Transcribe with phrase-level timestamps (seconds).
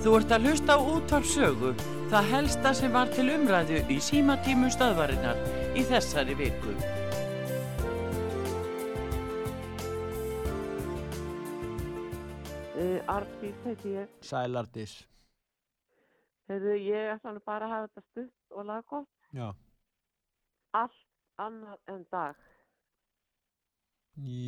[0.00, 1.70] Þú ert að hlusta á útvarpsögu,
[2.08, 5.40] það helsta sem var til umræðu í símatímu stöðvarinnar
[5.76, 6.70] í þessari viku.
[12.80, 14.14] Uh, Arndís heiti ég.
[14.24, 14.94] Sælardís.
[16.48, 19.10] Heyrðu, ég ætla nú bara að hafa þetta stutt og laggótt.
[19.36, 19.50] Já.
[20.80, 22.40] Allt annað en dag.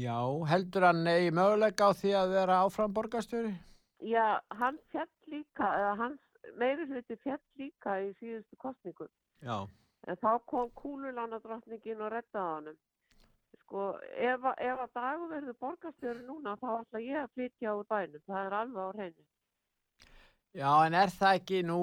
[0.00, 0.16] Já,
[0.48, 3.52] heldur hann eigi möguleika á því að vera áfram borgarstjóri?
[4.02, 9.06] Já, hann fjall líka, eða hans meiri hluti fjall líka í síðustu kostningu.
[9.42, 9.68] Já.
[10.10, 12.80] En þá kom kúlulánadrottningin og reddaði honum.
[13.60, 13.84] Sko,
[14.16, 18.24] ef, ef að dagu verður borgarstjóri núna, þá ætla ég að flytja úr bænum.
[18.26, 19.26] Það er alveg á hreinu.
[20.52, 21.80] Já, en er það ekki nú,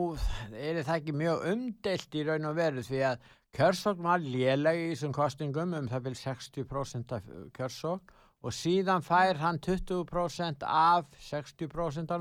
[0.53, 4.89] er það ekki mjög umdelt í raun og veru því að kjörsókn var léleg í
[4.91, 12.13] þessum kostningum um það vil 60% af kjörsókn og síðan fær hann 20% af 60%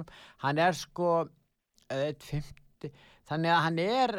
[0.44, 1.12] hann er sko
[1.90, 2.90] eh, 1,50
[3.28, 4.16] þannig að hann er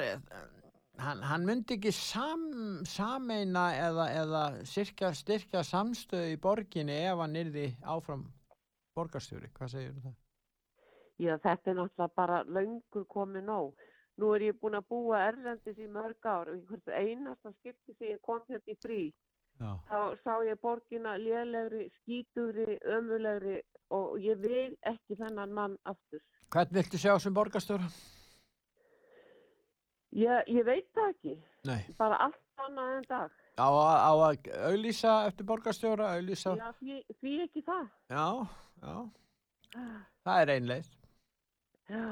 [0.99, 2.47] hann, hann myndi ekki sam,
[2.87, 8.25] sameina eða, eða styrkja, styrkja samstöðu í borginni ef hann yrði áfram
[8.97, 10.17] borgarstjóri, hvað segir það?
[11.19, 13.87] Já, þetta er náttúrulega bara löngu komið nóg.
[14.19, 18.19] Nú er ég búin að búa Erlendis í mörg ár og hvert einasta skipti ég
[18.23, 19.01] kom þetta í frí
[19.59, 19.73] Já.
[19.89, 23.57] þá sá ég borgina lélegri, skítugri, ömulegri
[23.91, 26.21] og ég vil ekki þennan mann aftur.
[26.53, 27.89] Hvern viltu sjá sem borgarstjóra?
[30.15, 31.35] Ég, ég veit það ekki,
[31.69, 31.81] Nei.
[31.99, 33.35] bara allt annað en dag.
[33.59, 36.55] Á, á að auðlýsa eftir borgarstjóra, auðlýsa?
[36.57, 37.85] Já, því, því ekki það.
[38.09, 38.25] Já,
[38.81, 38.97] já.
[40.25, 40.91] Það er einleið.
[41.89, 42.05] Já,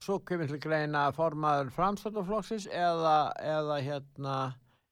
[0.00, 4.36] Svo kemur til greina formaður framstættaflokksins eða, eða hérna,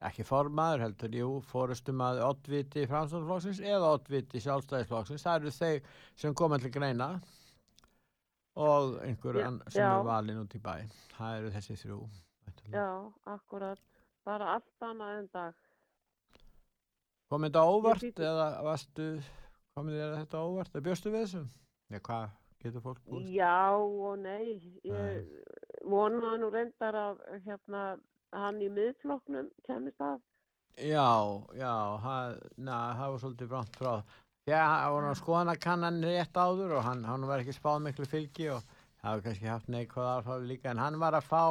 [0.06, 5.24] ekki formaður heldur, jú, fórustum að oddviti framstættaflokksins eða oddviti sjálfstæðisflokksins.
[5.26, 5.80] Það eru þeir
[6.22, 7.08] sem koma til greina
[8.58, 10.76] og einhver Já, ann- sem er valinn út í bæ.
[11.16, 11.98] Það eru þessi þrjú.
[12.46, 12.78] væntanlega.
[12.78, 13.78] já, akkurat,
[14.24, 15.54] bara allt annað en dag.
[17.28, 19.08] Kom þetta óvart hlýt- eða varstu,
[19.76, 21.42] komið þetta óvart eða bjóstu við þessu?
[21.90, 22.30] Já, hvað
[22.62, 23.28] getur fólk búist?
[23.34, 25.26] Já og nei, ég
[25.84, 27.98] vonaði nú reyndar að hérna,
[28.36, 30.18] hann í miðflokknum kemist að.
[30.78, 31.08] Já,
[31.58, 31.74] já,
[32.04, 33.92] það, var svolítið bránt frá.
[34.48, 38.06] Já, það voru að skoðana kannan rétt áður og hann, hann var ekki spáð miklu
[38.08, 38.62] fylgi og
[39.02, 41.42] það var kannski haft neikvæð áhrif líka en hann var að fá,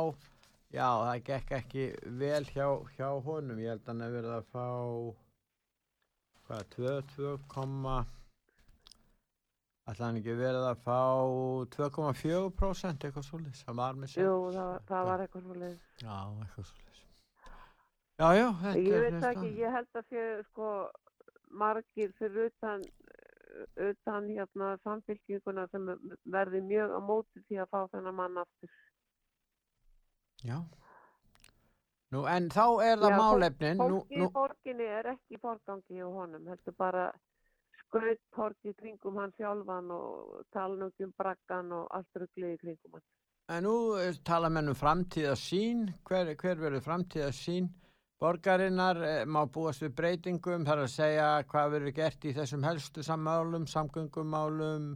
[0.73, 1.85] já, það gekk ekki
[2.21, 3.61] vel hjá, hjá honum.
[3.61, 4.67] Ég held að hann hefur verið að fá,
[6.47, 7.37] hvað, 2,
[9.87, 10.99] 2, ætla hann ekki verið að fá
[11.77, 14.27] 2,4% eitthvað svolítið, það var með sér.
[14.27, 15.77] Jú, það, það var eitthvað svo leið.
[16.03, 17.03] Já, eitthvað svolítið.
[18.17, 19.31] Já, já, þetta Ég er veit það þetta.
[19.31, 20.71] ekki, ég held að sé sko
[21.61, 22.81] margir fyrir utan,
[23.87, 25.85] utan hérna samfélkinguna sem
[26.33, 28.73] verði mjög á móti því að fá þennan mann aftur.
[30.45, 30.57] Já.
[32.13, 36.05] Nú, en þá er það Já, málefnin, Fólki í borginni er ekki í forgangi hjá
[36.07, 37.07] honum, heldur bara
[37.87, 42.97] skrauttorki kringum hann sjálfan og tala nú ekki um braggan og allt rugglið í kringum
[42.97, 43.05] hann.
[43.55, 47.69] en nú eh, tala menn um framtíðasín, hver, hver verður framtíðasín?
[48.19, 53.03] Borgarinnar eh, má búast við breytingum, þar að segja hvað verður gert í þessum helstu
[53.05, 54.95] sammálum, samgöngumálum,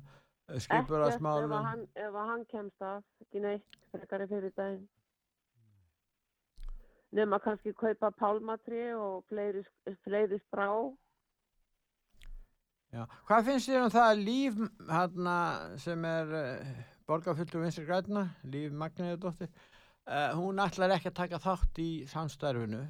[0.52, 1.54] Ekkert ef skipurasmálum.
[1.54, 4.90] að hann, ef að hann kemst að, ekki neitt, frekari fyrir daginn.
[7.12, 10.68] Nefn að kannski kaupa pálmatri og fleiri sprá.
[12.92, 13.06] Já.
[13.30, 14.58] Hvað finnst þér um það að líf
[14.92, 15.36] hana,
[15.80, 16.72] sem er uh,
[17.08, 19.48] borgarfullur vinstri græna, líf Magniðardóttir,
[20.10, 22.82] uh, hún ætlar ekki að taka þátt í samstarfinu.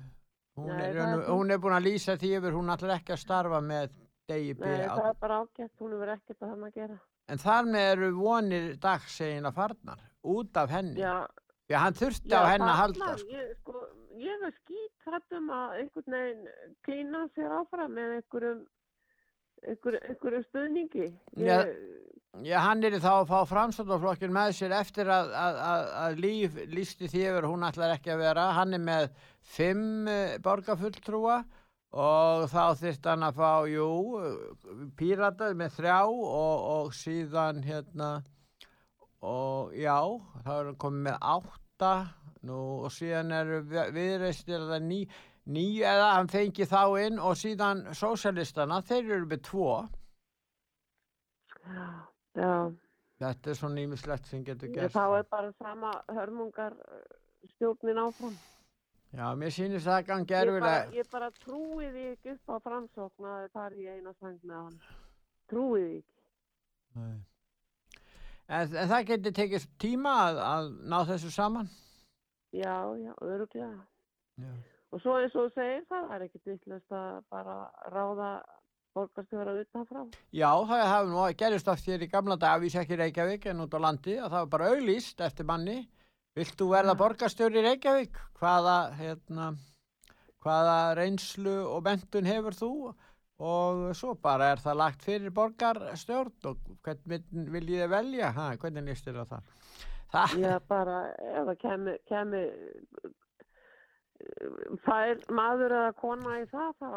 [0.58, 2.96] Hún, Nei, er, það er hún, hún er búin að lýsa því yfir, hún ætlar
[2.98, 3.94] ekki að starfa með
[4.32, 4.66] degi B.
[4.66, 6.98] Nei, á- það er bara ágætt, hún hefur ekkert að hann að gera.
[7.32, 10.02] En þar með eru vonir dagsegin að farnar,
[10.34, 11.00] út af henni.
[11.00, 11.14] Já,
[11.72, 13.14] að hann þurfti á henni að halda.
[13.22, 13.38] Sko.
[13.38, 13.86] Ég, sko,
[14.26, 18.66] ég er skýt hrættum að einhvern veginn klína sér áfram með einhverjum,
[19.68, 21.10] einhver, einhverjum stuðningi.
[21.38, 21.62] Já.
[21.62, 21.74] Ég,
[22.48, 26.54] Já, hann er þá að fá framstofnaflokkin með sér eftir að, að, að, að líf
[26.72, 28.46] lísti yfir, hún ætlar ekki að vera.
[28.56, 29.10] Hann er með
[29.52, 31.42] fimm uh, borgarfulltrúa
[31.92, 33.90] og þá þyrst hann að fá, jú,
[34.96, 38.12] píratað með þrjá og, og síðan hérna,
[39.28, 39.98] og já,
[40.46, 41.92] þá er hann komið með átta
[42.48, 45.02] nú, og síðan eru viðreistir það ný,
[45.48, 49.72] ný eða hann fengi þá inn og síðan sósjalistana, þeir eru með tvo.
[52.36, 52.54] já,
[53.22, 54.96] Þetta er svona ímislegt sem getur ég, gerst.
[54.96, 57.04] þá er bara sama hörmungar eh,
[57.54, 58.34] stjórnin áfram.
[59.12, 60.94] Já, mér sýnist það Ég bara, erfilega.
[60.96, 64.56] ég bara trúi því ekki upp á framsókn að það er í eina sæng með
[64.58, 64.80] hann.
[65.52, 66.18] Trúi því ekki.
[66.96, 67.20] Nei.
[68.52, 71.70] En, en það getur tekið tíma að, að ná þessu saman?
[72.52, 73.86] Já, já, öruglega.
[74.42, 74.52] Já.
[74.92, 77.56] Og svo eins og þú segir það, það er ekkit vittlust að bara
[77.94, 78.32] ráða
[78.96, 80.04] borgarstjóra utanfrá.
[80.36, 83.64] Já, það hefði nú gerist oft hér í gamla dag, við sér ekki Reykjavík en
[83.66, 85.78] út á landi, að það var bara auglýst eftir manni.
[86.36, 88.20] Vilt þú verða borgarstjóri í Reykjavík?
[88.40, 89.48] Hvaða, hérna,
[90.44, 92.74] hvaða reynslu og mentun hefur þú?
[93.42, 97.24] Og svo bara er það lagt fyrir borgarstjórn og hvernig
[97.56, 98.36] vil ég þið velja?
[98.36, 99.56] Ha, hvernig líst þér á það?
[100.14, 100.36] það?
[100.44, 101.58] Já, bara ef það
[102.12, 102.44] kemi,
[104.22, 106.90] kemi fær maður eða kona í það, þá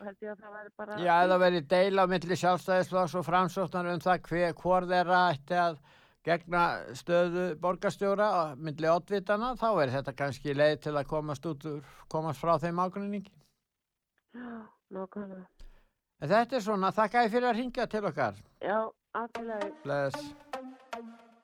[0.00, 0.98] held ég að það væri bara...
[1.04, 5.58] Já, það verið deila á milli sjálfstæðisflokks og framsóknar um það hver, hvor þeirra ætti
[5.60, 5.80] að
[6.24, 6.62] gegna
[6.96, 11.94] stöðu borgarstjóra á milli oddvitana, þá er þetta kannski leið til að komast, út, úr-
[12.12, 13.32] komast frá þeim ágruningi.
[14.36, 14.50] Já.
[16.20, 18.40] En þetta er svona, þakka ég fyrir að ringja til okkar.
[18.60, 18.78] Já,
[19.16, 19.70] afturlega.
[19.84, 20.32] Bless.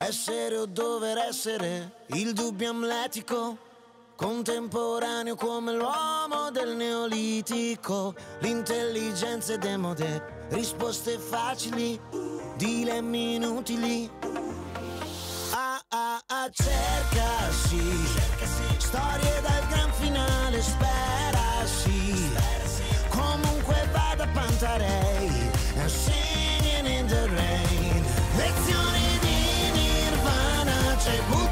[0.05, 3.57] Essere o dover essere, il dubbio amletico,
[4.17, 12.01] contemporaneo come l'uomo del neolitico, l'intelligenza è demode, risposte facili,
[12.57, 14.11] dilemmi inutili.
[15.53, 17.83] Ah ah ah, cercasi,
[18.79, 22.33] storie dal gran finale, sperasi,
[23.11, 28.05] comunque vada Pantarei, and singing in the rain.
[28.37, 31.46] Lezioni di Nirvana, c'è Buddha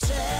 [0.00, 0.37] ah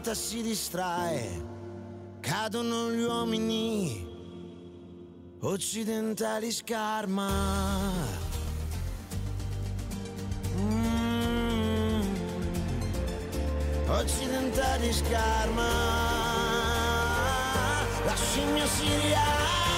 [0.00, 1.44] vita si distrae,
[2.20, 4.08] cadono gli uomini,
[5.40, 7.28] occidentali scarma.
[10.56, 12.00] Mm.
[13.88, 15.68] Occidentali scarma.
[18.06, 19.69] La scimmia si.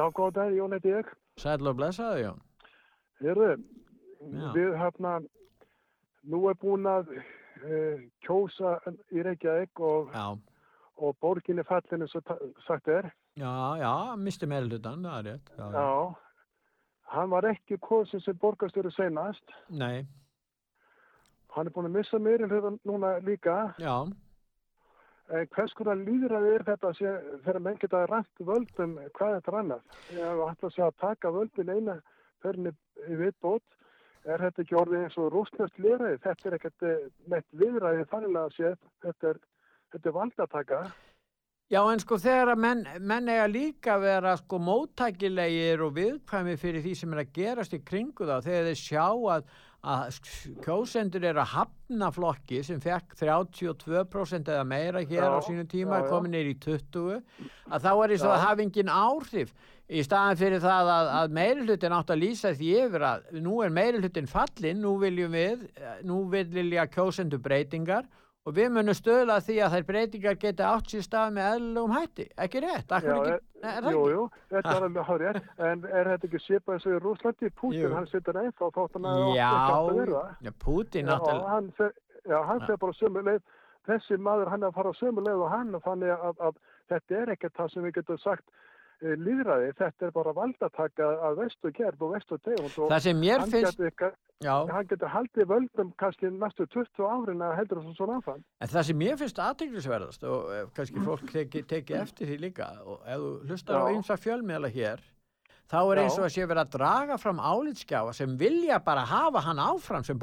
[0.00, 1.08] Já, góða dag, Jón heiti ég.
[1.40, 2.38] Sæl og blessaðu, Jón.
[4.32, 4.50] Já.
[4.56, 5.14] við hérna,
[6.28, 8.78] nú er búin að uh, kjósa
[9.12, 10.10] í Reykjavík og,
[11.00, 12.20] og borginni fallinu svo
[12.66, 13.10] sagt er.
[13.40, 15.52] já, já, misti meðlutan, það er rétt.
[15.56, 15.88] Já, Já,
[17.16, 19.44] hann var ekki kosin sem borgarstjóri senast.
[19.68, 20.06] Nei,
[21.50, 23.74] Hann er búin að missa meirinn hlutan núna líka.
[23.82, 24.14] já, En
[25.30, 29.98] hvers konar líðræði er þetta þegar menn geta rænt völdum hvað þetta er annað?
[30.16, 32.00] Ég hef alltaf sé að taka völdin eina
[32.42, 32.72] förinni
[33.06, 33.78] í viðbót.
[34.28, 36.18] Er þetta ekki orðið eins og rústnöft líðræði?
[36.24, 38.72] Þetta er ekkert eh, neitt líðræði þannig að sé,
[39.04, 39.40] þetta er,
[39.96, 40.82] er valdataka.
[41.70, 46.56] Já, en sko þegar að menn, menn eiga líka að vera sko móttækilegir og viðkvæmi
[46.58, 49.44] fyrir því sem er að gerast í kringu þá, þegar þeir sjá að,
[49.80, 50.18] að
[50.60, 56.02] kjósendur eru að hafna flokki sem fekk 32% eða meira hér á Já, sínu tíma,
[56.10, 57.22] komin neyri í 20,
[57.70, 58.24] að þá er Já.
[58.28, 59.54] að hafa engin áhrif
[59.88, 63.56] í staðan fyrir það að, að meiri hlutin átt að lýsa því yfir að nú
[63.64, 68.04] er meiri hlutin fallin, nú viljum við, eh, nú vilja kjósendur breytingar
[68.50, 71.94] og við munum stöðla að því að þær breytingar geta átt sér stað með eðlugum
[71.96, 72.90] hætti, ekki rétt?
[72.90, 75.38] Já, ekki, er- Nei, er það Jú, jú, þetta er alveg hárið,
[75.70, 77.50] en er þetta ekki svipað eins og í Rúslandi?
[77.60, 80.22] Pútin, hann situr ennþá þótt hann hafi Já, átt að vera.
[80.46, 81.90] já, Putin Já, náttúrulega,
[82.32, 83.42] já, hann fer bara sömu leið.
[83.90, 86.56] Þessi maður, hann er að fara sömu leið og hann, þannig að, að
[86.92, 88.44] þetta er ekkert það sem við getum sagt
[89.00, 89.70] líðræði.
[89.78, 93.52] Þetta er bara valdataka að vestu gerð og vestu tegund og það sem mér hann
[93.54, 98.18] finnst, getur, já, hann getur haldið völdum kannski næstu 20 árin að heldur þessum svona
[98.20, 98.42] áfram.
[98.60, 102.68] en það sem mér finnst aðteglisverðast og eh, kannski fólk teki, teki eftir því líka
[102.84, 103.96] og ef þú hlustar á Já.
[103.96, 105.04] ymsa fjölmiðla hér,
[105.70, 109.42] þá er eins og að sé verið að draga fram álitskjáfa sem vilja bara hafa
[109.46, 110.18] hann áfram sem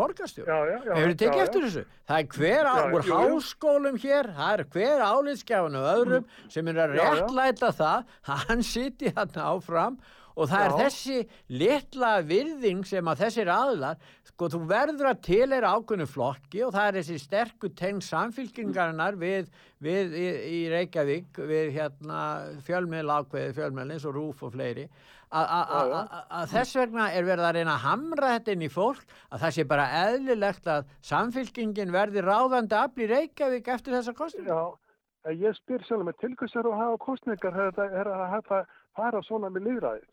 [0.83, 0.91] já.
[0.97, 1.85] Hefur þið tekið eftir þessu?
[2.07, 6.83] Það er hver á, úr háskólum hér, það er hver álitskjáfan og öðrum sem er
[6.83, 8.13] að réttlæta það.
[8.27, 9.99] Að hann siti hann áfram
[10.37, 10.77] og það er Já.
[10.85, 11.15] þessi
[11.49, 13.97] litla virðing sem að þessir aðlar,
[14.29, 19.49] sko þú verður að tilera ákveðnu flokki og það er þessi sterku tengd samfylkingarinnar við,
[19.81, 22.21] við í, í Reykjavík, við hérna
[22.67, 24.85] fjölmiðl ákveði fjölmiðl eins og Rúf og fleiri,
[25.33, 29.01] að- þess vegna er verið að reyna að hamra þetta inn í fólk
[29.33, 34.47] að það sé bara eðlilegt að samfylkingin verði ráðandi afl í Reykjavík eftir þessa kostingu.
[34.53, 38.61] Já, ég spyr sjálf með tilkvæmsar að hafa kostningar er þetta- er að hafa
[38.95, 40.07] fara svona með líðræðið.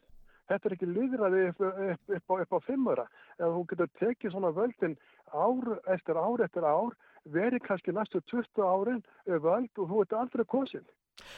[0.51, 3.07] Þetta er ekki líðræði upp, upp, upp, á, upp á fimmura.
[3.39, 4.97] Ef þú getur tekið svona völdin
[5.33, 6.93] ár eftir ár eftir ár,
[7.25, 10.85] verið kannski næstu 20 árin völd og þú ert aldrei kosin.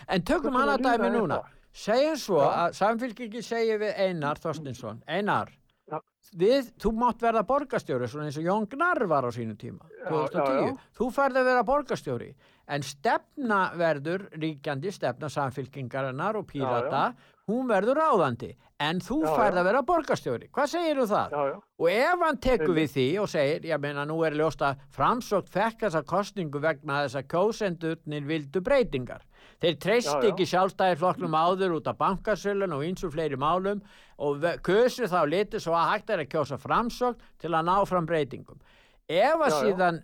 [0.08, 1.42] En tökum annað dæmi núna.
[1.76, 2.50] Segjum svo Já.
[2.64, 5.50] að samfylkingin segir við Einar Þorstinsson, Einar,
[5.92, 5.98] Já.
[6.32, 10.08] við, þú mátt verða borgarstjóri, svona eins og Jón Gnarr var á sínu tíma, Já,
[10.08, 10.40] 2010.
[10.40, 10.76] já, já.
[10.96, 12.30] Þú færði að vera borgarstjóri,
[12.66, 17.10] en stefna verður ríkjandi, stefna samfylkingarinnar og pírata,
[17.46, 18.48] hún verður ráðandi,
[18.82, 19.34] en þú já.
[19.46, 20.48] að vera borgarstjóri.
[20.52, 21.34] Hvað segir þú það?
[21.36, 21.58] Já, já.
[21.78, 25.52] Og ef hann tekur við því og segir, ég meina nú er ljóst að framsókn
[25.54, 29.22] fekk þessa kostningu vegna þess að kjósendurnir vildu breytingar.
[29.62, 33.80] Þeir treyst ekki sjálfstæðir flokknum áður út af bankasölun og eins og fleiri málum
[34.18, 38.10] og kusu þá litið svo að hægt er að kjósa framsókn til að ná fram
[38.10, 38.58] breytingum.
[39.06, 40.02] Ef að síðan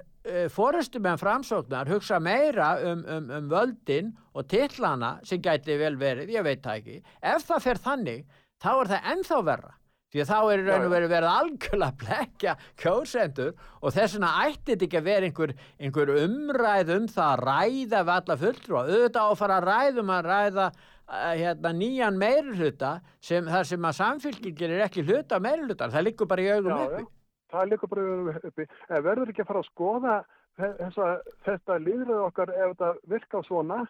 [0.55, 6.47] fórustumenn framsóknar hugsa meira um, um, um völdin og titlana sem gæti vel verið, ég
[6.47, 6.99] veit það ekki,
[7.35, 8.27] ef það fer þannig,
[8.63, 9.73] þá er það ennþá verra.
[10.13, 12.53] Því að þá er í raun og verið verið algjörlega að blekja
[12.83, 17.45] kjósendur og þess vegna ætti þetta ekki að vera einhver, einhver umræð um það að
[17.49, 18.83] ræða við alla fulltrúa.
[18.83, 22.93] Auðvitað á að fara að ræðum að ræða uh, hérna, nýjan meirhluta
[23.25, 25.97] sem þar sem að samfylkingin er ekki hluta meirhlutan.
[25.97, 27.09] Það liggur bara í augum uppi.
[27.53, 28.67] Það er líka bara uppi.
[28.89, 30.15] En verður ekki að fara að skoða
[30.59, 31.09] þe- þessa,
[31.47, 33.81] þetta líðræði okkar ef þetta virkar svona,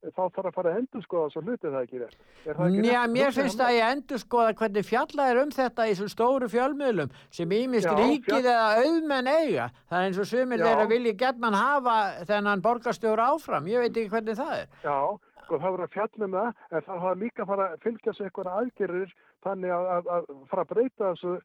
[0.00, 1.98] þá þarf að fara að endur skoða svo hluti það ekki.
[2.00, 3.10] Er rétt?
[3.12, 6.48] mér finnst það að ég endur skoða hvernig fjallað er um þetta í þessum stóru
[6.48, 9.66] fjölmiðlum sem ímist ríkið fjall- eða auðmenn eiga.
[9.90, 13.68] Það er eins og sumir þeirra vilji getman hafa þennan borgarstjóra áfram.
[13.68, 14.66] Ég veit ekki hvernig það er.
[14.88, 14.98] Já,
[15.44, 18.14] sko það verður að fjalla um það, en það hafa líka að fara að fylgja
[18.16, 19.12] sig eitthvað aðgerir
[19.44, 21.40] þannig að, að, að fara að breyta þessu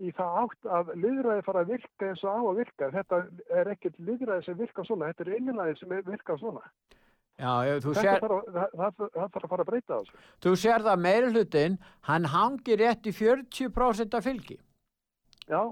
[0.00, 2.90] í það átt að liðræði fara að virka eins og á að virka.
[2.94, 3.18] Þetta
[3.60, 6.62] er ekkert liðræði sem virka svona, þetta er einlæði sem virka svona.
[7.40, 10.16] Já, ég- sér, þarf, að- það, það, þarf að fara að breyta þessu.
[10.44, 14.58] þú sér það meiri hlutin, hann hangir rétt í 40% af fylgi.
[15.48, 15.62] Já,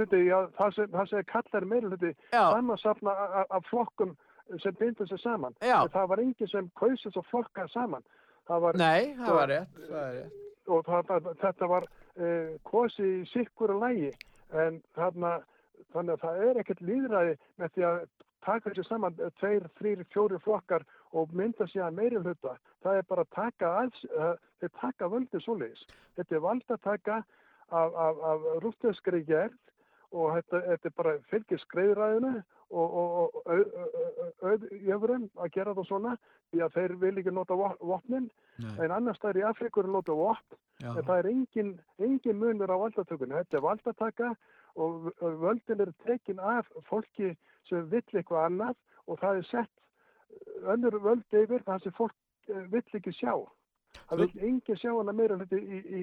[0.00, 4.16] hluti, já, það sem, sem kallar meiri hluti já, samansafna a- a- af flokkum
[4.62, 5.54] sem bindur sig saman.
[5.60, 8.02] Það var enginn sem kausið svo flokka saman.
[8.48, 10.32] Það var, nei, það var rétt, það er rétt.
[10.68, 11.84] og það, þetta var
[12.20, 14.10] uh, kosi í sikkuru lægi
[14.52, 15.38] en þarna,
[15.94, 17.98] þannig að það er ekkert líðræði með því að
[18.42, 20.84] taka þessi saman eh, tveir, þrýr, fjóri flokkar
[21.16, 22.56] og mynda sér að meiri hluta.
[22.82, 25.84] Það er bara að taka alls, uh, þeir taka völdið svoleiðis.
[26.18, 27.18] Þetta er valdataka
[27.70, 29.54] af, af, af rúfteskri gerð
[30.12, 32.32] og þetta, þetta er bara fylgir skreiðræðinu
[32.72, 36.14] og, og, og auðjöfurum að gera það svona
[36.52, 38.28] því að þeir vil ekki nota vo- vopnin
[38.62, 40.90] Nei, en annars það er í Afrikur að nota vopn já.
[40.92, 43.38] en það er engin, engin munur á valdatökunni.
[43.40, 44.32] Þetta er valdataka
[44.76, 47.34] og völdin eru tekin af fólki
[47.68, 48.76] sem vill eitthvað annað
[49.06, 52.14] og það er sett önnur völd yfir það sem fólk
[52.48, 53.34] eh, vill ekki sjá.
[54.08, 56.02] Það vill engin sjá hana meira hluti í, í,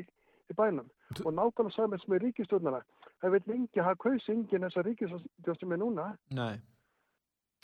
[0.50, 0.90] í bænum.
[1.18, 2.82] Þú- Og nákvæmlega saman sem er ríkistjórnana.
[3.20, 6.06] Það vill engin, það kaus engin þessa ríkistjórn sem er núna.
[6.36, 6.60] Nei,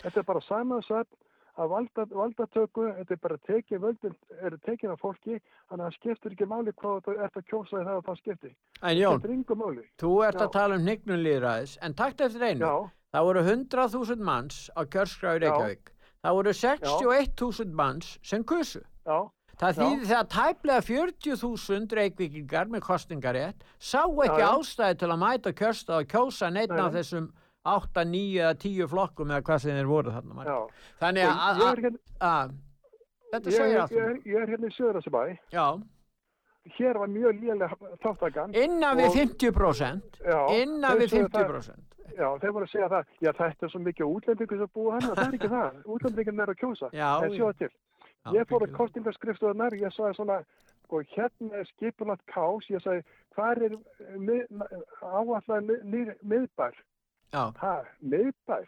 [0.03, 1.07] Þetta er bara samansat
[1.55, 5.37] að valda, valdatöku, þetta er bara tekið völdin, eru tekin af fólki,
[5.69, 8.55] þannig að það skiptir ekki máli hvað þú ert að kjósa í það skiptir.
[8.81, 10.43] En Jón, er þú ert Já.
[10.43, 12.73] að tala um hnignunlýðræðis, en takt eftir einu, Já,
[13.15, 15.93] það voru 100.000 manns á kjörskrá í Reykjavík.
[16.25, 18.83] Það voru 61.000 manns sem kusu.
[19.05, 19.17] já,
[19.55, 19.79] Það Já.
[19.79, 25.99] þýðir þegar tæplega 40.000 reykvíkingar með kostingarétt sá ekki Já, ástæði til að mæta kjörsta
[26.01, 27.29] og kjósa neitt Nei, af þessum
[27.65, 30.43] 8, 9 eða 10 flokkum eða hvað sem þeir voru þarna.
[30.45, 30.57] já.
[31.01, 32.51] Þannig Og að, hérna,
[33.33, 33.91] þetta segir er, allt.
[33.91, 35.37] ég, um- er, ég er hérna í Söðrasabæ.
[35.51, 35.67] Já,
[36.79, 38.55] Hér var mjög lélega þáttakann.
[38.57, 41.83] innan við Og- 50%, Já, innan við sögðu það- 50%.
[42.17, 45.01] Já, þeir voru að segja það, já þetta er svo mikið útlendingur sem búa hann,
[45.15, 47.69] það er ekki það, útlendingin er að kjósa, Já, en sjóða til.
[48.33, 48.77] Ég fór að byggjum.
[48.77, 50.37] kostingarskrifstofunar, ég sagði svona,
[50.85, 53.03] sko, hérna er skipulagt kás, ég sagði,
[53.35, 53.77] hvað er
[55.01, 56.77] áallega mið, miðbær?
[57.33, 58.65] Já, Ha, miðbær?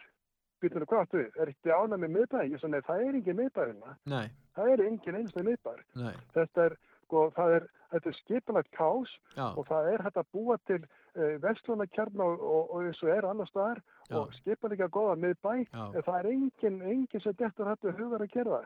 [0.62, 1.28] Býtum við hvað við?
[1.40, 2.48] Er ekki ánað með miðbær?
[2.50, 3.96] Ég sagði, það er engin miðbær hérna.
[4.06, 5.84] nei, Það er engin einstu miðbær.
[5.96, 10.20] nei, Þetta er, sko, það er, þetta er skipulagt kás já, og það er hægt
[10.22, 14.16] að búa til uh, verslunarkjarn og, og, og eins og er annar staðar Já.
[14.22, 18.32] og skipa líka góða miðbæ en það er engin, engin sem dettur hættu hugar að
[18.32, 18.62] gera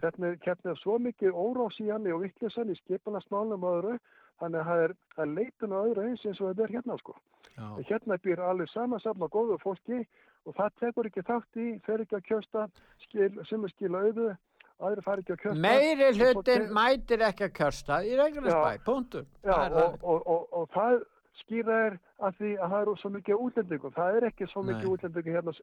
[0.00, 3.98] Þetta hérna er svo mikið órás í hann og vittlisann í skipanasmálum og öðru
[4.40, 7.16] þannig að það er, er leitun og öðru eins eins og þetta er hérna sko.
[7.56, 10.00] já, Hérna býr alveg samansafn og góðu fólki
[10.46, 12.66] og það tekur ekki þátt í, fer ekki að kjösta,
[13.04, 14.28] skil, sem er skila auðu,
[14.82, 15.60] aðri fari ekki að kjösta.
[15.66, 18.70] Meiri hlutin mætir ekki að kjörsta í Reykjanesbæ,
[19.66, 20.98] er og, og, og, og það
[21.42, 23.94] skýra er að því að það eru svo mikið útlendingum.
[23.96, 25.56] Það er ekki svo mikið útlendingum hérna.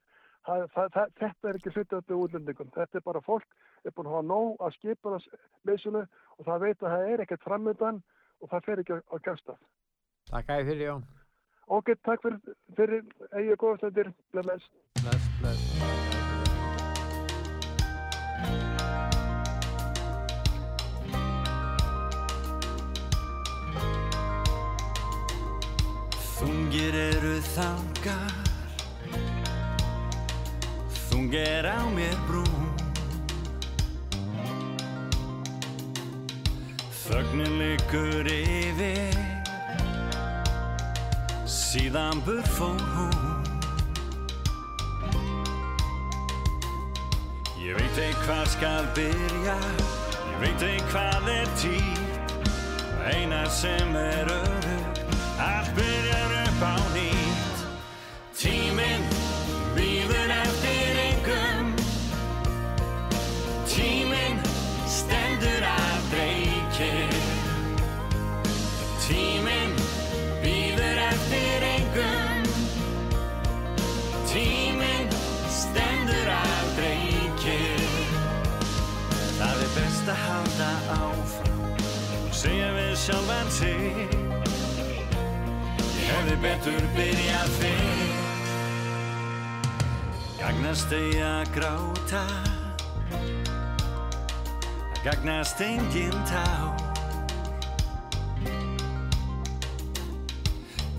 [0.43, 2.71] Það, það, það, þetta er ekki hluti af útlendingum.
[2.75, 3.47] Þetta er bara fólk
[3.83, 5.17] er búin að hafa nóg að skipa
[5.67, 8.01] leysunu og það veit að það er ekkert framöndan
[8.41, 9.57] og það fer ekki að, að gæsta.
[10.31, 11.05] Takk að fyrir Jón.
[11.73, 14.11] Ok, takk fyrir, fyrir eigi góðstöndir.
[14.35, 14.67] Bless.
[15.03, 16.12] Bless, bless.
[27.23, 28.31] Eru þangar
[31.07, 32.65] Þungir á mér brún.
[37.03, 39.15] Þögnin liggur yfir.
[41.47, 43.47] Síðan bur fór hún.
[47.61, 49.55] Ég veit ei hvað skal byrja.
[50.33, 52.03] Ég veit ei hvað er tíð.
[53.13, 54.62] Eina sem er örug
[83.03, 84.07] sjálfan sig.
[85.99, 88.03] Ég hefði betur byrjað fyrr.
[90.39, 92.21] Gagnast eigi að gráta.
[95.03, 96.45] Gagnast engin tá.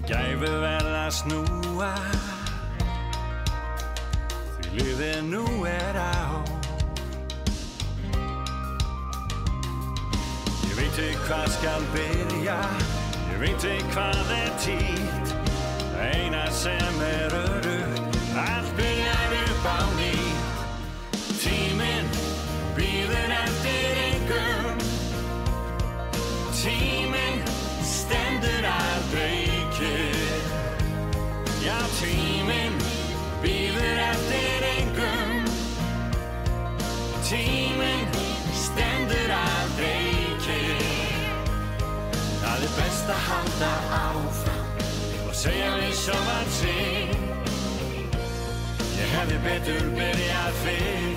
[0.04, 1.94] Gæfu verða snúa.
[4.58, 5.53] Því lífið nú
[11.24, 12.56] hvað skal byrja?
[13.32, 15.36] Ég veit ekki hvað er títt.
[16.04, 17.63] Eina sem er örug
[43.04, 44.64] best að halda áfram.
[45.28, 47.08] Og segja við sjálfan sig
[48.94, 51.16] Ég hefði betur byrjað fyrr.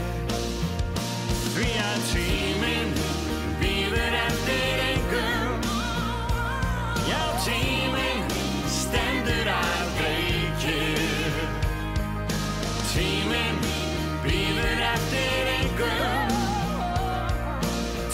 [1.56, 2.92] Því að tíminn
[3.62, 5.68] býður eftir engum
[7.08, 8.26] Já, tíminn
[8.70, 11.38] stendur aldrei kyrr.
[12.92, 13.62] Tíminn
[14.26, 16.36] býður eftir engum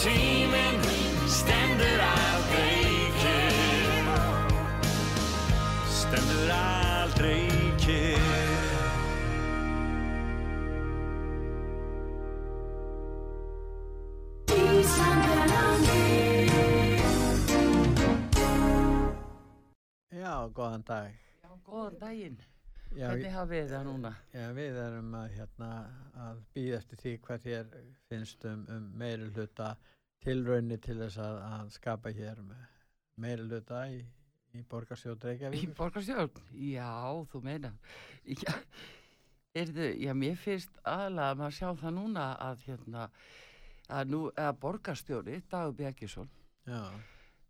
[0.04, 0.86] Tíminn
[1.26, 2.23] stendur aldrei
[20.74, 21.14] góðan dag.
[21.44, 22.38] Já, góðan daginn.
[22.94, 24.10] Já, Hvernig hafa við það núna?
[24.34, 25.68] Já, við erum að, hérna,
[26.24, 27.70] að býða eftir því hvað þér
[28.10, 29.68] finnst um, um meiri hluta
[30.24, 32.42] tilraunni til þess að, að skapa hér
[33.18, 34.00] meiri hluta í,
[34.54, 35.74] í borgarsjóð Í Reykjavík.
[35.78, 36.44] borgarstjórn?
[36.70, 36.90] Já,
[37.32, 37.72] þú meina.
[38.26, 38.54] Já,
[39.54, 43.08] erðu, já, mér finnst aðalega að maður sjá það núna að hérna,
[43.90, 46.30] að nú, að borgarstjóri, Dagur Bjarkisson,
[46.66, 46.80] Já,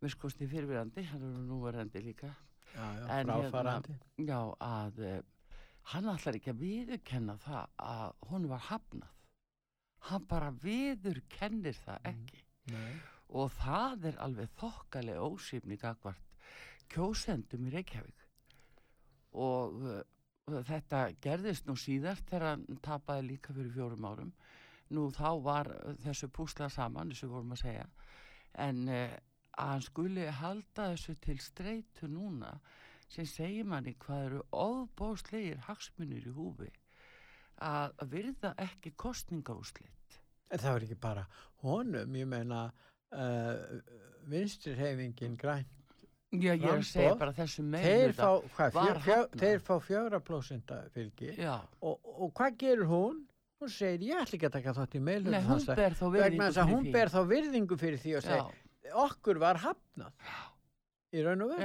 [0.02, 2.32] miskosti fyrirverandi, hann er nú verandi líka,
[2.74, 3.80] já, já, En hérna-
[4.18, 5.16] já, að uh,
[5.92, 9.10] hann ætlar ekki að viðurkenna það að hún var hafnað.
[10.10, 12.42] Hann bara viðurkennir það ekki.
[12.72, 12.94] Nei,
[13.34, 16.20] og það er alveg þokkalega ósýfni gagvart
[16.92, 18.26] kjósendum í Reykjavík.
[19.40, 20.02] Og uh,
[20.68, 24.32] þetta gerðist nú síðast þegar hann tapaði líka fyrir fjórum árum.
[24.94, 25.70] Nú þá var
[26.04, 27.86] þessu púsla saman þessu vorum að segja.
[28.60, 29.14] En uh,
[29.58, 32.54] að hann skuli halda þessu til streitu núna
[33.08, 36.70] sem segir manni hvað eru óbóðslegir hagsmunir í húfi
[37.62, 40.18] að að virða ekki kostningaúslit
[40.50, 41.26] en það var ekki bara
[41.64, 42.64] honum, ég meina
[43.14, 43.54] uh,
[44.30, 45.64] vinstri reyfingin græn,
[46.34, 47.62] Já, ég er að segja bara þessu
[48.18, 49.38] fá, hvað, var fjö, fjö, hafnað.
[49.44, 53.20] þeir fá fjögra plósinda fylgi og, og hvað gerur hún?
[53.62, 56.42] Hún segir, ég ætla ekki að taka þátt í meilum Nei, hún ber þá virðingu
[56.48, 56.94] að fyrir hún því.
[56.96, 58.63] ber þá virðingu fyrir því og segir,
[59.04, 60.12] okkur var hafnað
[61.14, 61.62] í raun og veru.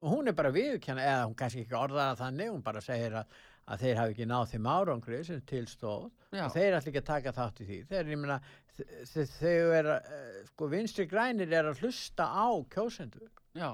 [0.00, 3.34] Og hún er bara viðurkenna, eða hún kannski ekki orðaða þannig, hún bara segir að,
[3.68, 7.08] að þeir hafi ekki náð þeim árangri sem tilstóð já, og þeir ætla ekki að
[7.10, 7.78] taka þátt í því.
[7.90, 8.38] Þeir, ég meina,
[8.78, 13.28] þ- þ- þau er að, eh, sko, vinstri grænir er að hlusta á kjósendur.
[13.60, 13.70] Já,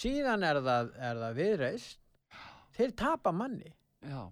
[0.00, 2.00] síðan er það, er það viðreist
[2.80, 3.70] þeir tapa manni.
[4.02, 4.24] Já,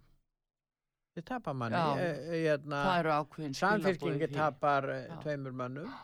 [1.15, 1.79] þeir tapa manni.
[2.03, 4.91] E, e, hérna, það eru ákveðin samfélkingi tapar.
[5.07, 5.17] Já.
[5.23, 5.95] tveimur mönnum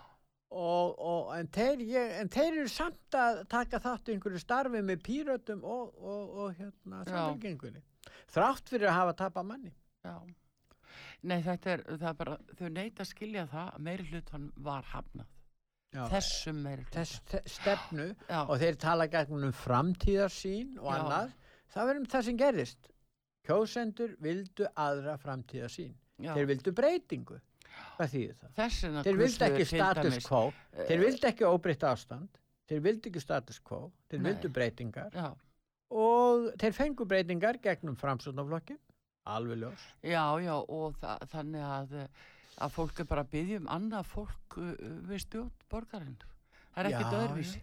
[0.52, 4.82] og, og, en, þeir, ég, en þeir eru samt að taka þátt í einhverju starfi
[4.84, 7.10] með pírötum og, og, og hérna, Já.
[7.12, 7.82] samfélkingunni
[8.32, 9.72] þrátt fyrir að hafa tapað manni.
[10.04, 10.16] Já,
[11.30, 15.28] nei þetta er, er bara, þau neita að skilja það að meiri hlutan var hafnað,
[15.94, 16.96] já, þessum meiri hlutan.
[16.98, 18.08] þess te- stefnu.
[18.28, 21.32] Já, og þeir tala gegnum um framtíðarsýn og annað.
[21.72, 22.90] Það verðum það sem gerist
[23.46, 25.94] kjósendur vildu aðra framtíðarsýn.
[26.22, 27.38] Þeir vildu breytingu
[27.96, 29.02] hvað þýðir það?
[29.06, 33.60] þeir vildu ekki status quo eh, þeir vildu ekki óbreytt ástand þeir vildu ekki status
[33.60, 33.80] quo
[34.10, 34.28] þeir Nei.
[34.30, 35.28] vildu breytingar Já,
[35.92, 38.80] og þeir fengu breytingar gegnum framsóknarflokkin
[39.24, 42.30] alveg ljós já, já, og þa þannig að, eh,
[42.66, 44.72] að fólk er bara að byggja um annað fólk uh,
[45.08, 46.18] við stjórn borgarinn.
[46.72, 47.62] Það er ekkert Já, öðruvísi.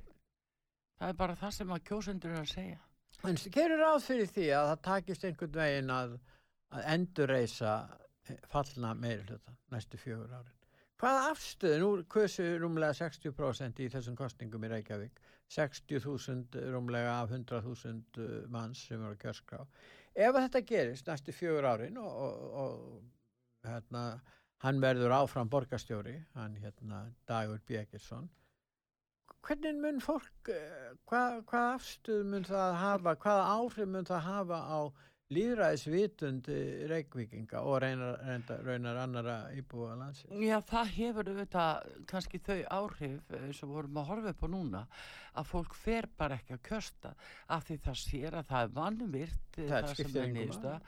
[1.00, 2.80] Það er bara það sem að kjósendur er að segja.
[3.30, 6.16] en gerur ráð fyrir því að það takist einhvern veginn að,
[6.72, 7.74] að endurreisa
[8.52, 10.56] fallna meiri hluta næstu fjögur árin.
[11.00, 15.22] Hvaða afstöðu, nú kursu rúmlega 60% í þessum kostningum í Reykjavík
[15.56, 19.62] 60.000 rúmlega af 100.000 manns sem eru að kjörskrá.
[20.14, 24.04] Ef þetta gerist næstu fjögur árin og, og, og hérna,
[24.66, 28.28] hann verður áfram borgarstjóri hann hérna Dagur Bjegilsson
[29.46, 34.60] hvernig mun fólk eh, hvað, hvað afstöð mun það hafa hvaða áhrif mun það hafa
[34.68, 34.80] á
[35.34, 40.34] líðræðisvitund eh, reykvíkinga og reynar, reynar, raunar annara íbúa landsins?
[40.42, 44.82] Já, það hefur auðvitað kannski þau áhrif eh, sem vorum að horfa upp á núna
[45.38, 47.14] að fólk fer bara ekki að kjösta
[47.54, 50.80] af því það sér að það er vannvirt eh, Það skiptir engu niðurstaða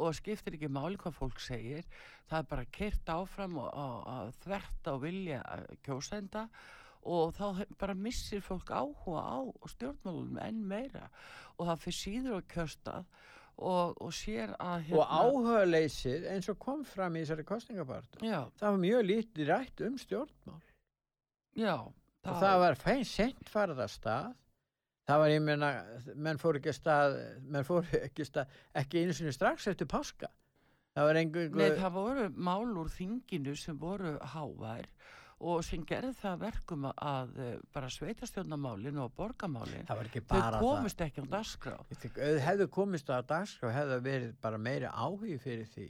[0.00, 1.88] og skiptir ekki máli hvað fólk segir.
[2.30, 5.40] Það er bara kert áfram og, og, og þvert á vilja
[5.84, 6.46] kjósenda
[7.10, 9.40] og þá bara missir fólk áhuga á
[9.74, 11.10] stjórnmálunum enn meira
[11.58, 12.96] og það fyrir síður að kjösta
[13.60, 18.22] og, og sér að hérna, og áhuga leysið eins og kom fram í þessari kostningabartu
[18.24, 20.60] það var mjög lítið rætt um stjórnmál.
[21.58, 24.36] Já, og það var fein sent farið að stað.
[25.10, 25.70] Það var, ég meina,
[26.14, 27.16] menn fór ekki að stað
[27.50, 30.30] menn fór ekki að stað ekki einu sinni strax eftir páska.
[30.94, 34.88] Það var einhver Nei, það voru mál úr þinginu sem voru hávær
[35.40, 41.24] og sem gerði það að verkum að eh, bara sveitarstjórnamálin og borgamálin, þau komist ekki
[41.24, 41.78] á dagskrá.
[42.44, 45.88] Hefðu komist á dagskrá hefðu verið bara meiri áhugi fyrir því.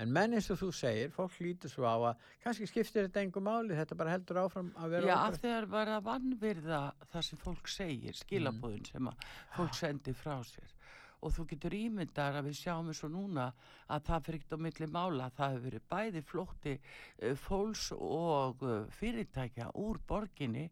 [0.00, 3.42] En menn eins og þú segir, fólk lítur svo á að kannski skiptir þetta engu
[3.44, 6.80] máli þetta bara heldur áfram að vera Já, af þegar var að vannvirða
[7.12, 9.26] það sem fólk segir, skilabóðin sem að
[9.58, 10.70] fólk sendi frá sér.
[11.22, 13.48] Og þú getur ímyndar að við sjáum eins og núna
[13.86, 15.28] að það fyrir ekkert á milli mála.
[15.28, 20.68] Að það hefur verið bæði flótti uh, fólks og uh, fyrirtækja úr borginni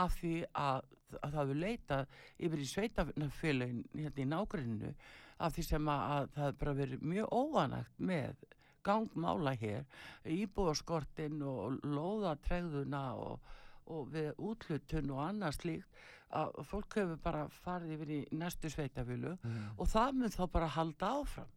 [0.00, 0.86] af því að,
[1.20, 4.94] að það hefur leitað yfir í sveitafélagin hérna í nágruninu
[5.40, 8.48] af því sem að, að það hefur bara verið mjög óanægt með
[8.84, 9.84] gangmála hér,
[10.24, 13.52] íbúðaskortin og lóðatregðuna og,
[13.92, 16.00] og við útlutun og annað slíkt
[16.32, 19.64] að fólk hefur bara farið yfir í næstu sveitafjölu Mm.
[19.78, 21.48] og það mun þá bara halda áfram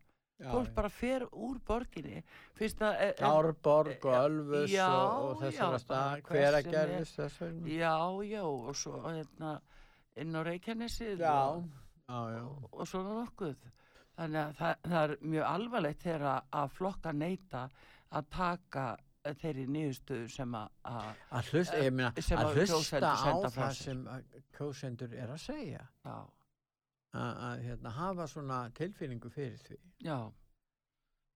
[0.42, 0.74] Já, fólk já.
[0.76, 2.24] bara fer úr borginni
[2.58, 6.72] fyrst að e- e- Árborg og Ölfus Já, og, og þessara já, stað, hver að
[6.72, 7.68] gerðist þess vegna?
[7.70, 7.96] já,
[8.32, 9.62] já, og svo hérna,
[10.16, 11.64] inn á Reykjanesið Já, og,
[12.10, 12.44] já, já.
[12.72, 13.56] og, svona nokkuð
[14.18, 17.70] þannig að það, það er mjög alvarlegt þegar að- að flokka neyta
[18.12, 21.10] að taka þeirri niðurstöðu sem að, að
[21.40, 25.84] Að hlusta, ég meina, að að hlusta á það sem að kjósendur er að segja.
[26.04, 26.32] Að,
[27.14, 29.80] að hérna, hafa svona tilfinningu fyrir því.
[30.04, 30.18] já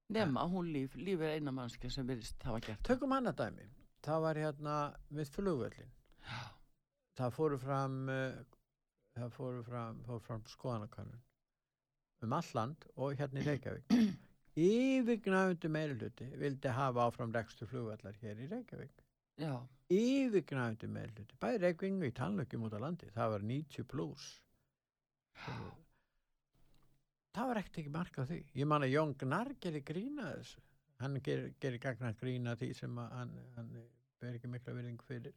[0.09, 2.83] nema hún líf, líf er eina mannskja sem virðist hafa gert.
[2.87, 3.65] Tökum annað dæmi.
[4.07, 4.75] Það var hérna
[5.11, 5.91] við flugvöllin.
[6.23, 6.43] já,
[7.17, 8.37] Það fóru fram, uh,
[9.17, 11.23] það fóru fram, fóru fram skoðanakönnun
[12.25, 13.91] um all land og hérna í Reykjavík.
[14.57, 19.03] Yfirgnæfundu meiruluti vildi hafa áfram rekstur flugvallar hér í Reykjavík.
[19.37, 19.53] já,
[19.93, 21.37] Yfirgnæfundu meiruluti.
[21.41, 23.11] Bæði Reykjavík í talnökjum út á landi.
[23.13, 24.31] Það var 90 pluss.
[27.37, 28.39] Það var ekkert ekki mark á því.
[28.57, 30.63] Ég man að Jón Gnarr gerir grína þessu.
[30.97, 33.67] Hann gerir, gerir gagna grína því sem hann, hann
[34.17, 35.35] ber ekki mikla virðing fyrir.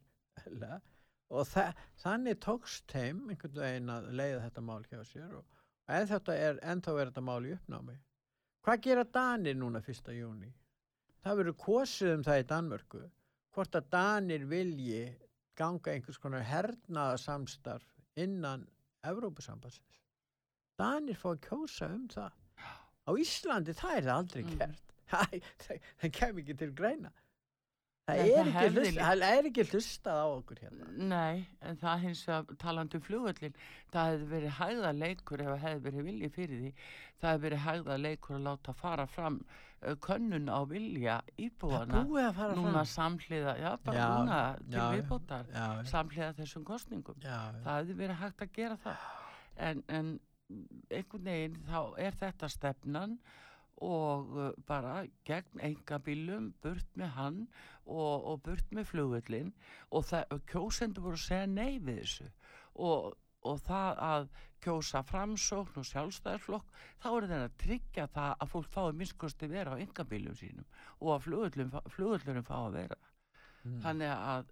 [1.31, 1.67] Og þa
[2.01, 5.59] þannig tókst þeim einhvern veginn að leiða þetta mál hjá sér og
[5.91, 7.99] en þetta er, ennþá er þetta mál í uppnámi.
[8.65, 10.11] Hvað gera Danir núna 1.
[10.13, 10.51] júni?
[11.25, 13.01] Það verður kosið um það í Danmörku
[13.55, 15.01] hvort að Danir vilji
[15.57, 17.87] ganga einhvers konar hernaða samstarf
[18.21, 18.67] innan
[19.05, 19.97] Evrópusambansins.
[20.77, 22.37] Danir fá að kjósa um það.
[23.05, 24.57] Á Íslandi það er það aldrei Mm.
[24.57, 24.87] gert.
[25.11, 25.33] Það,
[25.65, 27.09] það, það kem ekki til greina.
[28.11, 30.87] Það er, það ekki hefði hlust, lí- það er ekki hlustað á okkur hérna.
[31.11, 33.55] Nei, en það hins vegar talandi um flugvöllin,
[33.93, 36.71] það hefði verið hægða leikur ef það hefði verið vilji fyrir því.
[37.21, 42.01] Það hefði verið hægða leikur að láta fara fram uh, könnun á vilja íbúana.
[42.01, 42.89] að Núna fram.
[42.95, 45.45] samhliða, já bara Já, núna til viðbótar,
[45.85, 47.15] samhliða þessum kostningum.
[47.21, 47.37] já.
[47.63, 49.07] Það hefði verið hægt að gera það.
[49.57, 50.19] En, en
[50.91, 53.19] einhvern veginn þá er þetta stefnan
[53.81, 57.37] og uh, bara gegn engabílum, burt með hann
[57.91, 59.51] og, og burt með flugvöllin
[59.91, 60.07] og
[60.51, 62.31] kjósendur voru að segja nei við þessu.
[62.87, 63.11] Og,
[63.47, 68.73] og það að kjósa framsókn og sjálfstæðarflokk þá er það að tryggja það að fólk
[68.75, 70.67] fái minnskosti vera á engabílum sínum
[70.99, 72.99] og að flugvöllin, flugvöllurinn fá að vera.
[73.61, 73.77] Mm.
[73.83, 74.47] þannig að,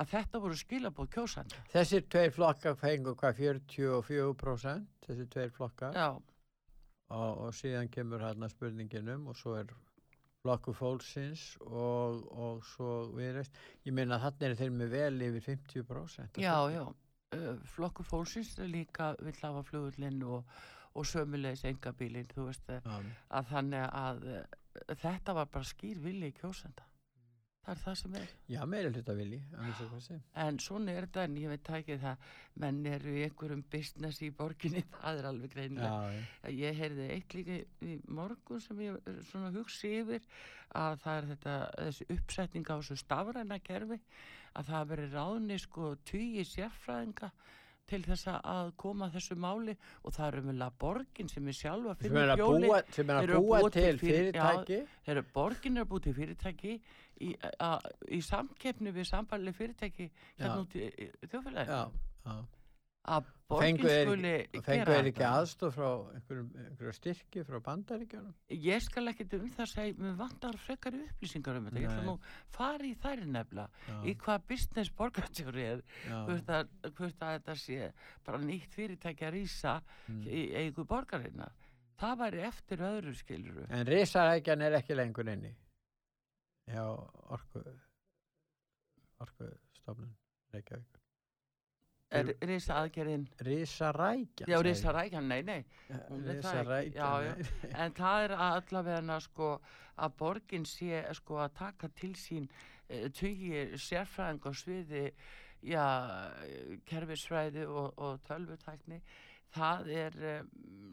[0.00, 5.98] að þetta voru skilabóð kjósandi Þessir tveir flokkar fengu hvað 44% þessir tveir flokkar?
[7.06, 9.74] Og, og síðan kemur hérna spurningin um og svo er
[10.46, 13.56] flokku fólksins og, og svo viðreist.
[13.86, 16.38] Ég meina þannig er þeir með vel yfir 50%.
[16.42, 20.46] Já, já, uh, flokkur fólksins líka vill hafa flugullinn og,
[20.94, 24.44] og sömulegis engabílinn, þú veist að þannig að uh,
[25.02, 26.85] þetta var bara skýr vilji kjósenda.
[27.66, 28.32] Það er það sem er.
[28.46, 29.40] já meira hluta vilji.
[30.38, 32.28] En svona er þetta, en ég veit ekki það,
[32.62, 36.12] menn eru í einhverjum business í borginni, það er alveg greinilega.
[36.14, 36.52] já.
[36.54, 40.22] Ég heyrði eitt líka í morgun sem ég svona hugsi yfir
[40.78, 41.56] að það er þetta,
[41.88, 43.98] þessi uppsetning á þessu stafræna kerfi,
[44.54, 47.32] að það veri ráðni sko tugi sérfræðinga
[47.86, 51.52] til þess að koma að þessu máli og það er umvel að borgin sem er
[51.60, 51.94] sjálfa
[52.40, 54.80] pjóli, búa, sem er að eru búa búa til fyrir- fyrirtæki.
[55.06, 56.74] þegar borgin er að búið til fyrirtæki
[57.20, 57.30] í,
[58.10, 60.90] í samkeppni við sambarli fyrirtæki hérna út í,
[61.66, 62.36] já.
[63.06, 65.40] Að borgin Fengu þeir skuli Fengu gera þeir ekki þetta.
[65.40, 68.34] aðstof frá einhverjum styrki frá bandaríkjunum?
[68.66, 72.02] Ég skal ekkert um það að segja, mér vantar frekari upplýsingar um þetta, ég ætla
[72.02, 72.08] Nei.
[72.10, 72.16] nú
[72.56, 77.92] fara í þær nefnilega, í hvað business borgarstjóri er, hvort að, hvort að þetta sé
[78.26, 79.76] bara nýtt fyrirtæki að rýsa
[80.10, 80.26] mm.
[80.26, 81.54] í eigu borgarinnar.
[81.96, 83.64] Það væri eftir öðru skiluru.
[83.72, 85.54] En risarækjan er ekki lengur inni.
[86.66, 86.82] Já,
[87.30, 87.62] orku,
[89.22, 90.12] orku stofnun,
[90.52, 90.95] Reykjavík.
[92.14, 94.46] Er rýsa aðgerðin, Risarækjan?
[94.48, 95.64] já rýsa rækjan, nei, nei,
[96.94, 97.32] já, já.
[97.82, 99.48] en það er allavega sko
[99.96, 105.04] að borgin sé sko að taka til sín uh, tugi sérfræðing á sviði
[105.66, 105.86] já,
[106.86, 109.00] kerfisfræði og, og tölvutækni.
[109.56, 110.50] Það er um,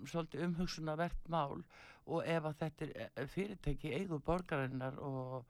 [0.10, 1.62] svolítið umhugsunavert mál
[2.06, 5.46] og ef að þetta er eh, fyrirtæki eigu borgarinnar og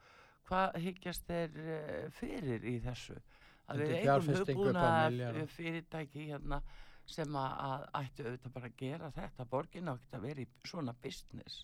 [0.50, 3.16] hvað hyggjast þeir uh, fyrir í þessu
[3.72, 4.88] að við eigum hugbúna
[5.54, 6.60] fyrirtæki hérna
[7.10, 9.46] sem að, ættu auðvitað bara að gera þetta.
[9.52, 11.64] Borgin á ekki að vera í svona business.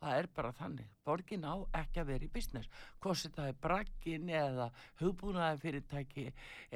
[0.00, 0.92] Það er bara þannig.
[1.04, 2.70] Borgin á ekki að vera í business.
[3.04, 4.70] Hvort sem það er braggin eða
[5.02, 6.26] hugbúnaði fyrirtæki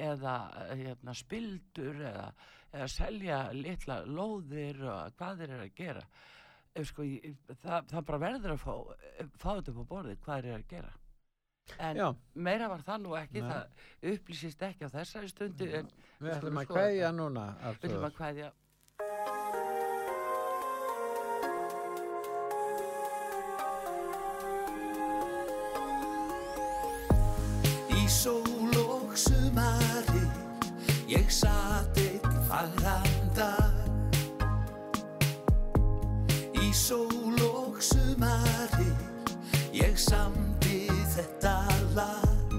[0.09, 0.35] eða
[0.67, 2.27] eh, hérna, spildur eða,
[2.75, 6.05] eða selja litla lóðir og hvað þeir eru að gera.
[6.85, 7.07] Sko,
[7.63, 8.73] það, það bara verður að fá,
[9.39, 10.95] fá þetta upp á borðið hvað þeir eru að gera
[11.79, 13.51] En Já, meira var það nú ekki, Nei.
[13.51, 15.89] það upplýsist ekki á þessari stundu en
[16.21, 16.75] við ætlum að þetta.
[17.17, 18.53] núna, við ætlum að kveðja.
[28.01, 28.44] Í sól
[41.15, 41.57] þetta
[41.95, 42.55] lag.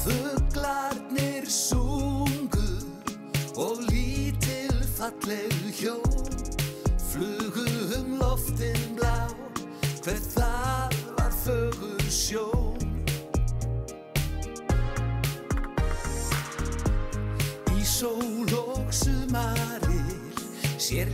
[0.00, 2.68] Fuglarnir sungu
[3.60, 6.30] Og lítil falleg hjón
[7.10, 7.66] Flugu
[7.98, 9.26] um loftin blá.
[10.04, 12.78] Hver það var fögur sjón.
[17.74, 20.38] Í sól og sumarir
[20.78, 21.10] sér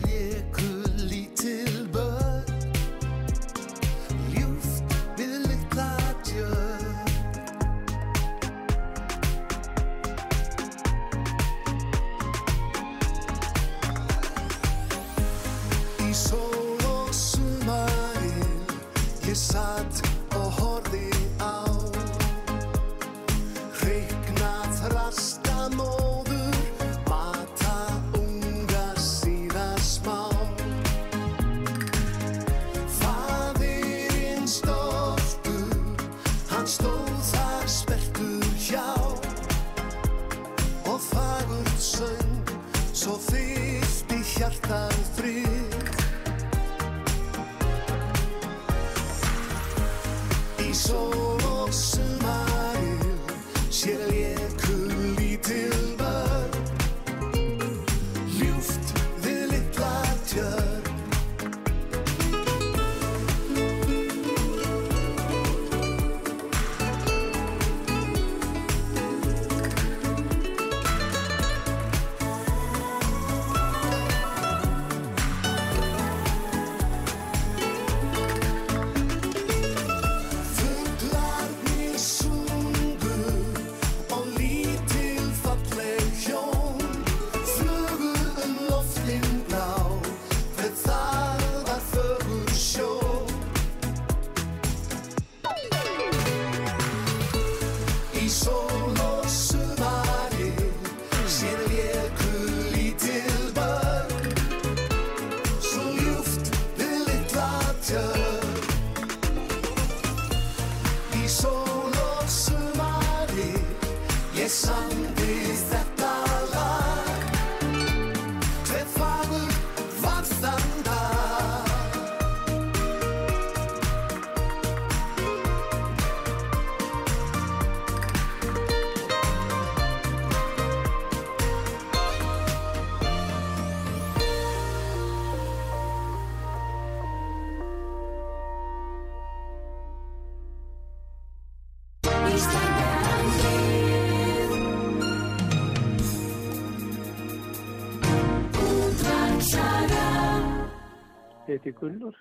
[151.86, 152.20] Gunnar.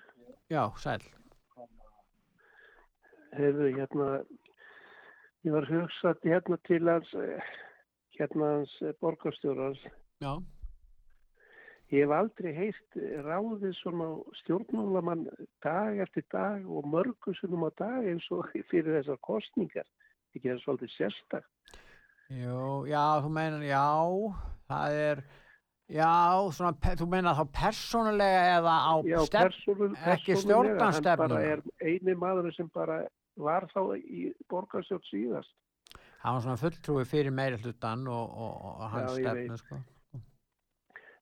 [0.50, 1.02] Já, sæl.
[3.36, 4.10] Heyrðu, hérna,
[5.44, 7.10] ég var hugsað hérna til hans,
[8.16, 9.82] hérna hans borgarstjórans.
[10.22, 10.38] Já,
[11.94, 14.08] Ég hef aldrei heyrt ráðið svona
[14.40, 15.28] stjórnmálamann
[15.62, 19.86] dag eftir dag og mörgu sunnum á dag eins og fyrir þessar kostningar.
[20.34, 21.46] Ekki það er svolítið sérstak.
[22.26, 23.84] jú, já, þú meinar, já,
[24.66, 25.22] það er,
[25.88, 26.10] já,
[26.52, 31.62] svona, þú meinar þá persónulega eða á Já, stefn, persónul, ekki persónulega, hann bara er
[31.82, 33.00] eini maður sem bara
[33.36, 35.52] var þá í borgarstjórn síðast.
[36.24, 39.82] hann var svona fulltrúi fyrir meiri hlutan og, og, og hans Já, stefnu, sko.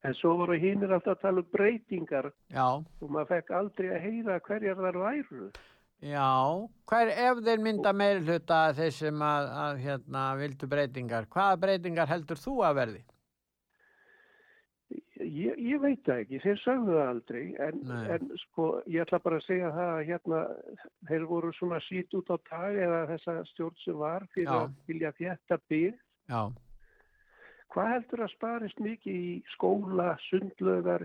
[0.05, 4.03] En svo voru hinnir alltaf að tala um breytingar Já, og maður fekk aldrei að
[4.05, 5.47] heyra hverjar þar væru.
[6.05, 6.29] já,
[6.91, 12.09] hver, ef þeir mynda meiri hluta þeir sem að, að hérna, vildu breytingar, hvaða breytingar
[12.11, 13.03] heldur þú að verði?
[15.25, 17.81] Ég, ég veit það ekki, þeir sagðu það aldrei, en,
[18.17, 20.43] en sko, ég ætla bara að segja það að hérna,
[21.09, 24.61] þeir voru svona sít út á tag eða þessa stjórn sem var fyrir Já.
[24.61, 25.99] að vilja þétta byggð.
[26.29, 26.43] Já,
[27.75, 31.03] Hvað heldur að sparist mikið í skóla, sundlögar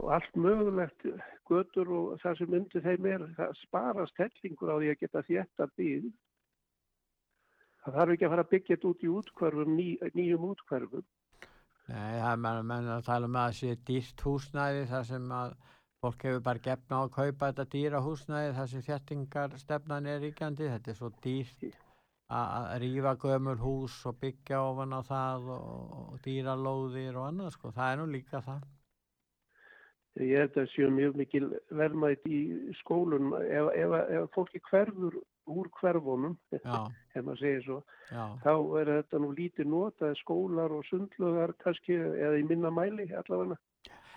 [0.00, 1.04] og allt mögulegt
[1.46, 5.68] götur og það sem undir þeim er, það sparast hellingur á því að geta þétta
[5.78, 6.08] byggð.
[7.84, 9.86] Það þarf ekki að fara að byggja þetta út í útkverfum, ný,
[10.18, 11.06] nýjum útkverfum.
[11.90, 15.32] Nei, það er menn, menn að tala um að það sé dýrt húsnæði þar sem
[15.34, 15.54] að
[16.04, 20.20] fólk hefur bara gefna á að kaupa þetta dýra húsnæði þar sem þjættingar stefnan er
[20.24, 21.64] ríkjandi, þetta er svo dýrt
[22.40, 27.72] að rífa gömul hús og byggja ofan á það og, og dýralóðir og annað sko,
[27.74, 28.68] það er nú líka það.
[30.18, 32.40] Ég held að séu mjög mikil verðmætt í
[32.80, 33.36] skólunum.
[33.46, 37.78] Ef, ef, ef fólki hverfur úr hverfunum, ef maður segir svo,
[38.10, 43.08] já, þá er þetta nú lítið notað skólar og sundlugar kannski eða í minna mæli
[43.22, 43.58] allavega.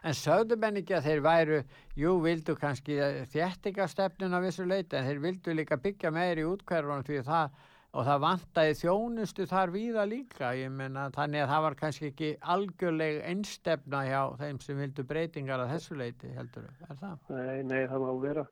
[0.03, 1.59] En sögðu menn ekki að þeir væru,
[1.95, 2.97] jú, vildu kannski
[3.31, 7.61] þjættingastefnun af þessu leiti, en þeir vildu líka byggja meiri í útkverfunum því það,
[7.93, 12.31] og það vantaði þjónustu þar víða líka, ég menna, þannig að það var kannski ekki
[12.55, 17.29] algjörleg einstefna hjá þeim sem vildu breytingar að þessu leiti, heldur er það?
[17.29, 18.47] Nei, nei, það má vera.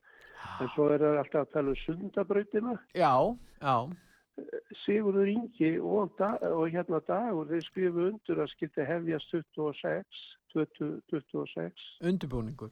[0.62, 2.78] En svo er það alltaf að tala um sundabrautina.
[2.98, 3.14] Já,
[3.62, 3.76] já,
[4.82, 10.22] Sigurður Ingi og, og hérna Dagur, þeir skrifu undur að skilti hefjast 26,
[10.54, 11.89] 20, 26.
[12.12, 12.72] undirbúningur.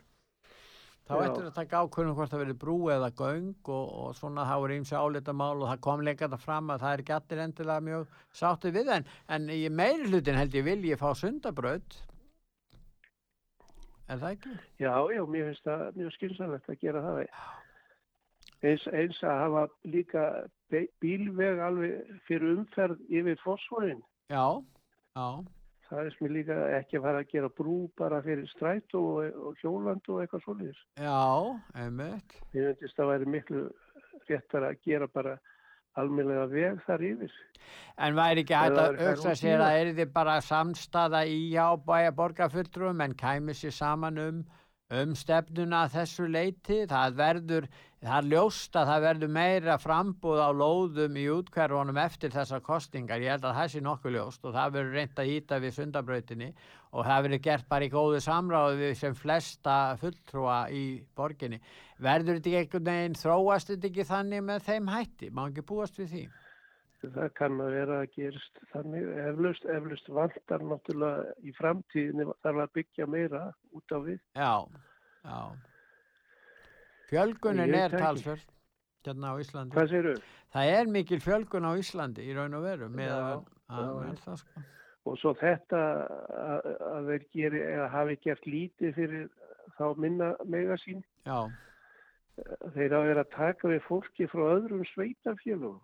[1.09, 4.59] Þá ættir að taka ákvörðum hvort það verið brú eða göng og, og svona það
[4.61, 7.41] voru ímsi álita mál og það kom lengur þetta fram að það er ekki allir
[7.45, 11.97] endilega mjög sáttið við en, en í meiri hlutin held ég vilji fá sundabraut.
[14.05, 14.53] Er það ekki?
[14.85, 17.19] Já, já, mér finnst það mjög skynsalegt að gera það.
[18.69, 20.27] Eins, eins að hafa líka
[21.01, 24.05] bílveg alveg fyrir umferð yfir fósfórin.
[24.29, 24.45] Já,
[25.17, 25.27] já,
[25.89, 29.61] Það er sem líka ekki að fara að gera brú bara fyrir stræt og, og
[29.61, 30.81] hjóland og eitthvað svolítið.
[31.01, 31.21] já,
[31.81, 32.35] einmitt.
[32.53, 33.63] Mér finnst það væri miklu
[34.29, 35.39] réttar að gera bara
[35.97, 37.33] almennlega veg þar yfir.
[37.97, 42.13] En væri ekki hægt að auksa sér að er þið bara samstaða í já bæja
[42.21, 44.43] borgarfulltrúum en kæmi sér saman um,
[44.89, 46.79] um stefnuna þessu leiti.
[46.89, 47.67] Það verður,
[48.01, 53.21] það er ljóst að það verður meira frambúð á lóðum í útkverfunum eftir þessar kostingar.
[53.21, 56.49] Ég held að það sé nokkuð ljóst og það verður reynd að íta við sundabrautinni
[56.89, 60.83] og það verður gert bara í góðu samráðu við sem flesta fulltrúa í
[61.15, 61.61] borginni.
[62.01, 65.29] Verður þetta ekki einhvern veginn, þróast þetta ekki þannig með þeim hætti?
[65.29, 66.23] Má ekki búast við því?
[66.99, 69.07] Það kann að vera að gerist þannig.
[69.23, 73.43] Eflust, eflust vantar náttúrulega í framtíðinni þarf að byggja meira
[73.75, 74.17] út á við.
[74.35, 74.53] Já,
[75.23, 75.39] já.
[77.09, 78.43] Fjölgunin er talsverð
[79.07, 80.17] hérna á Íslandi.
[80.53, 84.19] Það er mikil fjölgun á Íslandi í raun og veru með Já, að, að já,
[84.25, 84.65] það sko.
[85.09, 85.79] Og svo þetta
[86.35, 89.25] að, að þeir geri, eða hafi gert lítið fyrir
[89.79, 91.01] þá minna mega sín.
[91.25, 91.47] Já,
[92.73, 95.79] Þeir hafa verið að taka við fólki frá öðrum sveitarfélugum.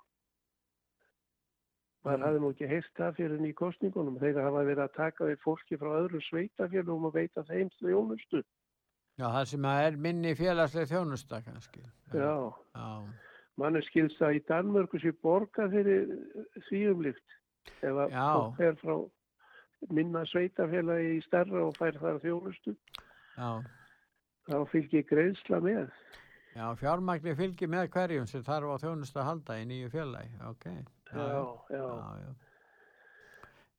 [2.06, 2.26] Maður Mm.
[2.28, 4.20] hafði nú ekki heyrt það fyrir í kostningunum.
[4.22, 8.44] Þeir hafa verið að taka við fólki frá öðrum sveitarfélugum og veita þeim þjónustu.
[9.18, 11.82] já, það sem að er minni félagslega þjónusta kannski.
[12.14, 12.54] Já.
[12.76, 13.04] Já,
[13.58, 16.10] Mann er skilst að í Danmörku sé borga fyrir
[16.70, 17.24] því umlikt.
[17.82, 19.10] Ef að fólk fer frá
[19.90, 22.76] minna sveitarfélagi í stærra og fær þar þjónustu,
[23.38, 23.64] já,
[24.50, 25.90] þá fylgir greiðsla með.
[26.56, 30.32] já, fjármagni fylgir með hverjum sem þarf á þjónusta að halda í nýju félagi.
[30.50, 31.88] Ok, já, Já, já.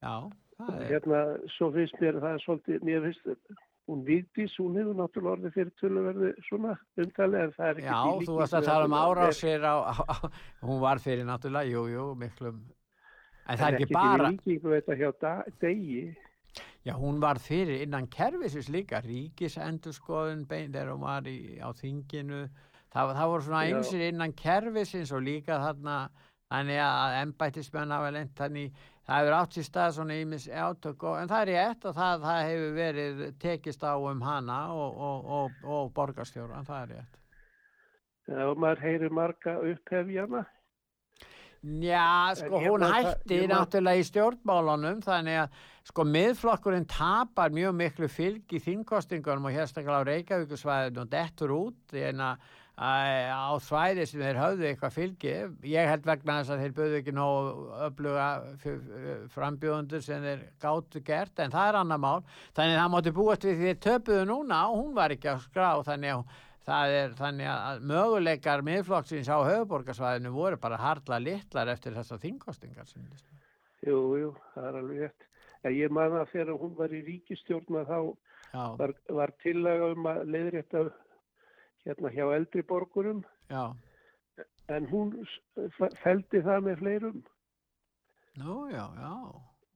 [0.02, 0.16] já,
[0.58, 1.22] það er, Hérna,
[1.56, 3.56] svo finnst mér það er svolítið, mér finnst,
[3.86, 8.26] hún Vigdís, hún hefur náttúrulega orðið fyrir töluverði svona umtalið, en það er ekki já,
[8.26, 10.16] þú varst að tala um árásir á, á, á,
[10.66, 12.62] hún var fyrir náttúrulega, jú, jú, miklum,
[13.46, 16.06] en það er ekki bara, líkingu við þetta hjá degi.
[16.86, 22.44] Já, hún var fyrir innan kerfisins líka, ríkisendurskoðun bein þegar hún var í, á þinginu.
[22.94, 25.96] Það, það voru svona einsir innan kerfisins og líka þarna,
[26.52, 31.18] þannig að embættismenn hafa lent þannig, það hefur átt sér stað svona ímis átök og,
[31.20, 35.30] en það er rétt og það, það hefur verið tekist á um hana og, og,
[35.38, 37.16] og, og borgarstjóra, það er rétt.
[38.26, 40.44] Já, maður heyrir marga upphefjana.
[41.66, 45.56] Já, sko, ég hún hætti ég man- náttúrulega í stjórnmálunum þannig að
[45.88, 51.96] sko miðflokkurinn tapar mjög miklu fylg í þingkostingunum og hérstaklega á Reykjavíkusvæðinu og dettur út
[51.98, 55.34] en að á svæði sem þeir höfðu eitthvað fylgi
[55.72, 58.26] ég held vegna þess að þeir böðu ekki nógu öfluga
[59.32, 63.46] frambjóðundur sem þeir gáttu gert en það er annar mál þannig að það mátti búast
[63.48, 67.12] við því þeir töpuðu núna og hún var ekki á skrá þannig að Það er
[67.14, 72.88] þannig að möguleikar miðflokksins á höfuborgarsvæðinu voru bara harla litlar eftir þessar þingkostingar.
[73.86, 75.26] Jú, jú, það er alveg rétt.
[75.76, 77.98] Ég man að þegar hún var í ríkistjórna þá
[78.50, 80.82] Já, var, var tillaga um að leiðrétta
[81.86, 83.64] hérna hjá eldri borgurum Já.
[84.68, 85.14] en hún
[86.02, 87.24] feldi það með fleirum
[88.36, 89.12] Nú, já, já.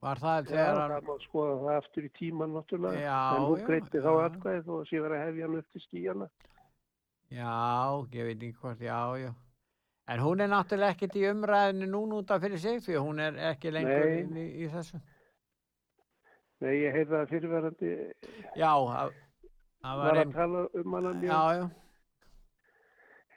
[0.01, 0.79] Var það þegar...
[0.79, 3.01] Já, það má skoða það aftur í tíman náttúrulega.
[3.01, 3.37] Já, já.
[3.37, 6.29] En hún greitti þá atkvæði þó að sé verið að hefja hann upp til skíjana.
[7.31, 7.55] Já,
[8.17, 9.31] ég veit ekki hvort, já, já.
[10.11, 13.25] En hún er náttúrulega ekkert í umræðinu núna út af fyrir sig því að hún
[13.27, 14.21] er ekki lengur Nei.
[14.21, 15.01] inn í, í þessu.
[16.61, 17.93] Nei, ég heyrði það fyrirverðandi.
[18.61, 19.21] Já, það var...
[19.81, 20.27] Það var ein...
[20.27, 21.31] að tala um hann að mjög.
[21.31, 21.69] Já, já.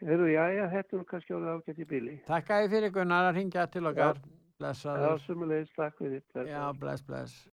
[0.03, 2.13] Hörru, já, já, þetta er kannski alveg ágætt í bíli.
[2.27, 4.19] Takk að þið fyrir Gunnar að ringja til okkar.
[4.19, 4.39] Já.
[4.59, 5.05] Blessaður.
[5.07, 6.23] Já, sumulegist, takk fyrir.
[6.49, 7.52] Já, bless, bless.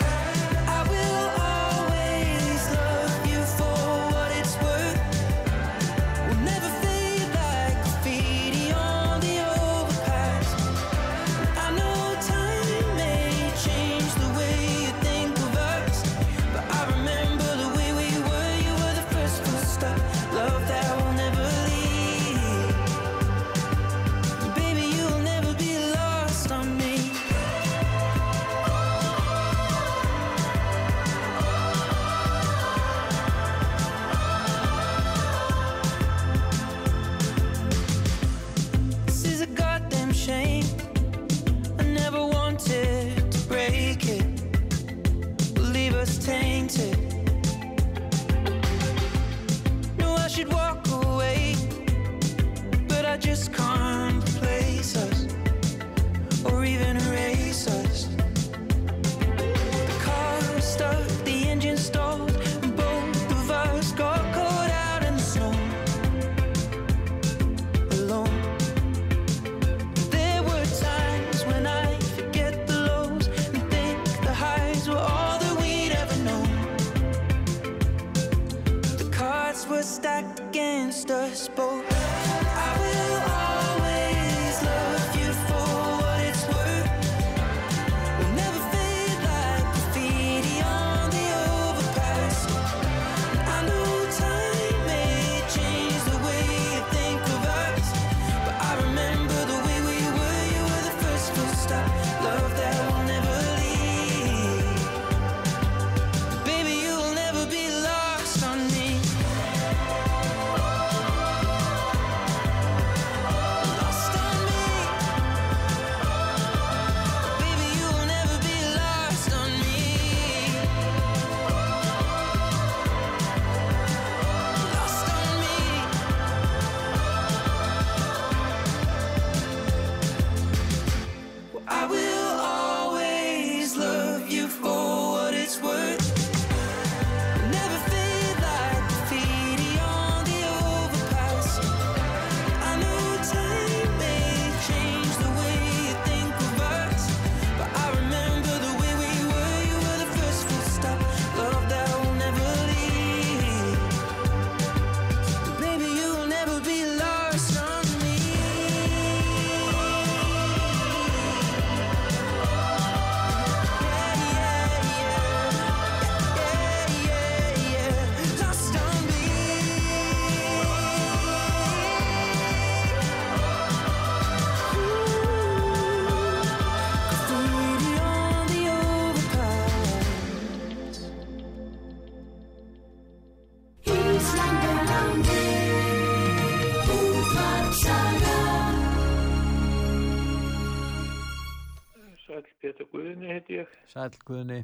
[193.91, 194.61] Sælguðni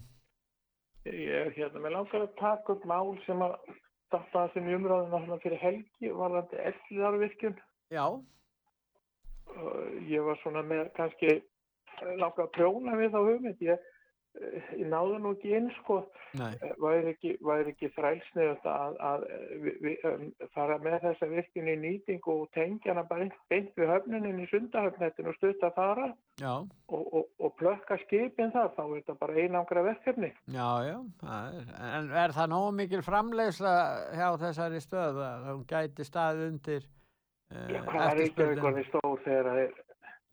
[1.08, 3.54] Ég er hérna, mér langar að taka upp mál sem að
[4.08, 7.56] starta þessum umræðina hérna fyrir helgi, varðandi elliðarvirkjum
[7.96, 8.06] Já.
[10.08, 13.86] Ég var svona með kannski eh, langar að prjóna við þá hugmynd, ég
[14.78, 15.98] ég náðu nú ekki inn sko
[16.38, 17.34] eh, væri ekki,
[17.72, 19.26] ekki þrælsnið að, að
[19.64, 24.44] við, um, fara með þessa virkinu í nýtingu og tengja hana bara beint við höfnunin
[24.44, 26.10] í sundahöfnetin og stutta þara
[26.46, 30.32] og, og, og plökka skipin þar þá er þetta bara einangra verkefni.
[30.54, 30.98] Já, já,
[31.38, 33.76] er, en er það nóg mikil framlegsla
[34.14, 39.54] hjá þessari stöð að hún gæti stað undir uh, Já, hvað er eitthvað stóð þegar
[39.54, 39.80] það er,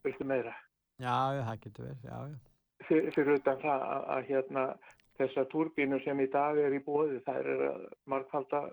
[0.05, 0.59] viltu meira?
[1.01, 2.54] Já, það getur verið, já, já
[2.89, 4.65] fyrir utan það að, að hérna
[5.19, 8.65] þessar túrbínu sem í dag er í bóði, þær er að margfalda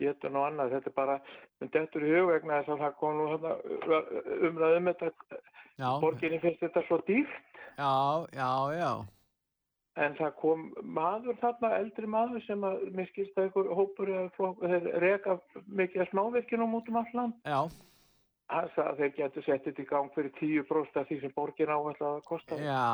[0.00, 0.74] getun og annað.
[0.76, 1.16] Þetta er bara,
[1.60, 4.02] þetta er hugvegna þess að það kom nú þarna
[4.50, 5.40] umræðum þetta,
[5.80, 7.64] Já, borginni finnst þetta svo dýrt.
[7.78, 7.94] já,
[8.36, 8.92] já, já.
[10.00, 10.66] En það kom
[10.96, 15.36] maður þarna, eldri maður sem að miskist að einhver hópur eða flokk, þeir reka
[15.66, 17.32] mikið að smávirkjunum út um allan.
[17.44, 17.60] Já,
[18.50, 21.70] Hann sagði að þeir getur sett þetta í gang fyrir 10% af því sem borgin
[21.70, 22.58] áherslu að kosta.
[22.58, 22.86] já,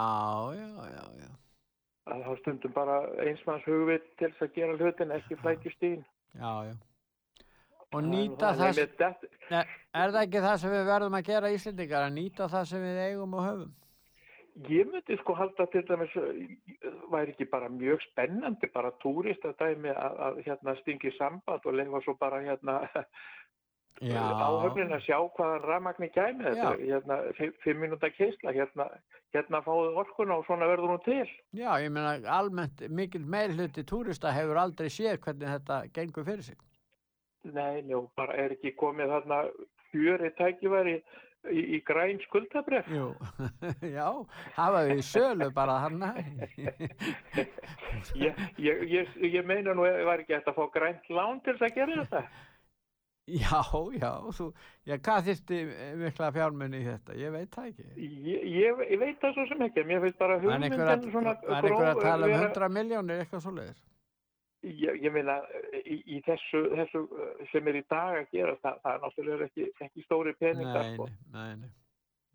[0.57, 1.30] já, já, já.
[2.07, 6.04] Að þá stundum bara einsmanns hugvit til þess að gera hlutin, ekki flækjust ín.
[6.36, 6.76] Já, já.
[7.94, 9.26] Og nýta það, það.
[9.48, 12.84] Nei, er það ekki það sem við verðum að gera Íslendingar, að nýta það sem
[12.84, 13.74] við eigum og höfum?
[14.72, 16.14] Ég myndi sko halda til dæmis,
[17.12, 22.16] væri ekki bara mjög spennandi, bara túristadæmi að, að hérna stingi samband og leifa svo
[22.20, 22.78] bara hérna.
[24.05, 27.18] Áhöfnin að sjá hvaðan rafmagni gæmi þetta, hérna
[27.64, 28.88] fimm, mínúta keisla, hérna,
[29.34, 31.28] hérna fáðu orkuna og svona verður hún til.
[31.57, 36.59] Já, ég meina almennt mikil meirhluti túrista hefur aldrei séð hvernig þetta gengur fyrir sig.
[37.47, 39.44] Nei, njó, bara er ekki komið þarna
[39.92, 40.97] fjöri tækifæri
[41.53, 42.88] í, í græn skuldabref.
[42.90, 43.12] Jú,
[43.97, 44.09] já,
[44.57, 46.03] hafa við í sölu bara hann.
[48.16, 51.70] Ég, ég, ég, ég meina nú, var ekki hægt að fá grænt lán til þess
[51.70, 52.22] að gera þetta?
[53.43, 53.59] Já,
[53.99, 54.45] já, þú,
[54.87, 55.57] já, hvað þyrfti
[55.99, 57.14] mikla fjármunni í þetta?
[57.18, 57.87] Ég veit það ekki.
[57.99, 61.89] Ég, ég, ég veit það svo sem ekki, mér finnst bara hugmyndin svona var einhver
[61.91, 63.81] að tala um vera- 100 miljónir eitthvað svo leiðir?
[64.66, 65.41] Ég, ég meina,
[65.83, 69.51] í, í þessu, þessu uh, sem er í dag að gera, það, það er náttúrulega
[69.51, 70.81] ekki, ekki stóri peningar.
[70.87, 71.11] Nei, sko.
[71.35, 71.74] nei, nei, nei.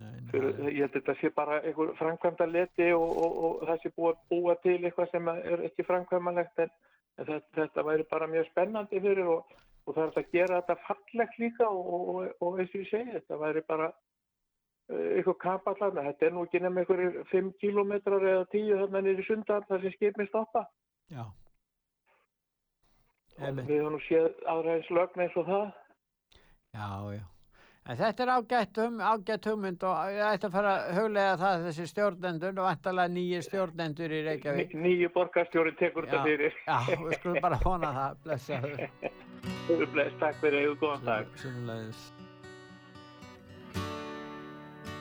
[0.04, 3.42] nei, nei það er- ég held að þetta sé bara einhver framkvæmda leti og, og,
[3.48, 6.72] og það sé búið að búa til eitthvað sem er ekki framkvæmalegt en,
[7.16, 10.78] en þetta, þetta væri bara mjög spennandi fyrir og, og það er að gera þetta
[10.88, 16.06] fallegt líka og, og, og eins og ég segi, þetta væri bara uh, eitthvað kapallarna,
[16.10, 19.86] þetta er nú ekki nefn einhverjir 5 kilometrar eða 10 þarna niður í sundar þar
[19.86, 20.66] sem skipin stoppa
[21.12, 21.26] Já.
[23.42, 25.70] við höfum nú séð aðra eins lögn eins og það
[26.72, 27.24] Já, já.
[27.90, 31.64] En þetta er ágætt, um, ágætt hugmynd og ég ætti að fara að huglega það
[31.66, 34.76] þessi stjórnendur og vantalega nýju stjórnendur í Reykjavík.
[34.76, 38.86] Ný- nýju borgarstjóri tekur þetta fyrir Já, við skulum bara vona það, blessaður.
[39.80, 42.00] Bless, takk fyrir, hefur góðan dag Sumulegis.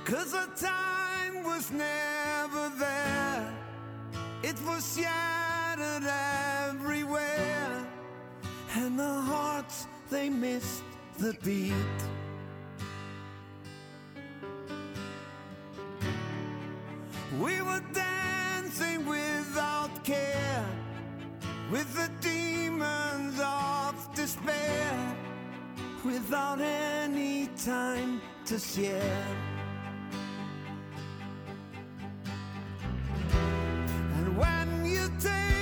[0.05, 3.53] Cause the time was never there.
[4.43, 7.87] It was shattered everywhere.
[8.77, 10.83] And the hearts, they missed
[11.19, 12.01] the beat.
[17.41, 20.67] We were dancing without care.
[21.71, 23.60] With the demons of
[24.21, 25.17] despair.
[26.05, 29.27] Without any time to share.
[34.17, 35.60] And when you take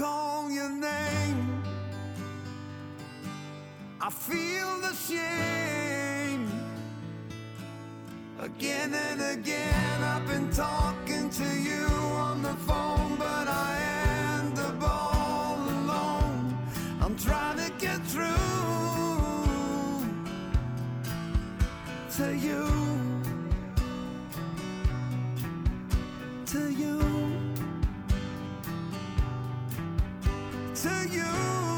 [0.00, 1.62] call your name.
[4.00, 6.50] I feel the shame.
[8.40, 11.84] Again and again, I've been talking to you
[12.28, 13.72] on the phone, but I
[14.38, 16.56] end up all alone.
[17.02, 18.26] I'm trying to get through
[22.16, 22.64] to you.
[26.52, 27.19] To you.
[30.82, 31.69] To you.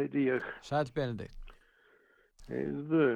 [0.00, 0.46] Heiti ég.
[0.66, 1.54] Sæl Benedikt.
[2.50, 3.06] Heyrðu,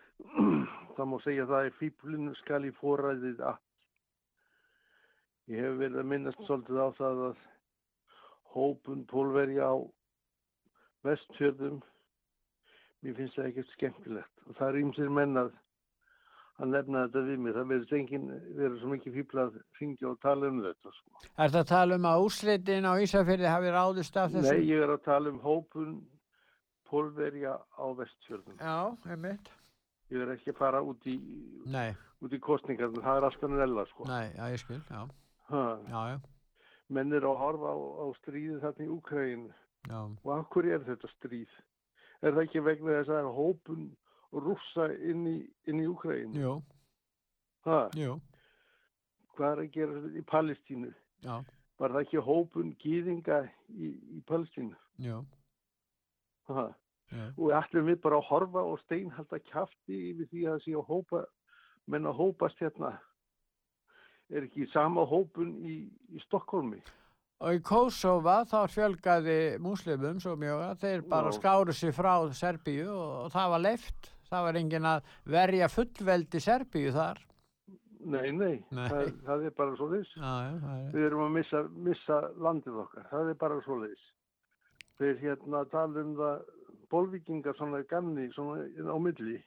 [0.96, 3.60] það má segja að það er fíblinu skal í forræðið að.
[5.52, 7.44] Ég hef verið að minnast svolítið á það að
[8.56, 9.76] hópun pólverja á
[11.06, 11.78] vestfjörðum,
[13.04, 14.44] mér finnst það ekkert skemmtilegt.
[14.48, 15.42] Og það er ýmsir menn
[16.56, 17.54] að nefna þetta við mig.
[17.56, 18.26] Það verður enginn
[18.56, 20.92] verið svo mikið fíbla að ringja og tala um þetta.
[20.98, 21.24] Sko.
[21.36, 24.52] Er það að tala um að úrslitin á Ísafirði hafi ráðist af þessu?
[24.52, 25.98] Nei, ég er að tala um hópun
[26.86, 28.56] pólverja á vestfjörðum.
[28.60, 28.76] Já,
[29.10, 29.50] einmitt.
[30.14, 31.16] Ég er ekki að fara út í,
[31.66, 34.06] í kostningar, það er alls konar ella, sko.
[34.06, 35.00] nei, já, ég skil, já,
[35.50, 36.18] já, já,
[36.94, 39.50] menn er að horfa á, á stríðið þarna í Úkræðinu.
[39.90, 41.56] já, Og af hverju er þetta stríð?
[42.22, 43.82] Er það ekki vegna þess að er hópun
[44.32, 45.36] rússa inn í,
[45.70, 46.40] inn í Úkræðinu?
[46.40, 46.54] jú,
[47.98, 48.16] jú,
[49.36, 50.92] hvað er að gera í Palestínu?
[51.24, 51.36] já,
[51.76, 53.38] Var það ekki hópun gýðinga
[53.76, 54.76] í, í Palestínu?
[57.36, 60.86] og ætlum við bara að horfa og steinhalda kjafti yfir því að það sé að
[60.90, 61.24] hópa,
[61.86, 62.94] menn að hópast hérna.
[64.32, 65.76] Er ekki sama hópun í,
[66.10, 66.80] í Stokkólmi?
[67.44, 71.36] Og í Kósova þá fjölgaði múslimum svo mjög að þeir bara Já.
[71.36, 74.08] skáru sig frá Serbíu og það var leift.
[74.30, 77.22] Það var engin að verja fullveldi Serbíu þar.
[78.06, 78.86] Nei, nei, Nei.
[78.90, 80.10] Það, það er bara svo er.
[80.94, 84.04] Við erum að missa, missa landið okkar, það er bara svo þess.
[85.00, 86.44] Þeir hérna tala um það,
[86.94, 89.40] bolvíkingar svona ganni, svona á milli.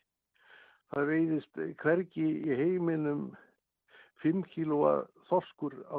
[0.92, 3.30] Það veiðist hvergi í heiminum
[4.26, 5.98] 5 kílóa þorskur á,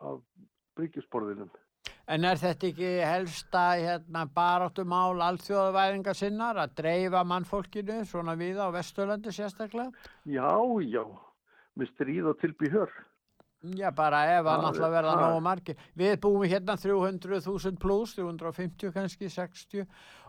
[0.00, 0.08] á
[0.78, 1.50] bryggjusporðinum.
[2.08, 8.72] En er þetta ekki helsta hérna, baráttumál alþjóðavæðinga sinnar að dreifa mannfólkinu svona við á
[8.72, 9.92] Vesturlandi sérstaklega?
[10.24, 10.48] Já,
[10.88, 11.02] já,
[11.76, 12.88] með stríð og tilby hör.
[13.76, 15.76] Já, bara ef að náttúrulega verða það- nógu margir.
[15.98, 19.84] Við búum hérna 300.000 pluss, 350 kannski, 60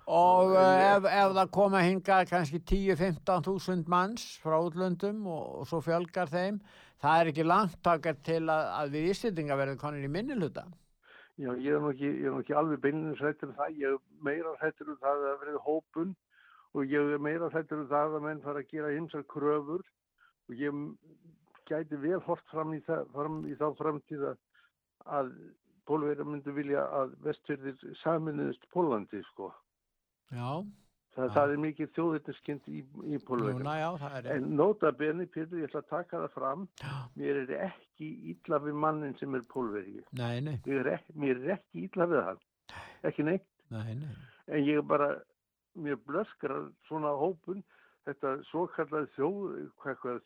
[0.07, 5.79] og ég- ef, ef það koma hinga kannski 10-15.000 manns frá útlöndum og, og svo
[5.79, 6.59] fjölgar þeim,
[7.01, 10.65] það er ekki langt takar til að, að við Íslendinga verðum konir í minnilhuta.
[11.39, 13.99] Já, ég er nú ekki, er nú ekki alveg beinins hrættur um það, ég er
[14.27, 16.09] meira hrættur um það að verið hópun
[16.75, 19.85] og ég er meira hrættur um það að menn fara að gera hinsar kröfur
[20.49, 20.81] og ég
[21.69, 25.31] gæti vel hort fram í, það, fram í þá framtíð að,
[25.87, 29.53] pólverja myndu vilja að vestfyrðir saminuðist Pólandi, sko.
[30.35, 30.59] Já,
[31.15, 31.31] Það, Já.
[31.33, 32.79] það er mikið þjóðirniskind í,
[33.09, 33.17] í
[34.13, 34.35] er rétt.
[34.35, 36.67] En nota beni, Pétur, ég ætla að taka það fram,
[37.17, 40.03] mér er ekki illa við mannin sem er pólverji.
[40.19, 42.43] Nei, nei, Mér er, mér er ekki illa við hann.
[43.09, 43.47] Ekki neitt.
[43.73, 44.13] nei, nei.
[44.53, 45.09] En ég er bara,
[45.75, 47.63] mér blöskrar svona hópun,
[48.05, 49.43] þetta svo kallaði þjóð,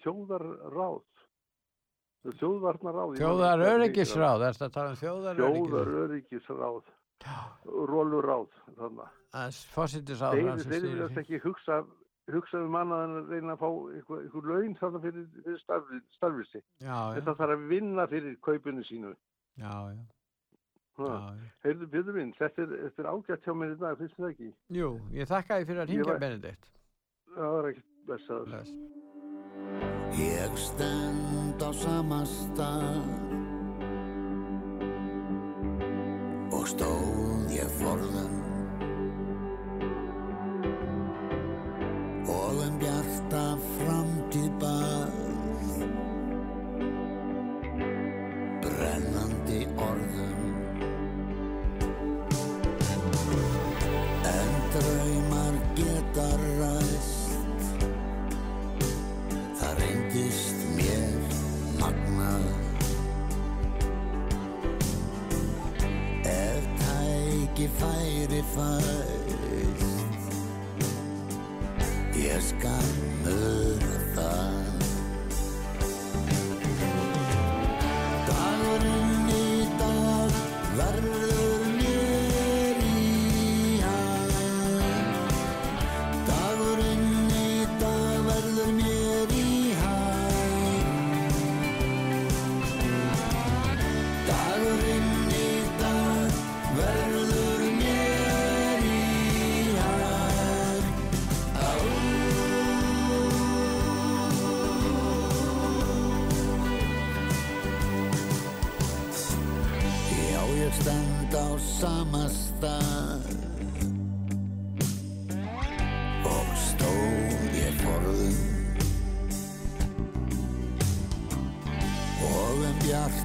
[0.04, 1.02] þjóðarráð.
[2.24, 3.18] Þjóðvarnaráð.
[3.18, 3.74] ég man ekki Þjóðar hvað það heitir.
[3.80, 5.90] öryggisráð, er þetta að tala um þjóðar öryggisráð?
[5.90, 6.94] Þjóðaröryggisráð.
[7.94, 9.12] Róluráð, þannig.
[9.14, 11.78] Það er fósittisáð Þeir, hans þeir viljast ekki hugsa,
[12.34, 16.02] hugsa um annað en að reyna að fá eitthvað, eitthvað laun þarna fyrir, fyrir starfi,
[16.18, 16.66] starfi sitt.
[16.80, 19.16] Já, já, Þetta þarf að vinna fyrir kaupinu sínu.
[19.58, 20.04] já, já.
[21.66, 24.50] Heyrðu, Björður minn, þetta er, þetta er ágætt hjá mér í dag, finnst þið ekki?
[24.78, 26.68] Jú, ég þakka því fyrir að var- Benedikt.
[27.34, 28.46] Það var ekkert blessaður.
[28.52, 28.72] Bless.
[30.22, 33.06] Ég stend á sama stað
[36.54, 37.03] og stóð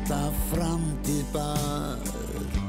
[0.09, 2.68] um bjarta framtíð bar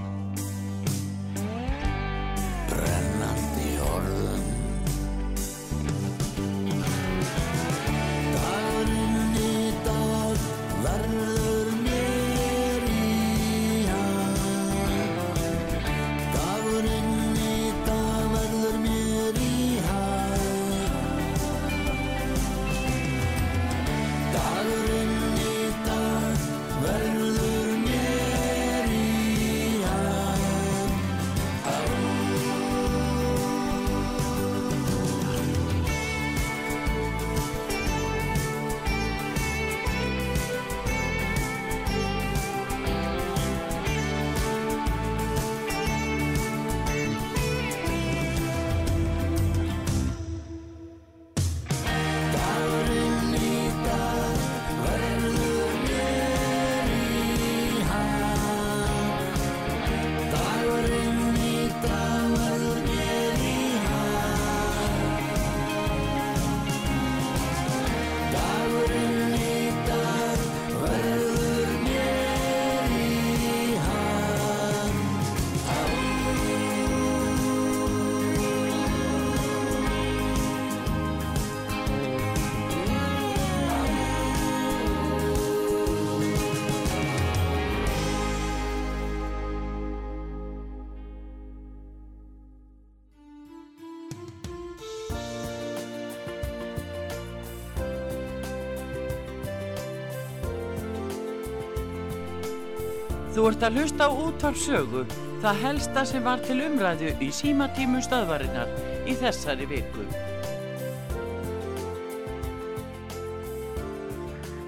[103.40, 105.02] Þú ert að hlusta á útvarpsögu,
[105.40, 108.72] það helsta sem var til umræðu í símatímum stöðvarinnar
[109.08, 110.04] í þessari viku.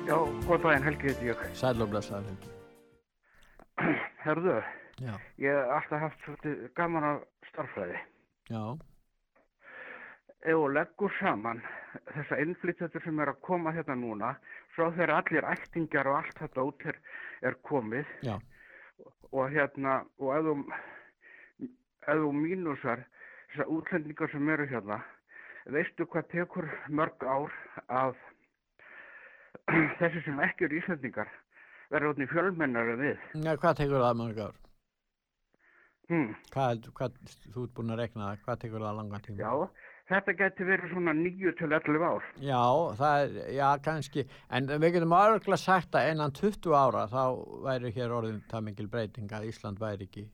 [0.07, 0.15] Já,
[0.47, 1.41] góð daginn, Helgi heiti ég.
[1.59, 2.47] Sæl og blessaður.
[4.23, 4.53] Herðu,
[5.03, 7.99] Já, ég hef alltaf haft svolítið gaman af starffræði.
[8.53, 8.63] já,
[10.47, 11.59] Ef þú leggur saman
[12.15, 14.31] þessa innflytjadur sem er að koma hérna núna,
[14.77, 17.01] svo þegar allir ættingjar og allt þetta út er,
[17.43, 18.39] er komið já.
[19.31, 20.55] Og hérna, og ef þú,
[22.07, 23.03] ef þú mínusar
[23.51, 24.99] þessar útlendingar sem eru hérna,
[25.75, 27.55] veistu hvað tekur mörg ár
[27.87, 28.17] að
[29.99, 31.31] þessi sem ekki eru Íslandingar
[31.91, 33.23] verður átni fjölmennari við.
[33.35, 34.59] Já, hvað tekur það mörg ár?
[36.11, 36.31] Hmm.
[36.51, 37.19] Hvað, hvað,
[37.53, 39.41] þú ert búin að rekna það, hvað tekur það langan tíma?
[39.43, 39.51] Já,
[40.11, 42.27] þetta geti verið svona 9 til 11 ár.
[42.43, 42.63] Já,
[42.99, 47.23] það er, já, kannski, en við getum örgla sagt að innan 20 ára þá
[47.67, 50.27] væri hér orðin það mikil breyting að Ísland væri ekki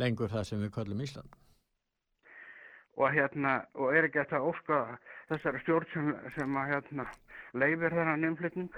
[0.00, 1.36] lengur það sem við köllum Ísland.
[3.00, 4.80] Og hérna, og er ekki þetta óska
[5.30, 7.06] þessari stjórn sem, sem að hérna
[7.56, 8.72] leifir þennan innflytning,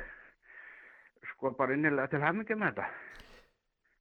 [1.32, 3.21] sko bara innilega til hefningi með þetta.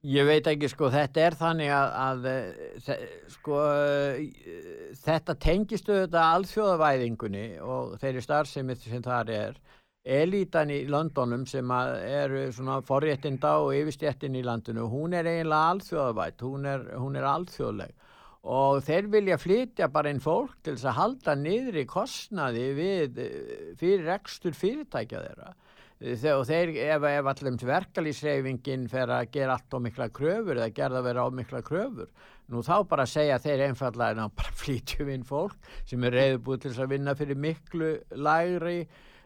[0.01, 6.29] Ég veit ekki, sko, þetta er þannig að, að eh, sko, eh, þetta tengist auðvitað
[6.37, 9.59] alþjóðavæðingunni og þeirri starfsemi sem þar er.
[10.01, 16.41] Elítan í Londonum sem eru svona forréttinda og yfirstjettin í landinu, hún er eiginlega alþjóðavætt,
[16.49, 17.93] hún er, hún er alþjóðleg
[18.41, 23.19] og þeir vilja flytja bara inn fólk til þess að halda niður í kostnaði við,
[23.21, 25.53] eh, fyrir rekstur fyrirtækja þeirra.
[26.01, 31.03] Og þeir, ef, ef allum verkalýsreifingin fer að gera allt og mikla kröfur eða gerða
[31.05, 32.09] vera á mikla kröfur,
[32.49, 36.65] nú þá bara segja þeir einfallega en þá bara flýtjum inn fólk sem er reyðbúið
[36.65, 38.79] til að vinna fyrir miklu lægri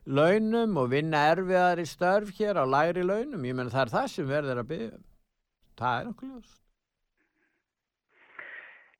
[0.05, 3.47] launum og vinna erfiðari störf hér á lægri launum.
[3.47, 4.91] Ég menn það er það sem verður að byggja.
[4.99, 5.09] um.
[5.79, 6.53] Það er okkur ljós.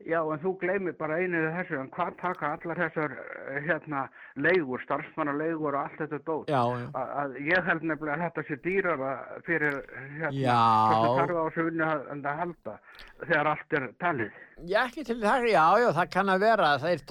[0.05, 4.03] Já, en þú gleymir bara einu við þessu, en hvað taka allar þessar eh, hérna
[4.37, 6.51] leigur, starfsmannaleigur og allt þetta dót?
[6.53, 6.85] Já, já.
[6.99, 9.09] Að, að ég held nefnilega að þetta sé dýrara
[9.47, 9.79] fyrir
[10.19, 10.59] hérna,
[10.91, 12.75] hvernig þarf á þessu vinnu að, en að halda
[13.25, 14.37] þegar allt er talið.
[14.69, 17.05] Já, ekki til það, já, já, það kann að vera þeir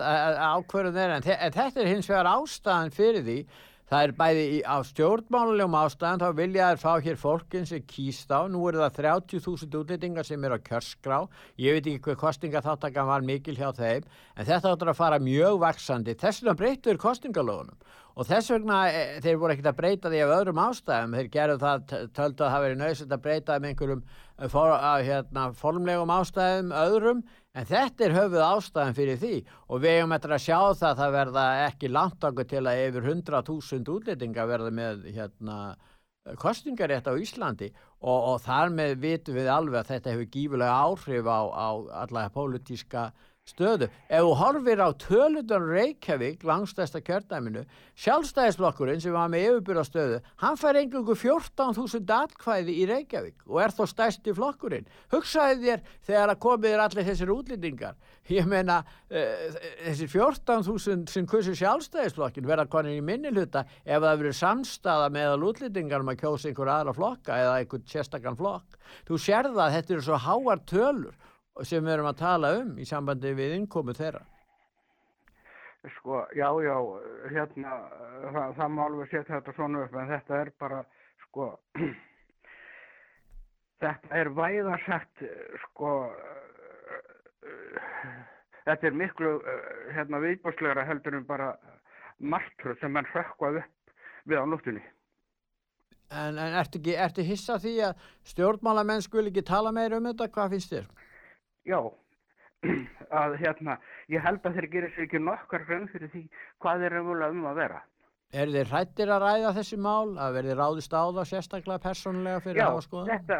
[0.54, 3.38] ákvörðun þeirra, en, þe- en þetta er hins vegar ástæðan fyrir því,
[3.90, 8.32] það er bæði í, á stjórnmálulegum ástæðan, þá vilja þær fá hér fólkin sem kýst
[8.32, 11.18] á, nú eru það 30.000 útlendingar sem eru á kjörskrá,
[11.60, 15.60] ég veit ekki hver kostingaþáttakan var mikil hjá þeim, en þetta áttur að fara mjög
[15.66, 17.76] vaksandi, þess vegna breytur kostingalónum
[18.14, 21.56] og þess vegna e, þeir voru ekkert að breyta því af öðrum ástæðum, þeir gerðu
[21.64, 26.12] það, töldu að það veri nöðsett að breyta með einhverjum eh, for, að, hérna, formlegum
[26.14, 27.24] ástæðum öðrum,
[27.54, 29.34] en þetta er höfuð ástæðan fyrir því
[29.68, 32.80] og við eigum eftir að sjá það að það verða ekki langt okkur til að
[32.84, 35.58] yfir 100.000 útlendinga verða með hérna,
[36.40, 41.30] kostingarétt á Íslandi og, og þar með vitum við alveg að þetta hefur gífulega áhrif
[41.30, 41.68] á, á
[42.04, 43.08] alla pólitíska
[43.44, 43.88] stöðu.
[44.08, 47.64] Ef þú horfir á tölutan Reykjavík, langstæsta kjördæminu,
[48.00, 53.84] sjálfstæðisflokkurinn sem var með yfirbyrðastöðu, hann fær engungu 14.000 atkvæði í Reykjavík og er þó
[53.90, 54.88] stæsti flokkurinn.
[55.12, 57.98] Hugsaði þér þegar að komið er allir þessir útlendingar.
[58.32, 58.78] Ég meina,
[59.12, 65.12] uh, þessir 14.000 sem kursi sjálfstæðisflokkin verða konin í minni hluta ef það verið samstaða
[65.12, 68.80] meðal útlendingar um að kjósa einhver aðra flokka eða einhvern sérstakann flokk.
[69.04, 71.14] Þú sérða að þetta eru svo háar tölur
[71.62, 74.24] sem við erum að tala um í sambandi við innkomu þeirra.
[75.98, 76.76] Sko, já, já,
[77.28, 77.74] hérna,
[78.32, 80.78] það, það má alveg setja þetta svona upp, en þetta er bara,
[81.26, 81.48] sko,
[83.84, 85.26] þetta er væðarsett,
[85.66, 85.92] sko,
[88.64, 89.36] þetta er miklu,
[89.92, 91.52] hérna, viðbúrslegra heldur en bara
[92.16, 93.94] martröð sem mann hrökkvað upp
[94.24, 94.84] við á nóttunni.
[96.14, 100.32] En, en ertu, ertu hissa því að stjórnmálamenn skul ekki tala meira um þetta?
[100.32, 100.88] Hvað finnst þér?
[101.68, 101.80] Já,
[103.22, 103.78] að hérna,
[104.12, 106.22] ég held að þeir gerir sér ekki nokkar raun fyrir því
[106.64, 107.82] hvað eru múlega um að vera.
[108.34, 110.16] Er þeir hrættir að ræða þessi mál?
[110.18, 113.04] Að verði ráðist á það sérstaklega persónulega fyrir Já, að skoða?
[113.12, 113.36] þetta,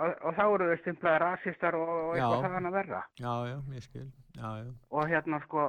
[0.00, 2.44] og, og þá eru þau stimplaði rasistar og, og eitthvað Já.
[2.46, 3.00] þaðan að verða.
[3.20, 4.06] Já, já, ég skil.
[4.38, 4.70] Já, já.
[4.96, 5.66] Og hérna sko,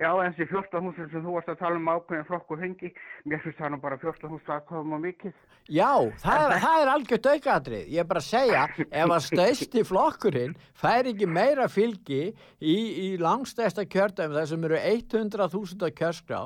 [0.00, 2.92] já en þessi 14.000 sem þú varst að tala um ákveðin flokku hengi,
[3.28, 5.34] mér finnst það nú bara 14.000 að koma mikið.
[5.70, 5.92] Já,
[6.24, 7.88] það er, það er algjört aukaðrið.
[7.94, 12.22] Ég er bara að segja, ef að stöðsti flokkurinn fær ekki meira fylgi
[12.58, 16.40] í, í langstæsta kjördæmi þar sem eru 100.000 á kjörskrá,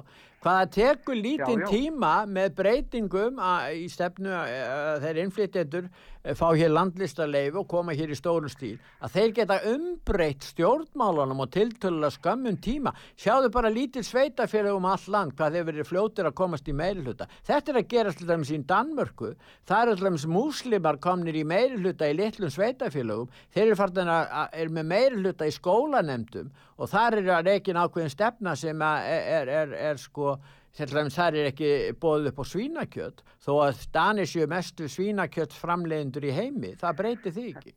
[0.47, 5.97] Hvaða tekur lítinn tíma með breytingum að, í stefnu að þeir innflytjendur eh,
[6.35, 11.53] fá hér landlistarleif og koma hér í stórum stíl að þeir geta umbreytt stjórnmálunum og
[11.55, 12.93] tiltölulega skömmun tíma.
[13.15, 17.29] Sjáðu bara lítil sveitafélag um all land hvað þeir verið fljótir að komast í meirihluta.
[17.47, 19.33] Þetta er að til dæmis í Danmörku.
[19.69, 24.49] Það eru til dæmis múslimar komnir í meirihluta í litlum sveitafélagum þeir eru farin að,
[24.53, 29.75] er með meirihluta í skólanemdum og þar er reikin ákveðin stefna sem er, er, er,
[29.93, 30.37] er sko
[30.77, 31.73] til dæmis þar er ekki
[32.03, 37.37] bóðið upp á svínakjöt þó að Danir séu mestu svínakjöt framleiðendur í heimi það breytir
[37.37, 37.75] því ekki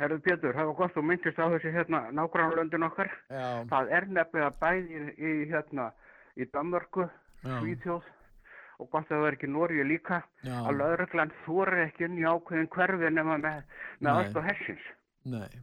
[0.00, 3.10] Herðu Pétur, það var gott þú myndist á þessi hérna nágrannlöndin okkar.
[3.28, 3.66] Já.
[3.68, 5.90] Það er nefnilega bæði í, í hérna
[6.40, 7.04] í Danmörku.
[7.44, 8.06] Svíþjóð
[8.80, 10.56] og gott að það er ekki Norge líka Já.
[10.56, 13.58] að lögreglan þorir ekki inn í ákveðin hverfi nema með,
[14.00, 14.12] með Nei.
[14.22, 14.86] aðstof hersins.
[15.28, 15.60] Nei.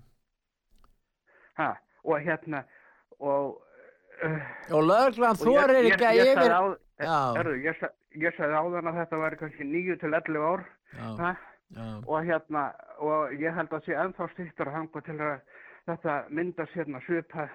[1.58, 1.72] Ha,
[2.06, 2.64] og hérna
[3.18, 3.58] og
[4.74, 6.78] og lögreglan og þorir ekki að yfir á-.
[7.38, 7.84] Herðu, ég,
[8.18, 10.66] ég sagði áðan að þetta væri kannski 9 til 11 ár
[10.98, 11.36] Já.
[11.76, 11.86] Já.
[12.08, 12.64] og hérna
[13.04, 15.34] og ég held að sé ennþá stýttur að hanga til að
[15.90, 17.52] þetta myndast hérna svipað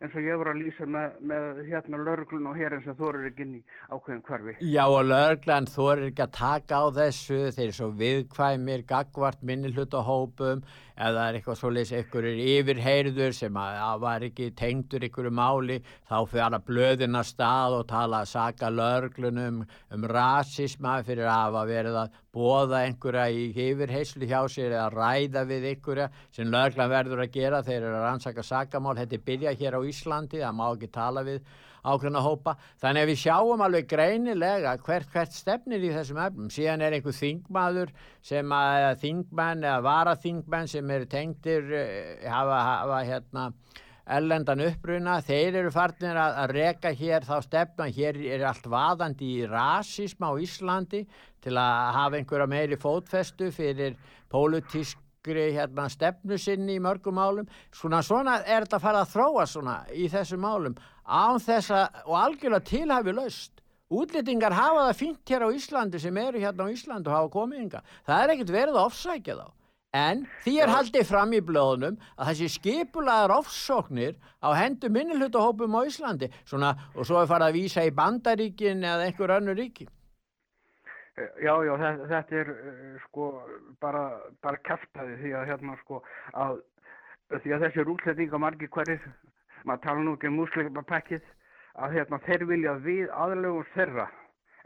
[0.00, 3.26] eins og ég voru að lýsa með, með hérna lörglun og hér eins og þorir
[3.28, 3.60] ekki inn í
[3.92, 4.54] ákveðin hverfi.
[4.72, 10.64] Já og lögreglan þorir ekki að taka á þessu, þeir eru svo viðkvæmir, gagvart minnilhutahópum
[11.00, 15.78] eða er eitthvað svoleiðis einhverjir yfirheyrður sem að, að var ekki tengdur einhverju máli,
[16.08, 21.68] þá fyrir að blöðina stað og tala að saka löglunum um rasisma fyrir að hafa
[21.68, 27.24] verið að bóða einhverja í yfirheyslu hjá sér eða ræða við einhverja sem löglan verður
[27.24, 27.64] að gera.
[27.66, 31.26] Þeir eru að rannsaka sakamál, þetta er byrja hér á Íslandi, það má ekki tala
[31.26, 31.42] við
[31.80, 36.84] ákveðna hópa, þannig að við sjáum alveg greinilega hvert, hvert stefnir í þessum efnum, síðan
[36.84, 37.92] er einhver þingmaður
[38.30, 43.46] sem að þingmenn eða varaþingmenn sem eru tengdir eh, hafa, hafa hérna
[44.10, 49.28] ellendan uppruna, þeir eru farnir að, að reka hér þá stefna, hér er allt vaðandi
[49.36, 51.04] í rasisma á Íslandi
[51.44, 53.94] til að hafa einhverja meiri fótfestu fyrir
[54.32, 59.46] pólitískri hérna, stefnu sinni í mörgum málum, svona, svona er þetta að fara að þróa
[59.48, 63.56] svona í þessum málum án þessa og algjörlega tilhafi laust.
[63.90, 67.64] Útlendingar hafa það fínt hér á Íslandi sem eru hérna á Íslandi og hafa komið
[67.64, 67.88] yngar.
[68.06, 69.48] Það er ekkert verið að ofsækja þá.
[69.96, 75.80] En því er haldið fram í blöðunum að þessi skipulaðar ofsóknir á hendur minnilhutahópum á
[75.82, 76.28] Íslandi.
[76.46, 79.88] Svona, og svo er farið að vísa í bandaríkin eða einhver önnur ríki.
[81.42, 81.72] Já, já,
[82.06, 83.26] þetta, er uh, sko
[83.82, 84.04] bara,
[84.46, 85.98] bara kæftæði því að hérna sko
[86.38, 86.60] að
[87.42, 89.02] því að þessi rútletninga margir hverjir,
[89.66, 91.26] maður tala nú ekki um muslimapakkið,
[91.82, 94.06] að hérna þeir vilja við aðlögum þeirra,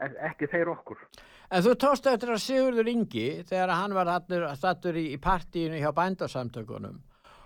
[0.03, 1.01] en ekki þeir okkur.
[1.53, 4.11] En þú tókst eftir að Sigurður Ingi þegar hann var
[4.57, 7.03] stattur í, í partíinu hjá bændasamtökunum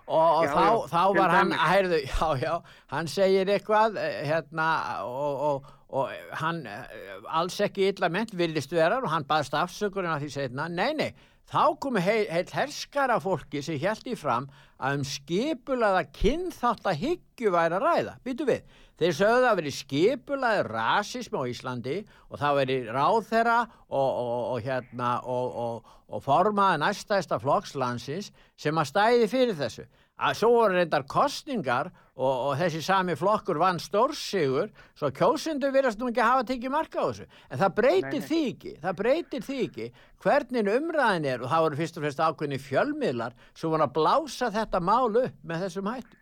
[0.09, 2.53] og, Já, þá, já, þá var hann, heyrðu, já, já,
[2.89, 4.69] hann segir eitthvað eh, hérna
[5.05, 10.15] og, og, og hann eh, alls ekki illa ment virðist vera og hann baðst afsökurinn
[10.15, 11.11] að því setna, nei, nei,
[11.49, 17.01] þá komi heil, heil herskara fólki sem held í fram að um skipulaða kynþátt að
[17.03, 18.77] hyggju væri að ræða, býtu við.
[18.99, 21.95] Þeir sögðu að veri skipulaði rasismi á Íslandi
[22.27, 28.75] og það veri ráðherra og, og, og, hérna, og, og, og formaði næstæsta flokkslandsins sem
[28.75, 29.87] að stæði fyrir þessu.
[30.19, 34.67] Að svo voru reyndar kostningar og, og þessi sami flokkur vann stórsigur
[34.99, 37.27] svo kjósundu virðast nú ekki hafa tekið marka á þessu.
[37.47, 39.91] En það breytir því ekki, það breytir því ekki
[40.25, 44.51] hvernig umræðin er og það voru fyrst og fremst ákveðni fjölmiðlar sem voru að blása
[44.59, 46.18] þetta mál upp með þessum hættu.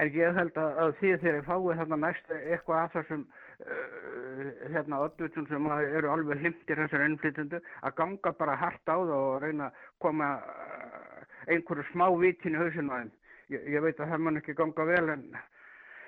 [0.00, 4.52] En ég held að, að því þegar ég fái þarna næst eitthvað að þessum uh,
[4.72, 9.14] hérna öllutum sem að eru alveg hlimtir þessar innflytjendu að ganga bara hart á það
[9.18, 13.12] og reyna að koma uh, einhverju smá vitin í hausinu á þeim.
[13.52, 15.28] Ég, ég veit að það mun ekki ganga vel en,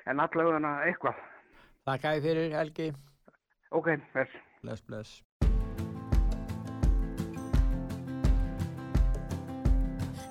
[0.09, 1.23] en allavega eitthvað.
[1.85, 2.91] Þakka ég fyrir Helgi.
[3.75, 4.43] Ok, þess.
[4.65, 5.23] Bless, bless.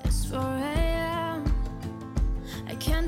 [0.06, 0.42] It's 4 a.m.
[0.42, 0.63] I can't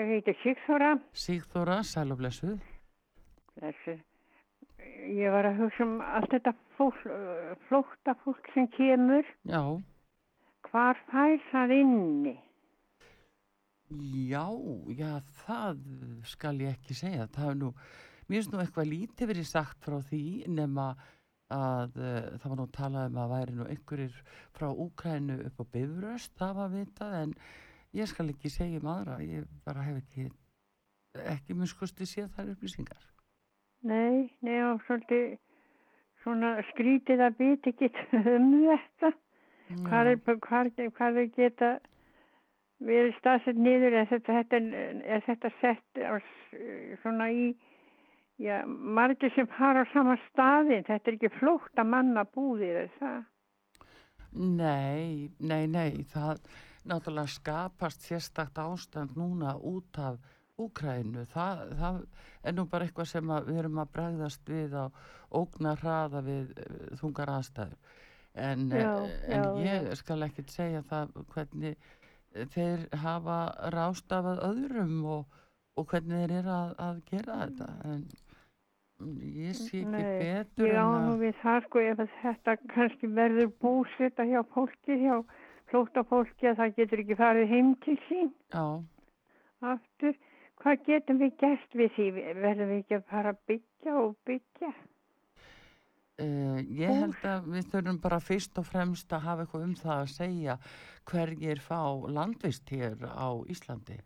[0.00, 0.94] Ég heiti Sigþóra.
[1.12, 2.60] Sigþóra, sæl og blessuð.
[3.60, 3.94] Þessi,
[5.12, 9.28] ég var að hugsa um allt þetta fólk, uh, flótta fólk sem kemur.
[9.50, 9.60] Já,
[10.70, 12.34] Hvar fær það inni?
[14.30, 14.46] já,
[14.96, 15.12] já,
[15.44, 15.84] það
[16.32, 17.28] skal ég ekki segja.
[17.34, 17.70] Það er nú,
[18.28, 20.92] mér finnst nú eitthvað lítið verið sagt frá því nema
[21.50, 24.20] að uh, það var nú talað um að væri nú einhverjir
[24.56, 27.34] frá Úkrænu upp á Bifröst, það var vitað, en
[27.96, 30.26] ég skal ekki segja um aðra, ég bara hef ekki,
[31.34, 33.06] ekki mjög skusti séð þær upplýsingar.
[33.90, 35.38] Nei, nei, og svolítið
[36.24, 37.90] svona skrítið að biti ekki
[38.36, 39.14] um þetta.
[39.86, 41.70] Hvað er, hvað, hvað er geta
[42.82, 44.60] verið staðsett niður, er þetta, þetta,
[45.14, 46.16] er þetta sett á,
[47.02, 47.50] svona í,
[48.40, 53.20] já, margir sem fara á sama staðin, þetta er ekki flótta manna búðir, það?
[54.30, 56.40] Nei, nei, nei, það
[56.88, 60.20] náttúrulega skapast sérstakt ástand núna út af
[60.60, 61.24] Úkrænu.
[61.32, 61.98] Það, það
[62.44, 64.84] er nú bara eitthvað sem að við erum að bregðast við á
[65.40, 67.96] ógna hraða við uh, þungar aðstæður.
[68.34, 68.92] En, eh, Já,
[69.26, 73.38] en já, ég skal ekkit segja það hvernig eh, þeir hafa
[73.74, 75.38] rástafað öðrum og,
[75.74, 77.70] og hvernig þeir eru að, að gera þetta.
[77.90, 78.04] En
[79.40, 81.22] ég sé ekki betur ég á en nú að...
[81.24, 85.16] við það sko ef að þetta kannski verður búsetta hjá fólki, hjá
[85.70, 88.66] flóta fólki að það getur ekki farið heim til sín Já.
[89.72, 90.18] aftur.
[90.60, 92.06] Hvað getum við gert við því?
[92.36, 94.72] Verðum við ekki að fara að byggja og byggja?
[96.20, 100.02] Uh, ég held að við þurfum bara fyrst og fremst að hafa eitthvað um það
[100.02, 100.56] að segja
[101.08, 101.80] hverjir fá
[102.12, 103.96] landvist hér á Íslandi.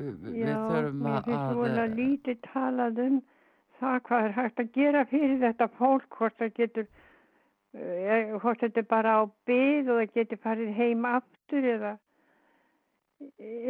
[0.00, 3.18] Við Já, þurfum mér að, finnst að vola lítið talað um
[3.82, 6.88] það hvað er hægt að gera fyrir þetta fólk, hvort það getur,
[7.72, 11.92] hvort þetta er bara á byð og það getur farið heim aftur eða,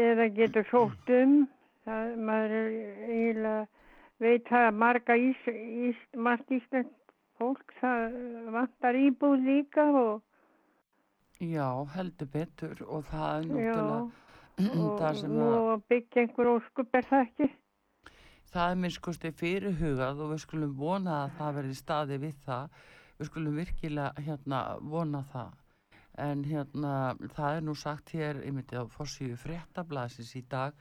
[0.08, 1.36] eða getur sótt um.
[1.82, 2.74] Það, maður er
[3.10, 3.62] eiginlega,
[4.22, 8.12] veit það að marga ís, ís, margt íslensk fólk, það
[8.54, 10.20] vantar íbúð líka og
[11.42, 11.66] já,
[11.96, 17.26] heldur betur og það er náttúrulega það sem að og byggja einhver óskup er það
[17.26, 17.48] ekki.
[18.52, 22.84] það er minn skosti fyrirhugað og við skulum vona að það verði staði við það
[23.22, 25.52] við skulum virkilega hérna vona það.
[26.22, 26.92] En hérna
[27.32, 30.76] það er nú sagt hér einmitt á fórsíu fréttablasins í dag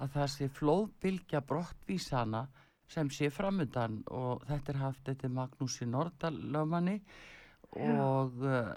[0.00, 2.46] að það sé flóðbylgja brottvísana
[2.92, 6.98] sem sé framundan og þetta er haft þetta Magnúsi Nordal lögmanni
[7.72, 8.72] og uh,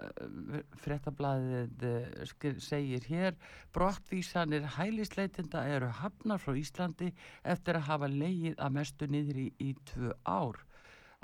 [0.79, 3.35] fréttablaðið uh, skir- segir hér
[3.75, 7.09] brottvísanir hælisleitinda eru hafnar frá Íslandi
[7.43, 10.61] eftir að hafa leið að mestu niður í, í tvö ár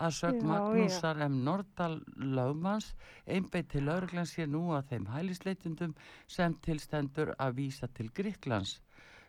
[0.02, 1.36] að sögn Já, Magnúsar M.
[1.46, 2.92] Nordal lögmanns
[3.28, 5.94] einbeitt til lauruglan sér nú að þeim hælisleitundum
[6.28, 8.80] sem tilstendur að vísa til Gríklands.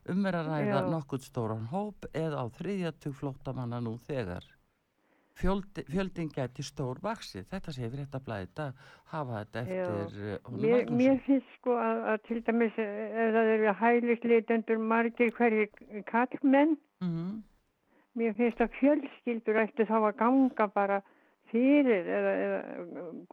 [0.08, 0.90] Um er að ræða Já.
[0.90, 4.42] nokkuð stóran hóp eða á þriðjatug flóttamanna nú þegar.
[5.32, 7.46] Fjöldi, fjöldin gæti stór vaksið.
[7.48, 8.82] Þetta sé við þetta blæðið að
[9.14, 9.84] hafa þetta Já.
[9.86, 10.98] eftir uh, honum Mér, Magnúsi.
[10.98, 12.90] mér finnst sko að, að til dæmis eh,
[13.22, 17.30] ef það eru hælisleitendur margir hverjir kallmenn, Mhm.
[18.18, 21.00] Mér finnst að fjölskyldur ættu þá að ganga bara
[21.52, 22.60] fyrir eða, eða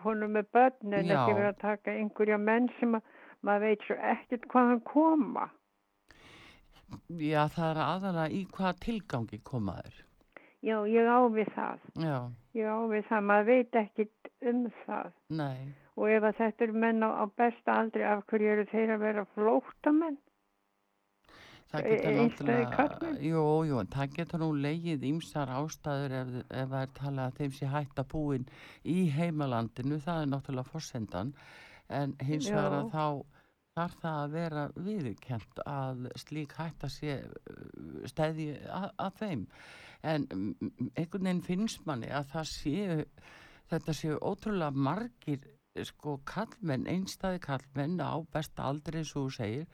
[0.01, 3.15] konur með börn en ekki vera að taka einhverja menn sem að
[3.47, 5.47] maður veit svo ekkert hvaðan koma.
[7.21, 9.99] Já, það er aðalega í hvaða tilgangi komaður.
[10.65, 11.83] Já, ég á við það.
[12.03, 12.17] Já,
[12.57, 15.11] Ég á við það, maður veit ekkert um það.
[15.29, 15.69] nei.
[15.99, 19.01] Og ef að þetta eru menn á, á besta aldri, af hverju eru þeir að
[19.03, 20.17] vera flóttamenn?
[21.69, 26.79] Það E- getur náttúrulega, jú, jú, það getur nú leigið ýmsar ástæður ef, ef það
[26.81, 28.47] er talað að þeim sé hætta búin
[28.89, 31.33] í heimalandinu, það er náttúrulega fórsendan,
[31.93, 33.05] en hins vegar að þá
[33.77, 37.19] þarf það að vera viðurkent að slík hætta sé
[38.09, 39.45] stæði að, að þeim.
[40.09, 42.99] En mm, einhvern veginn finnst manni að það séu,
[43.69, 45.45] þetta séu ótrúlega margir
[45.87, 49.67] sko kallmenn, einstæði kallmenn á besta aldri eins og þú segir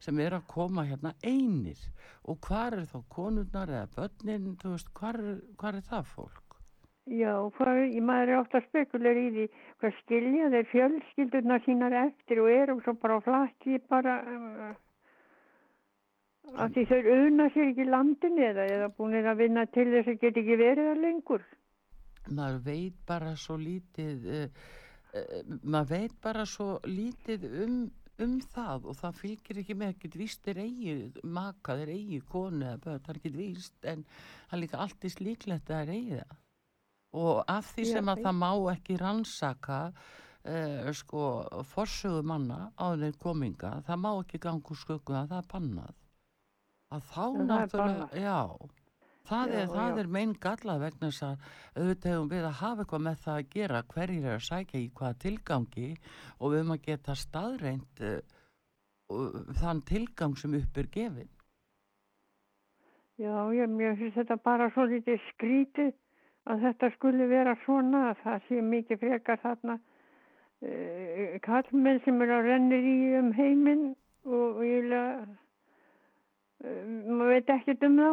[0.00, 1.80] sem eru að koma hérna einir
[2.24, 6.44] og hvar er þá konurnar eða börnin, þú veist, hvar, er- er það fólk?
[7.08, 9.44] Já, hvað, maður er ofta spekulir í því
[9.80, 14.74] hvað skilja þeir fjölskyldurna sínar eftir og eru svo bara á flakki bara uh,
[16.64, 20.20] að því þeir auðna sér ekki landinu eða eða búinir að vinna til þess að
[20.26, 21.46] geta ekki verið það lengur.
[22.28, 24.68] Maður veit bara svo lítið, uh,
[25.62, 27.78] maður veit bara svo lítið um,
[28.24, 32.74] um það og það fylgir ekki með ekkert víst þeir eigi maka, þeir eigi konu
[32.84, 36.38] það er ekkert víst en það er líka allt í slíklegt að þeir eigi það.
[37.18, 41.22] Og af því sem að það má ekki rannsaka uh, sko
[41.70, 45.96] forsögu manna á þeir kominga, það má ekki skökkum að það er bannað.
[46.88, 48.40] Að þá það er náttúrulega, já,
[49.28, 50.00] það, Já, er, það já.
[50.02, 51.46] er mein gallað vegna þess að
[51.78, 54.90] auðvitað hefum við að hafa eitthvað með það að gera hverjir er að sækja í
[54.98, 55.88] hvaða tilgangi
[56.38, 58.20] og við höfum að geta staðreint uh,
[59.60, 61.30] þann tilgang sem upp er gefin.
[63.18, 65.94] Já, ég, mér finnst þetta bara svo lítið skrítið
[66.48, 72.36] að þetta skulle vera svona að það sé mikið frekar þarna uh, kallmenn sem eru
[72.38, 73.84] að rennir í um heiminn
[74.28, 78.10] og eiginlega uh, maður veit ekkert um þá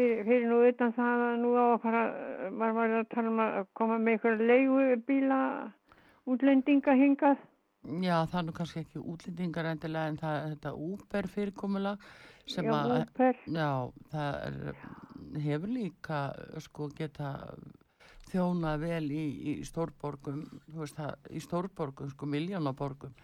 [0.00, 2.02] fyrir, fyrir nú utan það að nú á að fara
[2.50, 5.40] maður var að tala um að koma með einhverja leigubíla
[6.30, 7.46] útlendinga hingað
[7.80, 12.02] Já, það er nú kannski ekki útlendingar endilega en það er þetta úber fyrirkomulag
[12.50, 13.38] sem Já, að, Uber.
[13.46, 13.70] já,
[14.10, 14.80] það er,
[15.46, 16.18] hefur líka
[16.60, 17.30] sko geta
[18.30, 23.14] þjónað vel í, í stórborgum, þú veist það, í stórborgum, sko miljónaborgum.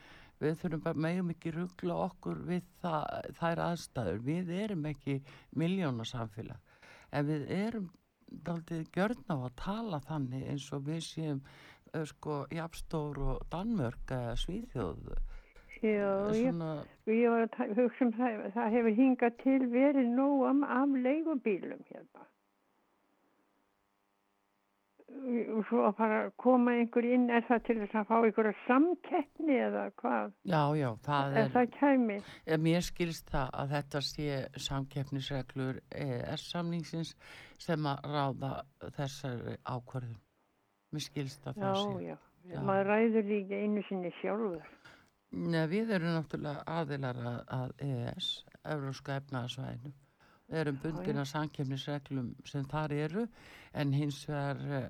[0.40, 4.18] Við þurfum bara megum ekki ruggla okkur við það, þær aðstæður.
[4.26, 5.20] Við erum ekki
[5.56, 6.65] miljónasamfélag.
[7.16, 7.88] En við erum
[8.46, 11.40] daldið gjörn á að tala þannig eins og við séum
[11.94, 15.10] eh, sko jafnstór og Danmörk eða Svíþjóð.
[15.76, 16.70] Já, ég, Svona,
[17.12, 21.82] ég var að hugsa um það, það hefur hingað til verið nóg um af leigubílum
[21.90, 22.24] hérna.
[25.68, 29.56] Svo að fara að koma einhver inn, er það til þess að fá einhverja samkeppni
[29.62, 30.32] eða hvað?
[30.50, 32.16] já, já, það Er er, það kæmi?
[32.46, 34.28] Eh, Mér skilst það að þetta sé
[34.66, 37.14] samkeppnisreglur ES-samningsins
[37.62, 38.52] sem að ráða
[38.98, 40.18] þessari ákvörðum.
[40.92, 42.06] Mér skilst að Já, það sé.
[42.10, 42.16] já.
[42.46, 42.60] Já.
[42.62, 44.66] Maður ræður líka einu sinni sjálfur.
[45.36, 48.28] Nei, við erum náttúrulega aðilar að, að ES,
[48.64, 49.90] Evróska efnaðasvæðinu.
[49.90, 50.05] Við
[50.48, 53.26] erum bundin að samkeppnisreglum sem þar eru,
[53.74, 54.88] en hins vegar eh,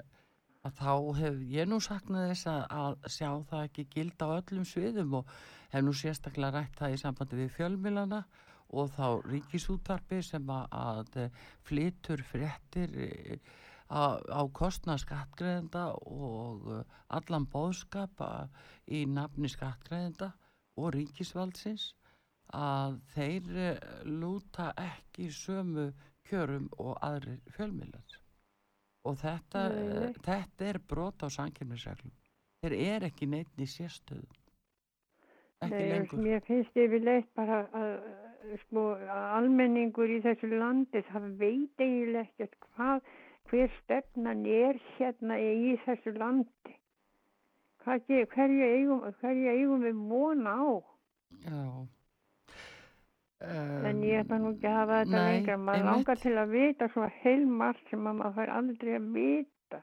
[0.67, 4.67] að þá hef ég nú saknað þess að, að sjá það ekki gilda á öllum
[4.69, 5.37] sviðum og
[5.73, 8.25] hef nú sérstaklega rætt það í sambandi við fjölmilana
[8.77, 13.39] og þá ríkisúttarpi sem að, að eh, flytur fréttir eh,
[13.89, 16.67] á, á kostnað skattgreðenda og
[17.15, 18.25] allan bóðskap
[18.91, 20.33] í nafni skattgreðenda
[20.77, 21.95] og ríkisvaldsins
[22.55, 25.89] að þeir eh, lúta ekki sömu
[26.27, 28.17] kjörum og aðrir fjölmiðlar
[29.07, 30.07] og þetta, Nei, nei.
[30.09, 32.15] eh, þetta er brot á sankjörnisreglum
[32.63, 34.27] þeir er ekki neitt í sérstöðu
[35.63, 41.03] ekki Nei, lengur Mér finnst yfirleitt bara að, að, sko, að almenningur í þessu landi
[41.11, 43.07] það veit eiginlega ekkert hvað,
[43.51, 46.75] hver stefnan er hérna í þessu landi.
[47.87, 50.71] Hvað, hverju, eigum, hverju eigum við vona á?
[51.47, 51.61] Já.
[53.45, 55.57] En ég ætla nú ekki að hafa þetta lengra.
[55.69, 59.81] Maður langar til að vita svo heilmargt sem að maður fær aldrei að vita.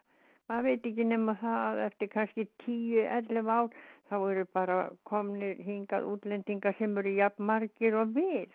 [0.49, 3.69] Maður veit ekki nema það að eftir kannski 10-11 ár
[4.09, 4.77] þá eru bara
[5.09, 8.49] komnir hingað útlendingar sem eru jafn margir og við.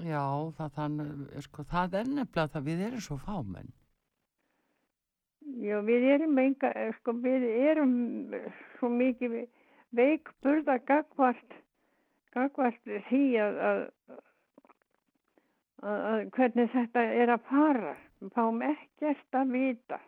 [0.00, 0.24] Já,
[0.56, 1.10] það, þannig,
[1.44, 3.72] sko, það er nefnilega það við erum svo fámenn.
[5.62, 6.70] Já, við erum enga,
[7.00, 7.92] sko, við erum
[8.78, 9.36] svo mikið
[9.98, 11.58] veikburða gagvart,
[12.34, 13.82] gagvart því að, að,
[15.82, 17.96] að, hvernig þetta er að fara.
[18.22, 19.98] Við fáum ekkert að vita.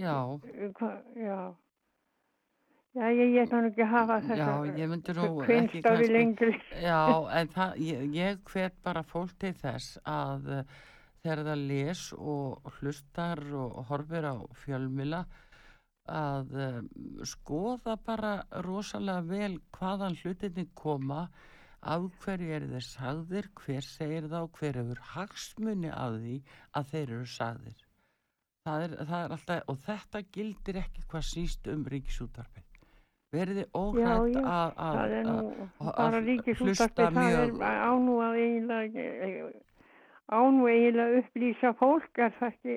[0.00, 0.14] Já,
[0.78, 1.40] Hva, já.
[2.90, 6.54] Já, ég, ætla nú ekki að hafa þetta já, ég myndi nú ekki kvinnstafi lengri.
[6.82, 7.02] Já,
[7.38, 10.80] en það, ég, ég hvet bara fólk til þess að uh,
[11.22, 14.34] þegar það les og hlustar og horfir á
[14.64, 15.22] fjölmila
[16.10, 16.80] að uh,
[17.26, 18.32] skoða bara
[18.66, 21.28] rosalega vel hvaðan hlutinni koma
[21.80, 26.34] af hverju eru þeir sagðir, hver segir þá, hver hefur hagsmunni af því
[26.76, 27.86] að þeir eru sagðir.
[28.68, 32.66] Það er, það er alltaf, og þetta gildir ekki hvað síst um ríkisútarfið.
[33.30, 37.08] Verði Já, óhrætt já, að, að, það er nú að- bara að ríkisúttarpi, hlusta það
[37.08, 39.04] er mjög ánú að eiginlega,
[40.30, 42.76] ánú eiginlega upplýsa fólk, er það ekki?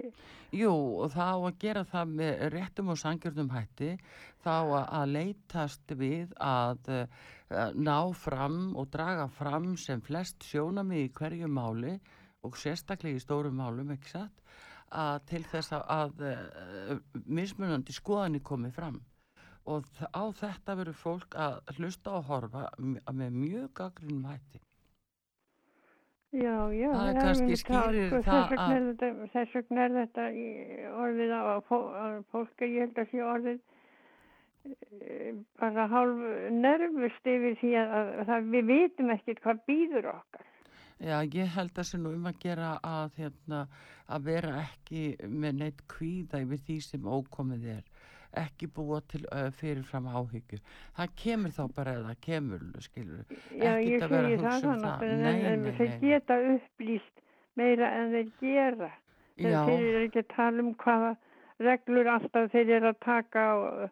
[0.58, 0.74] Jú,
[1.04, 3.92] og það á að gera það með réttum og sangjörnum hætti,
[4.44, 7.06] þá að, að leitast við að uh,
[7.78, 11.96] ná fram og draga fram sem flest sjónamið í hverju máli
[12.44, 14.44] og sérstaklega í stórum málum, ekki satt,
[14.90, 19.00] að til þess að, að uh, mismunandi skoðanir komi fram.
[19.70, 24.60] Og á þetta verður fólk að hlusta og horfa með mjög gaggrinum hætti.
[26.34, 26.89] Já, já.
[26.89, 30.47] Það er kannski skýrir það að- þess vegna er þetta í
[31.03, 33.60] orðið að fó- að fólk ég held að sé orðið
[35.03, 36.23] eh, bara hálf
[36.55, 40.49] nervust yfir því að, að, að við vitum ekkert hvað býður okkar.
[41.03, 43.61] Já, ég held að sé nú um að gera að, hérna,
[44.07, 47.84] að vera ekki með neitt kvíða yfir því sem ókomið er.
[48.41, 50.57] Ekki búa til uh, fyrirfram áhyggju.
[50.97, 53.26] Það kemur þá bara eða kemur, skilur.
[53.53, 55.03] Já, ég Ekkert að vera að hugsa um það.
[55.10, 55.99] en, Nei, en, nei, þeir nei.
[56.07, 57.22] geta upplýst
[57.61, 58.91] meira en þeir gera.
[59.38, 61.11] Þeir, þeir eru ekki að tala um hvaða
[61.64, 63.89] reglur alltaf þeir eru að taka og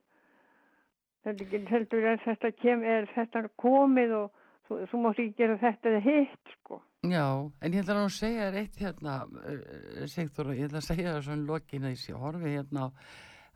[1.26, 4.30] heldur er þetta, kem, er þetta komið og
[4.68, 6.80] þú, þú mátt ekki gera þetta eða hitt, sko.
[7.01, 7.26] Já,
[7.61, 9.15] en ég ætla að segja þér eitt hérna,
[10.13, 12.89] Sigþóra, ég ætla að segja það svona lokin að ég sé horfi hérna á,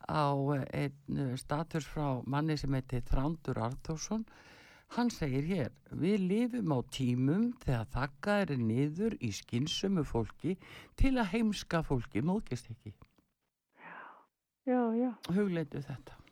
[0.09, 0.25] á
[0.55, 4.25] eh, einn uh, status frá manni sem heiti Þrándur Artórsson.
[4.95, 10.57] Hann segir hér, við lifum á tímum þegar þakka er niður í skynsömu fólki
[10.99, 12.93] til að heimska fólki mókist ekki.
[14.65, 16.24] Já, já, Hugleitu þetta.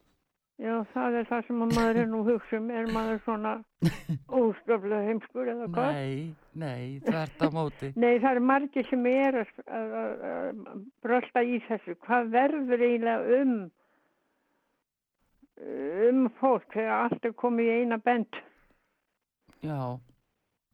[0.62, 3.54] Já, það er það sem að maður er nú hugsa um, er maður svona
[4.42, 6.00] óskaplega heimskur eða hvað?
[6.00, 7.92] Nei, nei, þvert á móti.
[8.04, 11.98] Nei, það eru margir sem er að, að, að, að brölda í þessu.
[12.08, 13.56] Hvað verður eiginlega um
[15.64, 18.42] um fólk þegar allt er komið í eina bend?
[19.64, 19.80] Já,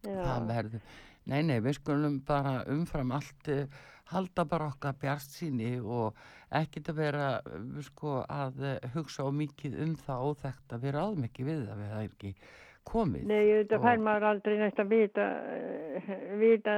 [0.07, 0.21] Já.
[0.23, 0.83] það verður.
[1.29, 3.67] Nei, nei, við skulum bara umfram allt eh,
[4.13, 6.15] halda bara okkar bjart síni og
[6.51, 10.95] ekkert að vera eh, sko að eh, hugsa á mikið um það óþekkt að við
[10.97, 12.33] ráðum ekki við það við það er ekki
[12.89, 13.25] komið.
[13.29, 16.75] Nei, þetta Og- fær maður aldrei næst að vita, eh, vita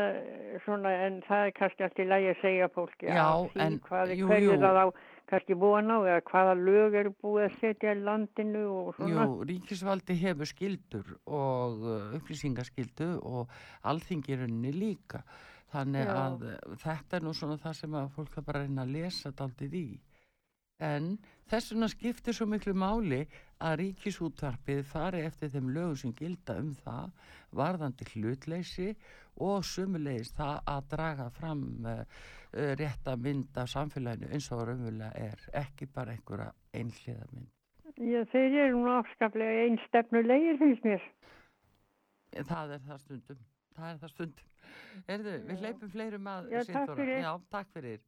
[0.66, 3.80] svona, en það er kannski allt í lagi að segja fólki Já, af því en-
[3.86, 4.86] hvað, jú, hverju það á
[5.32, 9.24] kannski búin á eða hvaða lög eru búið að setja í landinu og svona.
[9.24, 11.80] Jú, ríkisvaldi hefur skildur og
[12.20, 13.48] upplýsingaskildu og
[13.88, 15.24] alþingirunni líka.
[15.72, 16.16] Þannig Já.
[16.20, 18.96] að uh, þetta er nú svona það sem að fólk það bara að reyna að
[18.98, 19.86] lesa daldið í.
[20.82, 21.08] En
[21.50, 23.22] þess vegna skiptir svo miklu máli
[23.62, 27.12] að ríkisútvarpið fari eftir þeim lögum sem gilda um það,
[27.54, 28.90] varðandi hlutleysi
[29.46, 35.14] og sumulegis það að draga fram uh, uh, rétta mynd af samfélaginu eins og raunverulega
[35.30, 37.52] er, ekki bara einhverja einhliða mynd.
[38.02, 41.04] Já, þeir eru nú afskaplega einstefnulegir finnst mér.
[42.48, 43.44] Það er það stundum.
[43.76, 44.51] Það er það stundum.
[45.12, 47.20] Erðu, við hleypum fleirum að Já, takk fyrir.
[47.24, 48.00] Já, takk fyrir.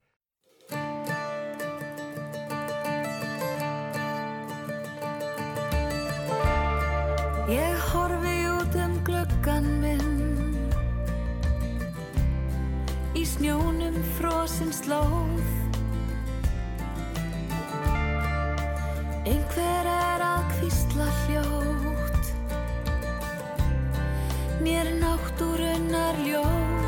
[7.54, 10.12] Ég horfi út um gluggan minn.
[13.20, 15.50] Í snjónum frosin slóð.
[19.24, 21.93] Einhver er að hvísla hljótt
[24.64, 26.83] Mér náttúrunnar ljóð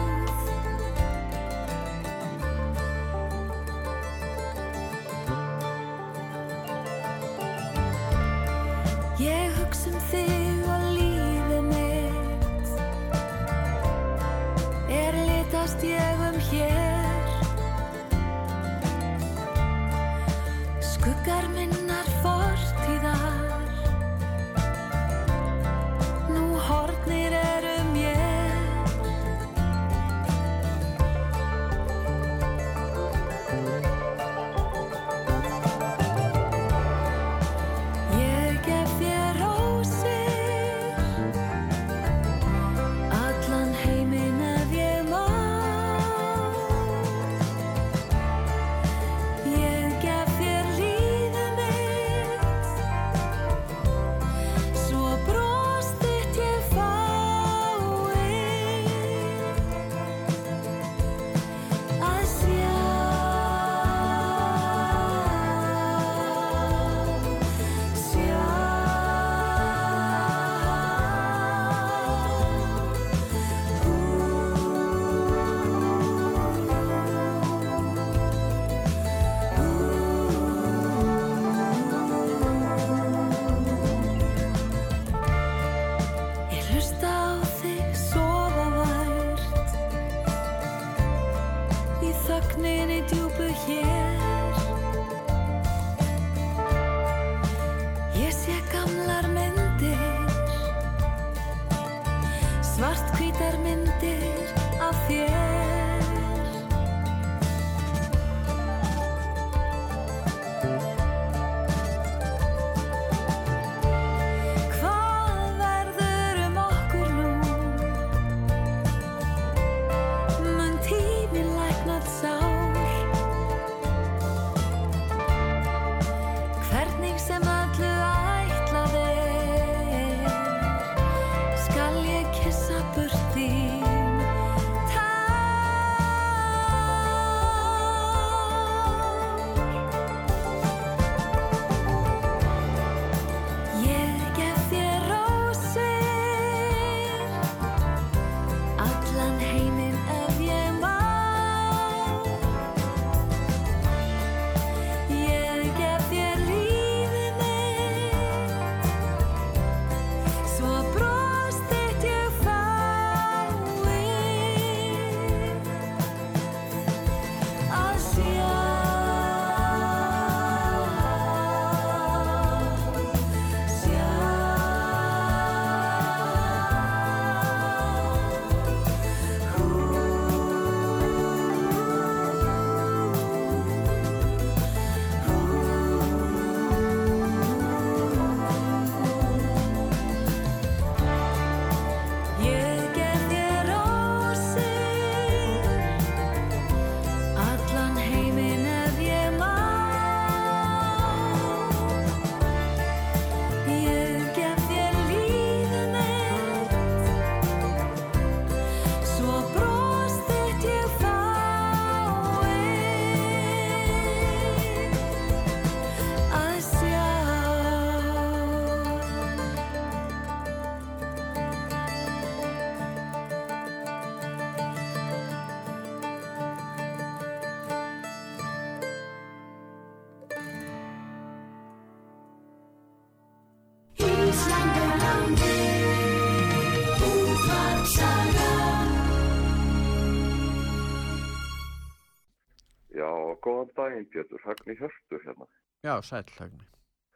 [244.65, 245.45] Högni Hjörtur hérna.
[245.81, 246.01] Já.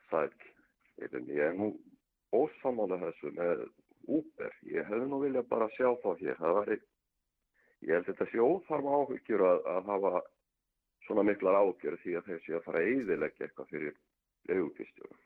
[0.10, 0.34] Sæl,
[1.00, 1.72] Heyrðu, ég er nú
[2.36, 3.64] ósamála þessu með
[4.06, 4.54] Uber.
[4.70, 6.38] Ég hefði nú viljað bara sjá þá hér.
[6.38, 6.78] Það væri,
[7.88, 10.14] ég held þetta sé óþarfa áhyggjur að, að hafa
[11.08, 14.00] svona miklar áhyggjur því að þeir sé að fara að eyðileggja eitthvað fyrir
[14.52, 15.22] leigubílstjórum.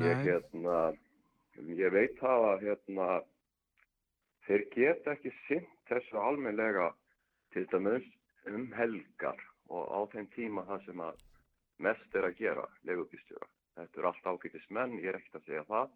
[0.00, 0.76] Ég, hérna,
[1.76, 3.08] ég veit það að hérna,
[4.48, 6.94] þeir geta ekki sint þessu almennlega
[7.52, 8.06] til dæmis
[8.48, 11.22] um helgar og á þeim tíma það sem að
[11.84, 13.48] mest er að gera leigubílstjóra.
[13.74, 15.94] Þetta er allt ágætis menn, ég er ekkert að segja það.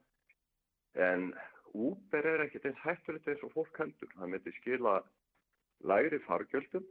[1.09, 1.29] En
[1.75, 4.11] Uber er ekkert eins hættulegt eins og fólk heldur.
[4.17, 4.95] Það myndi skila
[5.87, 6.87] lægri fargjöldum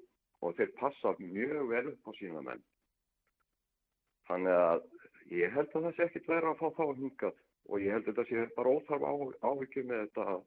[0.45, 2.63] og þeir passa mjög vel upp á sína menn.
[4.29, 4.85] Þannig að
[5.33, 8.13] ég held að það sé ekkert verið að fá þá hingað og ég held að
[8.13, 9.07] þetta sé bara óþarf
[9.43, 10.45] áhyggjum með þetta að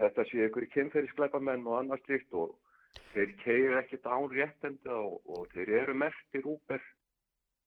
[0.00, 2.54] þetta sé einhverju kynferðiskleipa menn og annars líkt og
[3.12, 6.82] þeir keir ekkert án réttenda og, og þeir eru merktir Uber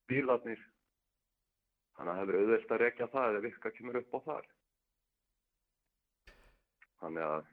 [0.10, 0.62] bílarnir.
[1.98, 4.48] Þannig að það er auðvelt að rekja það eða virka kemur upp á þar.
[7.00, 7.52] Þannig að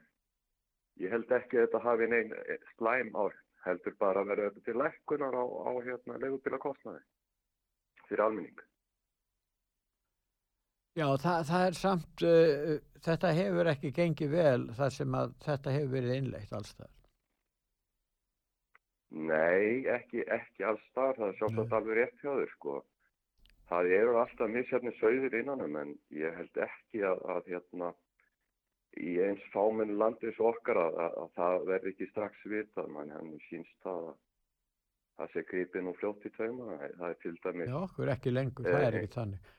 [1.03, 2.33] ég held ekki að þetta hafi neinn
[2.75, 3.25] slæm á
[3.67, 7.03] heldur bara að vera til lækkunar á, á hérna leigubíla kostnaði
[8.07, 8.59] fyrir almenning.
[10.97, 15.73] Já, það, það er samt, uh, þetta hefur ekki gengið vel þar sem að þetta
[15.75, 16.93] hefur verið innleitt alls það.
[19.09, 22.75] Nei, ekki, ekki alls þar, það er sjálfsagt alveg rétt hjá þér, sko.
[23.67, 27.91] Það eru alltaf misjafni sögðir innanum, en ég held ekki að, að hérna,
[28.99, 33.13] í eins fámenn landis okkar að, að, að það verði ekki strax vitað, mann.
[33.15, 34.15] Henni sínst það að
[35.17, 37.69] það sé gripið nú fljótt í tauma, það er til dæmis...
[37.71, 39.53] Já, okkur ekki lengur, Eh, það er ekki þannig.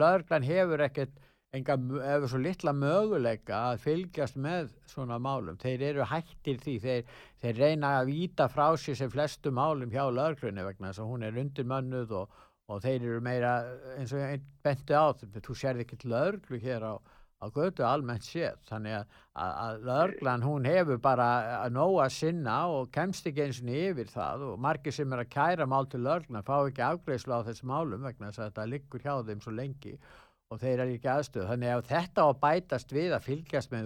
[0.00, 1.18] Lögreglan hefur ekkert
[1.56, 5.58] enga, hefur svo litla möguleika að fylgjast með svona málum.
[5.60, 10.04] Þeir eru hættir því, þeir, þeir reyna að víta frá sér sem flestu málum hjá
[10.06, 12.36] lögreglunni vegna þess að hún er undirmönnuð og,
[12.70, 13.54] og þeir eru meira
[13.96, 16.94] eins og einn benti á, þú sérði ekkert lögreglu hér á,
[17.42, 18.62] á götu almennt séð.
[18.70, 21.28] Þannig að, að, lögreglan hún hefur bara
[21.64, 25.26] að nóga að sinna og kemst ekki eins og yfir það og margir sem er
[25.26, 28.72] að kæra mál til lögreglan fá ekki afgreðslu á þessum málum vegna þess að þetta
[28.76, 31.46] liggur hjá þeim svo lengi og þeir eru ekki aðstöð.
[31.50, 33.84] Þannig að þetta á bætast við að fylgjast með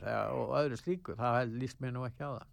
[0.00, 2.46] eða- og öðru slíku, það líst mér nú ekki á það.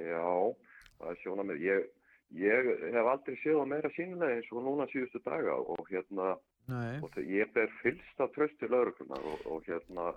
[0.00, 0.56] Já,
[1.00, 1.60] það er sjóna með.
[1.60, 1.88] Ég,
[2.32, 6.38] ég hef aldrei séð það meira sínilega eins og núna síðustu daga og hérna,
[6.68, 7.00] Nei.
[7.02, 10.14] og ég ber fylst af tröst til lauruglunar og, og hérna,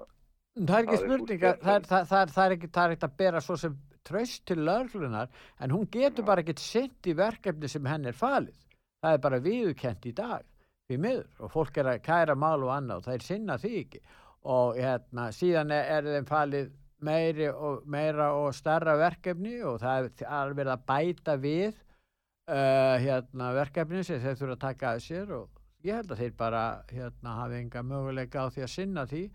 [0.53, 2.51] Það er ekki Það er spurning, svo að- það, er- það, það, er- það er
[2.53, 5.27] er ekki að bera svo sem tröst til löglunar,
[5.59, 8.53] en hún getur bara ekkert sint í verkefni sem henn er falið.
[9.01, 10.43] Það er bara viðurkent í dag,
[10.93, 13.73] því miður, og fólk er að kæra mál og annað og það er sinna því
[13.81, 14.01] ekki.
[14.53, 16.71] Og hérna, síðan er, þeim falið
[17.03, 22.95] meiri og, meira og starra verkefni og það er, er verið að bæta við uh,
[23.03, 26.63] hérna, verkefni sem þeir þurfa að taka að sér og ég held að þeir bara
[26.91, 29.25] hérna, hafi enga möguleika á því að sinna því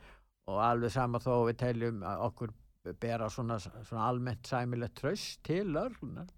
[0.49, 2.55] og alveg sama þó við teljum að okkur
[3.01, 6.29] bera svona, svona almennt sæmilegt tröst til löglunar.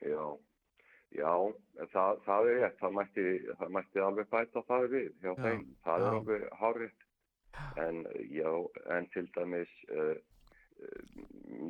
[0.00, 0.38] já,
[1.16, 1.32] já,
[1.92, 3.26] það, það er rétt, það mætti,
[3.58, 6.14] það mætti alveg bæta það við hjá Já, þeim, það er já.
[6.20, 7.04] alveg hárétt.
[7.80, 8.00] En
[8.36, 8.50] já,
[8.96, 10.16] en til dæmis, uh,
[10.84, 11.12] uh,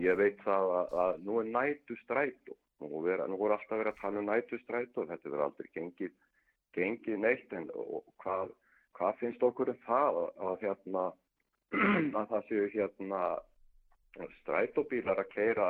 [0.02, 3.93] ég veit það að, að nú er nætu strætó, nú, vera, nú er alltaf verið
[3.94, 6.16] að tala um nætu strætó, þetta verður aldrei gengið,
[6.77, 8.51] gengið neitt, en og, hvað,
[8.98, 11.05] hvað finnst okkur um það að, að hérna,
[12.18, 13.23] að það séu hérna
[14.40, 15.68] strætóbílar að keira,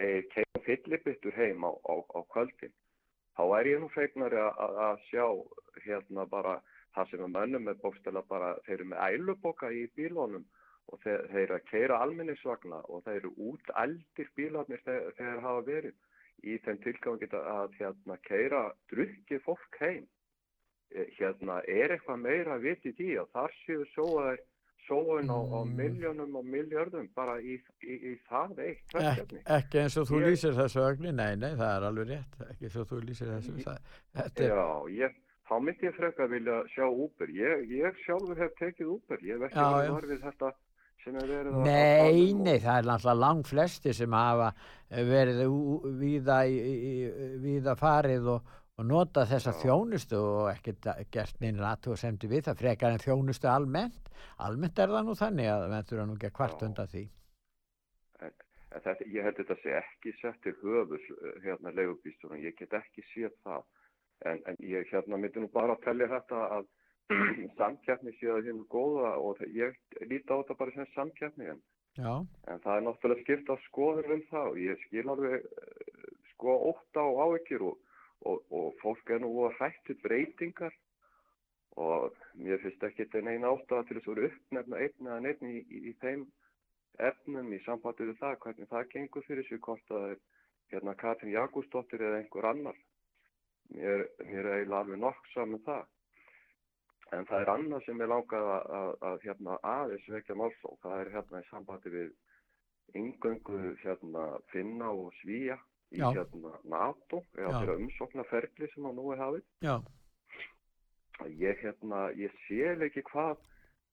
[0.00, 2.72] e, keira fyllibittur heim á, á, á kvöldin.
[3.36, 5.26] Þá er ég nú fegnari að, að, að sjá
[5.86, 6.58] hérna bara
[6.96, 10.44] það sem að mönnum er bókstæla bara, þeir eru með æluboka í bílónum
[10.92, 15.44] og þeir, þeir eru að keira almennisvagna og þeir eru út eldir bílarnir þegar þeir
[15.46, 15.94] hafa verið
[16.42, 20.06] í þeim tilgangi að, að hérna keira drukkið fólk heim.
[20.92, 24.42] Eh, Hérna er eitthvað meira að viti því að þar séu sóaðir
[24.88, 25.74] sóun á, á Mm.
[25.78, 30.26] miljónum og miljardum bara í, í, í það eitt Ek, ekki eins og þú Ég-
[30.32, 33.52] lýsir þessu ögni, nei, nei, það er alveg rétt, ekki eins og þú lýsir þessu.
[33.62, 33.78] Það,
[34.16, 34.66] þetta er, Já,
[35.04, 35.14] ég,
[35.48, 37.28] þá myndi ég frekar vilja sjá Uber.
[37.28, 39.18] Ég, ég sjálfur hef tekið Uber.
[39.22, 39.92] Ég hef ekki verið já.
[39.92, 40.52] var við þetta
[41.04, 44.12] sem er verið að- að Nei, tala um nei, það er náttúrulega langt flesti sem
[44.12, 44.52] hafa
[44.90, 45.40] verið
[46.46, 48.42] í- víða farið og,
[48.82, 54.10] og nota þessa þjónustu og ekkert gert neina aðtúrsemdi við það frekar en þjónustu almennt.
[54.42, 57.02] Almennt er það nú þannig að menn þurfa nú ekki að kvart undan því.
[58.26, 58.34] En,
[58.74, 62.40] en þetta, ég held þetta sé ekki sett til höfus eh, hérna leigubístunum.
[62.42, 63.68] Ég get ekki séð það.
[64.26, 66.70] En, en ég hérna myndi nú bara að tellja þetta að
[67.60, 71.62] samkeppni sé að hérna góða og ég líti á þetta bara sem samkeppni en
[72.48, 76.54] En það er náttúrulega skipt á skoður um það og ég skil alveg eh, sko
[76.70, 77.81] ótta og áhyggjur og,
[78.28, 80.74] og, og fólk er nú að hrættu breytingar
[81.80, 85.44] og mér finnst ekki þetta neina áttaða til þess að vera uppnefna einn eða neitt
[85.48, 86.26] í, í, í þeim
[87.08, 90.18] efnum í sambandi við það, hvernig það gengur fyrir sig, hvort er
[90.72, 92.78] hérna Katrin Jakobsdóttir eða einhver annar.
[93.72, 95.86] Mér, mér er eiginlega alveg nokk saman það.
[97.12, 100.78] En það er annað sem ég langað að, að, að hérna, aðeins vekja máls og
[100.84, 102.12] það er hérna í sambandi við
[103.00, 105.58] yngöngu hérna, Finna og Svíja
[105.92, 106.08] í Já.
[106.16, 109.44] hérna, NATO eða þeirra umsóknarferli sem að nú er hafið.
[109.66, 109.76] já,
[111.38, 113.36] Ég, hérna, ég sé ekki hvað,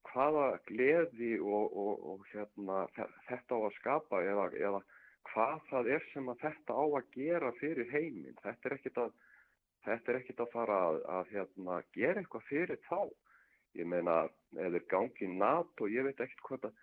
[0.10, 4.80] hvaða gleði og, og, og hérna, þe- þetta á að skapa eða, eða
[5.30, 8.38] hvað það er sem að þetta á að gera fyrir heiminn.
[8.42, 9.12] Þetta er ekkit að
[9.86, 13.00] þetta er ekkit að fara að, að hérna, gera eitthvað fyrir þá.
[13.78, 14.16] Ég meina,
[14.56, 16.80] þeir gangi NATO, ég veit ekkert hvað það,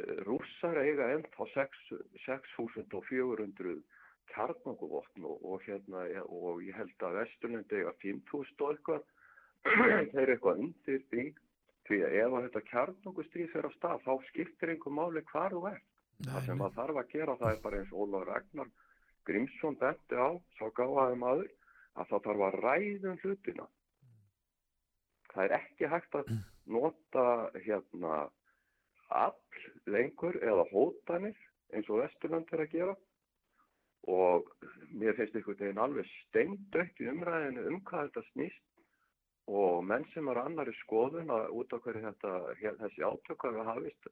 [0.00, 1.84] uh, rússar eiga ennþá 6
[2.24, 3.76] 6400
[4.32, 9.08] kjarnanguvopn og, og, hérna, og ég held að Vesturlund eiga 5000 og eitthvað,
[10.12, 11.26] þeir eru eitthvað undir því
[11.84, 15.66] Því að ef að þetta kjarnungustrýð fyrir á stað, þá skiptir einhver máli hvar þú
[15.68, 15.90] ert.
[16.24, 18.70] Það sem að þarf að gera það er bara eins Ólaf Ragnar
[19.28, 21.50] Grímsson benti á, sá gáðaði maður,
[22.00, 23.66] að það þarf að ræðum hlutina.
[25.34, 26.32] Það er ekki hægt að
[26.76, 27.26] nota
[27.66, 28.20] hérna
[29.12, 29.60] all
[29.90, 31.36] lengur eða hótanir
[31.74, 32.96] eins og Vesturland er að gera
[34.10, 34.48] og
[34.92, 38.62] mér finnst einhvern veginn alveg steindaukt í umræðinu um hvað þetta snýst.
[39.48, 42.30] Og menn sem er annari skoðun að út af hverju þetta,
[42.80, 44.06] þessi átök hafa hafist,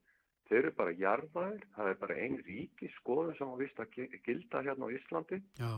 [0.51, 4.20] þeir eru bara jarðaðir, það er bara ein ríki skoðun sem á vist að gi-
[4.27, 5.40] gilda hérna á Íslandi.
[5.56, 5.73] Já.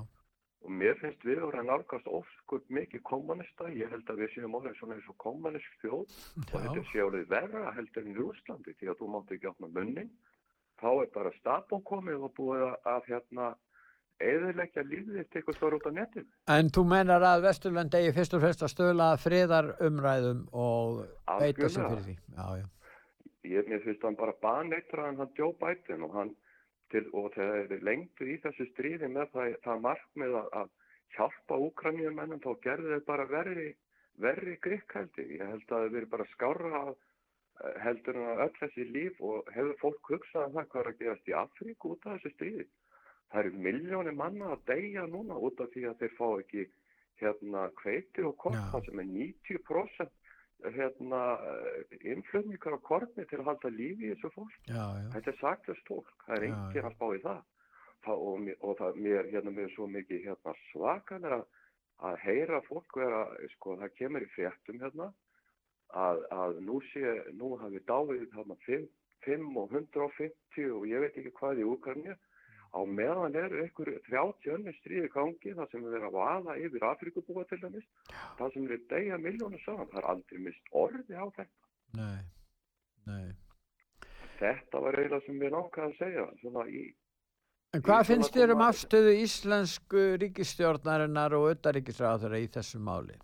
[0.65, 4.55] og mér finnst við voru að nálgast ofskup mikið kommunista, ég held að við séum
[4.57, 6.15] orðið svona eins og kommunist þjóð.
[6.41, 9.69] Og þetta sé orðið verra heldur en í Rúslandi því að þú mátt ekki opna
[9.69, 10.09] munnin
[10.81, 13.51] þá er bara stapó komið og búið að hérna
[14.23, 16.29] eðilegja lífið þitt eitthvað stór út á netinu.
[16.55, 21.69] En þú menar að Vesturlönd eigi fyrst og fremst að stöðla friðar umræðum og beita
[21.69, 22.17] sig fyrir því.
[22.37, 22.67] Já, já.
[23.45, 26.31] Ég, mér finnst hann bara baneittraðan hann Joe Biden og hann
[26.93, 30.71] til, og þegar þeir lengtu í þessu stríði með það, það markmið að, að
[31.17, 33.67] hjálpa úkranjumennum þá gerðu þeir bara verri,
[34.23, 35.27] verri grikkældi.
[35.39, 39.21] Ég held að þeir verið bara skárra að eh, heldur en að öll þessi líf
[39.21, 42.35] og hefur fólk hugsað um það hvað er að gerast í Afríku út af þessu
[42.37, 42.67] stríði.
[43.35, 46.67] Það eru miljónir manna að deyja núna út af því að þeir fá ekki
[47.19, 50.13] hérna kveiti og korta sem er 90%
[50.77, 51.23] hérna
[52.01, 54.55] innflutningar á korni til að halda lífi í þessu fólk.
[54.71, 55.09] Já, já.
[55.17, 57.43] Þetta er saklust fólk, það er enginn að spá í það.
[58.07, 61.41] það og, og það, mér, hérna, mér er svo mikið hérna, svakalega
[62.05, 63.23] að heyra fólk vera,
[63.55, 65.11] sko, það kemur í fréttum hérna,
[65.95, 68.87] að, að nú sé, nú hafi dáið hérna 5,
[69.27, 72.17] 5 og 150 og ég veit ekki hvað í Úkarni,
[72.75, 77.47] á meðan eru einhver 30 önnur stríði gangi, það sem er að vaða yfir Afrikubúa
[77.51, 77.87] til dæmis,
[78.41, 81.65] það sem eru deyja miljónu saman, það er aldrei mist orði á þetta.
[82.01, 82.21] Nei,
[83.07, 83.27] nei.
[84.41, 86.85] Þetta var eiginlega sem við langaði að segja, svona í,
[87.75, 93.17] En hvað finnst þér um afstöðu íslensku ríkistjórnarinnar og auðaríkisráðara í þessu máli?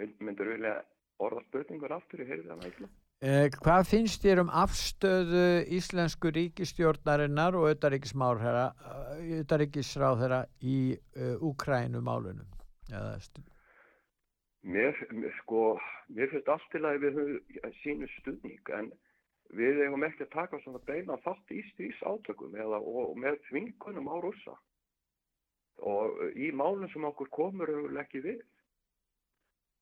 [0.00, 0.74] mynd, myndur vilja
[1.20, 2.90] orða spurningur aftur, heyrði það næsla.
[3.20, 12.48] Eh, hvað finnst þér um afstöðu íslensku ríkistjórnarinnar og auðaríkisráðara í uh, Úkrænu málunum?
[12.88, 13.44] Eða, stu-
[14.64, 15.76] Mér, mér, sko,
[16.08, 17.40] mér finnst allt til að við höfum
[17.82, 18.86] sínu stuðning, en
[19.56, 24.08] við eigum ekki að taka svona beina þátt í stríðs átökum eða og með þvingunum
[24.08, 24.54] á rússa.
[25.80, 28.40] Og í málum sem okkur komur höfum ekki við.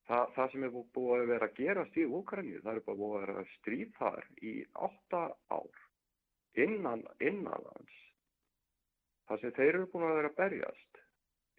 [0.08, 3.00] Þa, það sem er bú- búið að vera að gerast í Úkræni, það er bara
[3.00, 4.52] búið að vera stríð þar í
[4.86, 5.22] átta
[5.52, 5.82] ár
[6.64, 7.98] innan, innanlands.
[9.28, 11.02] Það sem þeir eru búin að vera að berjast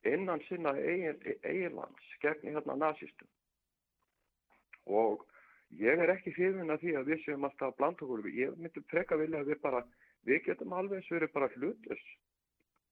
[0.09, 3.27] innan sinna eigin, eiginlands gegn hérna nazistum.
[4.89, 5.25] Og
[5.77, 8.29] ég er ekki hrifin að því að við séum alltaf að blanda okkur.
[8.33, 9.83] Ég myndi freka vilja að við bara,
[10.25, 12.05] við getum alveg eins verið bara hlutus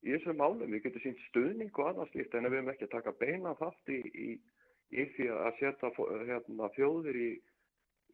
[0.04, 0.70] í þessum málum.
[0.70, 3.94] Við getum sínt stuðning og annað slíkt en við erum ekki að taka beina þátt
[3.96, 4.30] í, í,
[4.92, 5.92] í því að setja
[6.30, 7.30] hérna, þjóðir í,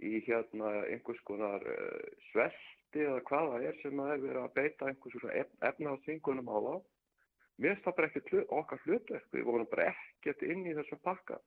[0.01, 4.55] í hérna einhvers konar uh, svelti eða hvað það er sem að er verið að
[4.57, 6.75] beita einhvers svona ef, efnaðsvingunum á þá.
[7.63, 11.37] Mér það bara ekki hlu, okkar hlutverk, við vorum bara ekkert inn í þessum pakka.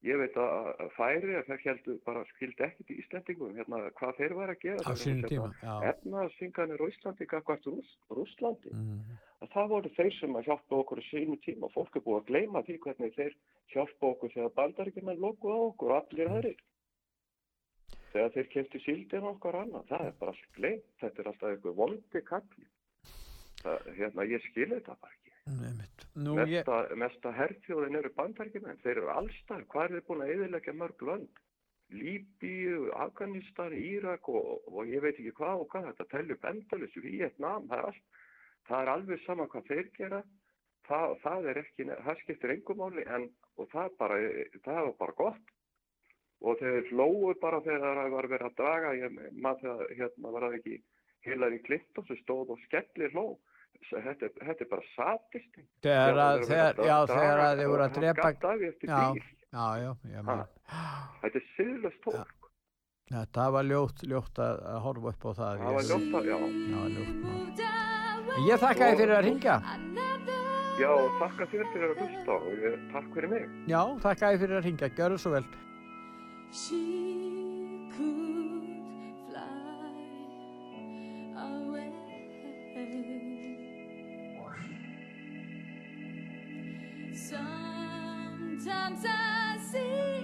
[0.00, 4.34] Ég veit að færi að þeir heldur bara skildi ekkert í Íslandingum, hérna hvað þeir
[4.38, 4.84] var að gera.
[4.88, 5.74] Á sínum tíma, já.
[5.90, 8.72] Efnaðsvinganir á Íslandi, gagvart Rúss, Rússlandi.
[8.72, 9.18] Mm.
[9.44, 11.70] Að það voru þeir sem að hjálpa okkur á sínu tíma.
[11.76, 13.36] Fólk er búið að gleyma því hvernig þeir
[13.74, 16.60] hjálpa okkur þegar bandaríkjumenn lokuð á okkur og allir aðrir.
[18.10, 20.86] Þegar þeir kefti síldin okkar annað, það er bara allt gleymt.
[21.02, 22.66] Þetta er alltaf eitthvað vondi kalli.
[23.60, 25.34] Það, hérna, ég skil þetta bara ekki.
[25.50, 26.06] Einmitt.
[26.18, 28.80] Nú, ég, Mesta, mesta herrþjóðin eru bandaríkjumenn.
[28.82, 29.62] Þeir eru allstað.
[29.70, 31.40] Hvað er þeir búin að eðilegja mörg lönd?
[31.90, 35.88] Líbíu, Afganistan, Írak og, og ég veit ekki hvað og hvað.
[35.90, 38.20] Þetta telur bendalus, Vietnam, það er, allt,
[38.68, 40.20] það er alveg sama hvað þeir gera.
[40.90, 43.26] Það, það er ekki, það skiptir engum máli en
[43.60, 44.18] og það bara,
[44.64, 45.54] það var bara gott.
[46.40, 50.46] Og þeir hlóðu bara þegar það var verið að draga, ég maður þegar hérna var
[50.46, 50.76] það ekki
[51.26, 53.26] Hillary Clinton sem stóð og skellir hló.
[53.90, 55.66] Þetta, þetta er bara satisting.
[55.84, 60.44] þegar að, þegar, já, þegar að þið voru að drepa, já, já, já, man.
[61.22, 62.36] Þetta er siðlust fólk.
[63.10, 65.64] Þetta var ljótt, ljótt að, að horfa upp á það.
[65.64, 66.36] Það var ljótt að, já.
[66.44, 67.66] Það var ljótt.
[68.46, 69.56] Ég þakka þið fyrir að ringja.
[70.80, 73.42] Já, þakka þér fyrir að hlusta og ég, takk fyrir mig.
[73.68, 74.88] Já, þakka þið fyrir að ringja.
[74.96, 75.44] Gjörðu svo vel.
[87.30, 90.19] Sometimes I see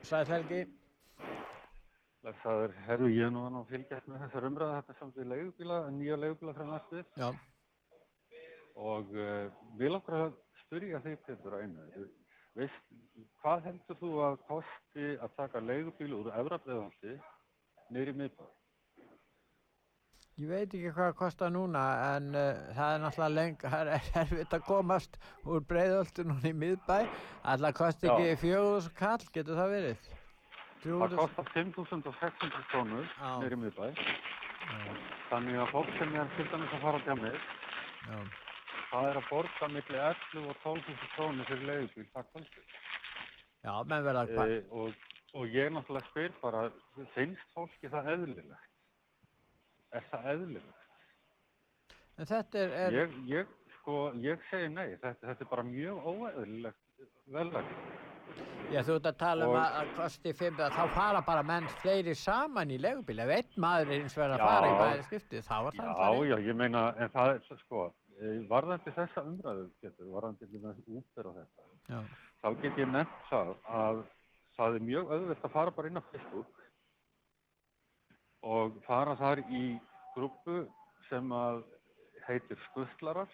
[0.00, 0.08] Helgi.
[0.08, 0.66] Sæll Helgi.
[2.24, 5.28] Lesaður, herru, ég er nú að að fylgjast með þessar umræða, þetta er samt við
[5.32, 7.02] leigubíla, nýja leigubíla frá næstu.
[7.16, 7.28] Já.
[8.76, 9.50] Og uh,
[9.80, 12.06] vil okkur að spyrja þig, Pétur, að einu.
[12.56, 12.92] Veist,
[13.40, 17.16] hvað heldur þú að kosti að taka leigubíl úr Efrabreðhaldi
[17.90, 18.48] niður í miðbæ?
[20.40, 21.80] Ég veit ekki hvað það kostar núna
[22.14, 26.54] en uh, það er náttúrulega leng, það er erfitt að komast úr breiðöldu núna í
[26.62, 26.96] miðbæ.
[27.52, 28.12] Alltaf kosti Já.
[28.14, 30.06] ekki fjögur kall, getur það verið?
[30.80, 33.32] Það kostar 5.600 krónur Já.
[33.50, 33.90] í miðbæ.
[35.30, 37.36] Þannig að fólk sem er til dæmis að fara á djamið,
[38.06, 38.18] Já.
[38.94, 42.74] það er að borga milli 11 og 12.000 krónur fyrir leigubíl, það kvöldur.
[43.60, 44.56] Já, menn verða E, hvað.
[44.72, 45.06] og,
[45.36, 46.64] og ég náttúrulega spyr bara,
[47.12, 48.69] finnst fólki það eðlilegt?
[49.96, 50.76] Er það eðlilegt?
[52.20, 56.06] En þetta er, er Ég, ég, sko, ég segi nei, þetta, þetta er bara mjög
[56.12, 57.80] óeðlilegt velvægt.
[58.70, 61.42] Já, þú ert að tala um Og- að, að kosti fimm, að þá fara bara
[61.42, 63.18] menn fleiri saman í legubíl.
[63.24, 64.46] Ef einn maður er eins og verið að Já.
[64.50, 67.82] fara í bæði skiptið, þá er það Já, já, ég meina, en það er, sko,
[68.20, 72.00] eh, varðandi þessa umræðu, getur, varðandi þess útber og þetta, Já.
[72.44, 74.04] þá get ég nefnt það að
[74.60, 76.59] það er mjög auðvelt að fara bara inn á Facebook
[78.42, 79.64] og fara þar í
[80.14, 80.64] grúpu
[81.08, 81.62] sem að
[82.26, 83.30] heitir Skuttlarar.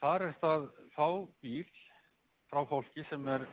[0.00, 1.08] Þar er það fá
[1.42, 1.68] bíl
[2.50, 3.46] frá fólki sem er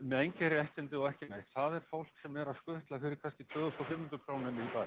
[0.00, 1.50] með engi réttindi og ekki neitt.
[1.54, 4.82] Það er fólk sem er að skuttla fyrir kannski 2500 krónum í bæ.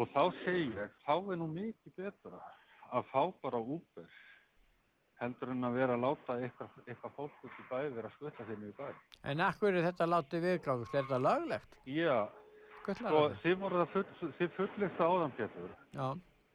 [0.00, 2.40] Og þá segi ég, þá er nú mikið betra
[2.90, 4.08] að fá bara Uber
[5.20, 8.46] heldur en að vera að láta eitthvað, eitthvað fólk út í bæ vera að skuttla
[8.48, 8.86] þeim í bæ.
[9.32, 10.94] En akkur er þetta látið viðgangast?
[10.94, 11.76] Er þetta löglegt?
[11.90, 12.16] Já,
[12.86, 14.06] sko, þið full,
[14.38, 16.06] þið fullist áðan, Pétur, Já.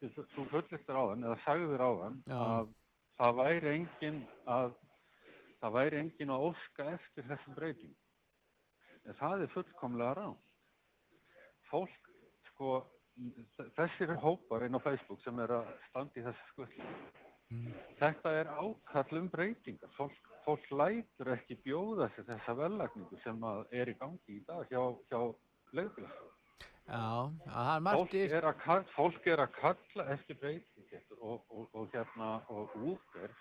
[0.01, 2.39] þið, þú fullistir áðan, eða sagðir áðan, Já.
[2.39, 2.73] að
[3.19, 4.19] það væri engin
[4.55, 4.73] að,
[5.61, 7.95] það væri engin að óska eftir þessum breyting.
[9.05, 10.35] En það er fullkomlega rán.
[11.69, 12.09] Fólk,
[12.49, 12.81] sko,
[13.77, 16.89] þessir hópar inn á Facebook sem er að standa í þessu skuttlu,
[17.99, 19.91] þetta er ákall um breytingar.
[19.97, 24.65] Fólk, fólk lætur ekki bjóða sér þessa vellagningu sem að er í gangi í dag
[24.71, 25.19] hjá, hjá
[25.75, 26.31] leigubílastofum.
[26.85, 28.23] Já, það er margt í...
[28.29, 33.33] að, fólk er að kalla eftir breyting Pétur, og, og, og hérna og útver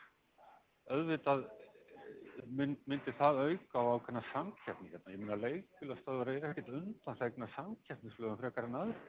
[0.89, 5.13] auðvitað eh, mynd, myndi það auka á ákveðna samkeppni hérna.
[5.13, 9.05] Ég meina leikbílastöður er ekkert undanþegna samkeppnislögum frekar en aður.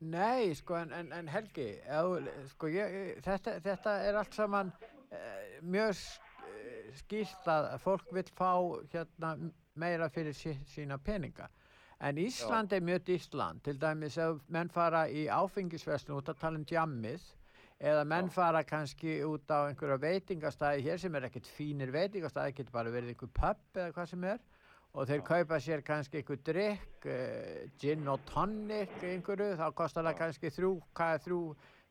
[0.00, 4.70] Nei, sko, en, en, en Helgi, ef, sko, ég, þetta, þetta er allt saman
[5.12, 8.54] eh, mjög eh, skýrt að fólk vil fá
[8.94, 9.34] hérna
[9.76, 11.50] meira fyrir sí, sína peninga.
[12.00, 16.40] En Ísland er mjög dýrt land, til dæmis ef menn fara í áfengisverslun út að
[16.40, 17.26] tala um djammið,
[17.92, 22.78] eða menn fara kannski út á einhverja veitingastæði hér sem er ekkert fínir veitingastæði, getur
[22.78, 24.40] bara verið einhver pub eða hvað sem er
[24.94, 30.16] og þeir kaupa sér kannski einhver drikk, uh, gin og tonic einhverju, þá kostar það
[30.18, 31.42] kannski þrjú, hvað er þrjú,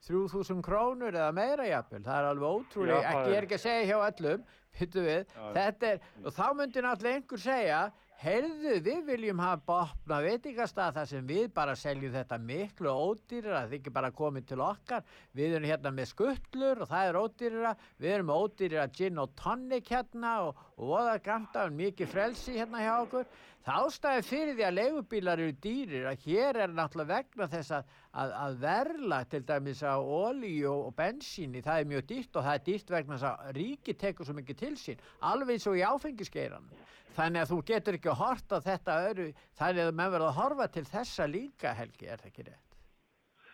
[0.10, 3.64] þrjú þúsund krónur eða meira jafnvel, það er alveg ótrúlega, ekki er- er ekki að
[3.66, 4.44] segja hjá öllum,
[4.80, 5.48] hittu við, Já.
[5.60, 7.82] þetta er, og þá myndi náttúrulega einhver segja,
[8.20, 13.76] heyrðu, við viljum hafa opna veitingastað þar sem við bara seljum þetta miklu ódýrara, það
[13.76, 15.06] er ekki bara komið til okkar,
[15.36, 19.32] við erum hérna með skuttlur og það er ódýrara, við erum með ódýrara gin og
[19.40, 23.30] tonic hérna og, og voða gamta og mikið frelsi hérna hjá okkur.
[23.70, 27.90] Það ástæði fyrir því að leigubílar eru dýrir að hér er náttúrulega vegna þess að,
[28.18, 32.56] að, að verla til dæmis á olíu og, bensíni, það er mjög dýrt og það
[32.58, 35.84] er dýrt vegna þess að ríki tekur svo mikið til sín, alveg eins og í
[35.86, 36.80] áfengiskeiranum.
[37.20, 39.28] Þannig að þú getur ekki að horta þetta öðru,
[39.60, 42.80] þannig að menn verða að horfa til þessa líka, Helgi, er það ekki rétt?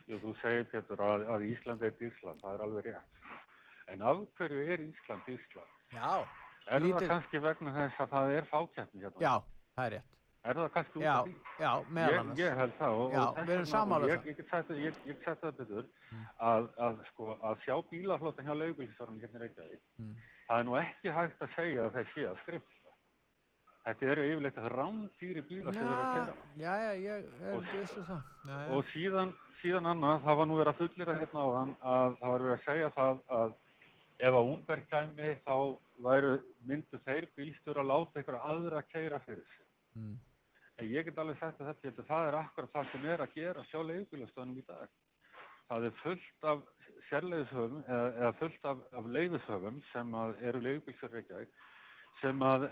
[0.05, 3.27] Jú, þú segir Pétur að, að Ísland er Ísland, það er alveg rétt.
[3.91, 5.75] En af hverju er Ísland Ísland?
[5.91, 6.23] Já.
[6.71, 9.21] Er lítið- það kannski vegna þess að það er fákeppni hérna?
[9.21, 9.33] Já,
[9.75, 10.11] það er rétt.
[10.45, 11.35] Er það kannski út Já, af því?
[11.59, 12.37] já, meðal annars.
[12.39, 14.27] Ég held það og, Já, og við erum um ég, það.
[14.29, 15.85] ég get sagt það, það betur
[16.49, 20.15] að, að, sko, að sjá bílaflótan hjá leigubílstjórnum hérna Reykjavík Mm.
[20.49, 22.93] það er nú ekki hægt að segja að þeir séu að skrifta
[23.85, 28.05] þetta eru yfirleitt rándýri bílar sem þeir eru að kera já, já, ég er vissu
[28.05, 28.21] það.
[28.45, 28.69] Já, já.
[28.77, 32.31] og síðan, síðan annað, það var nú verið að fullira hérna á hann að það
[32.35, 33.53] var verið að segja það að
[34.29, 35.55] ef að Uber kæmi þá
[36.05, 36.33] væru,
[36.69, 39.64] myndu þeir bílstjóra að láta einhverja aðra að keira fyrir sig.
[39.95, 40.15] Mm.
[40.75, 43.35] En ég get alveg sagt að þetta, þetta það er akkurat það sem er að
[43.39, 44.89] gera sjá leigubílastöðunum í dag.
[45.69, 46.65] Það er fullt af
[47.09, 51.55] sérleiðishöfum eða, eða fullt af, af leiðishöfum sem að eru leigubílstjóri Reykjavík
[52.21, 52.67] sem að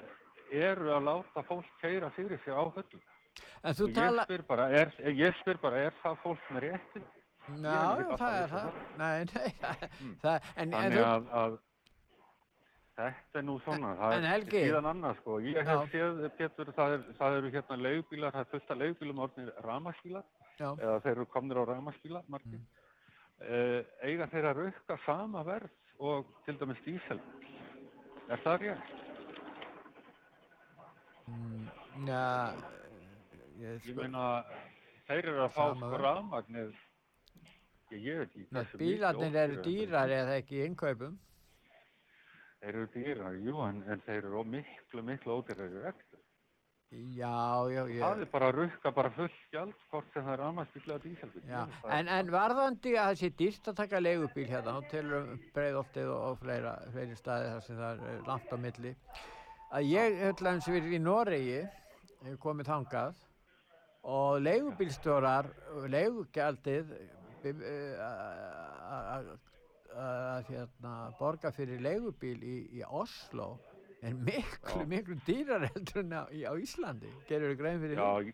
[0.54, 3.02] eru að láta fólk keira fyrir sig á höllum.
[3.64, 7.02] En þú tala- Ég spyr bara, er, ég spyr bara, er það fólk með rétti?
[7.64, 8.76] Já, já, það er það.
[8.98, 9.50] Nei, nei,
[10.22, 11.58] það, en, en Þannig þú, að, að
[12.98, 15.40] þetta er nú svona, það er síðan annað sko.
[15.42, 19.22] Ég hef séð, Pétur, það, er, það eru hérna leigubílar, það er fullt af leigubílum
[19.26, 20.28] orðnir rafmagnsbílar,
[20.60, 20.68] Já.
[20.78, 22.60] eða þeir eru komnir á rafmagnsbílar, margir.
[22.60, 22.82] Mm.
[24.08, 27.20] eiga þeir að rauka sama verð og til dæmis dísel.
[28.32, 28.94] Er það rétt?
[32.08, 32.54] já,
[33.60, 34.44] ég, Ég meina,
[35.10, 36.06] þeir eru að fá sko verð.
[36.06, 36.80] rafmagnið,
[37.92, 38.80] ég, ég veit ekki.
[38.80, 41.18] Bílarnir eru dýrar eða ekki í innkaupum.
[42.64, 46.20] Þeir eru dýrar, jú, en, en þeir eru miklu, miklu ódýrari rekstur.
[46.94, 48.04] Já, já, já.
[48.06, 51.42] Það er bara að rukka bara fullt gjald hvort sem það er rafmagnsbíl eða díselbíl.
[51.50, 55.04] Já, er- en, en varðandi að það sé dýrt að taka leigubíl hérna og til
[55.56, 58.94] breiðoltið og, og fleira, fleiri staði þar sem það er langt á milli
[59.74, 61.60] að ég höll eins og verið í Noregi
[62.30, 63.18] hef komið þangað
[64.14, 65.50] og leigubílstjórar
[65.98, 68.06] leigugjaldið eh,
[69.18, 69.34] að-
[70.00, 73.60] að hérna, borga fyrir leigubíl í, í Oslo
[74.04, 74.88] er miklu, Já.
[74.90, 78.34] miklu dýrar heldur en á, í- á Íslandi gerur þú grein fyrir Já,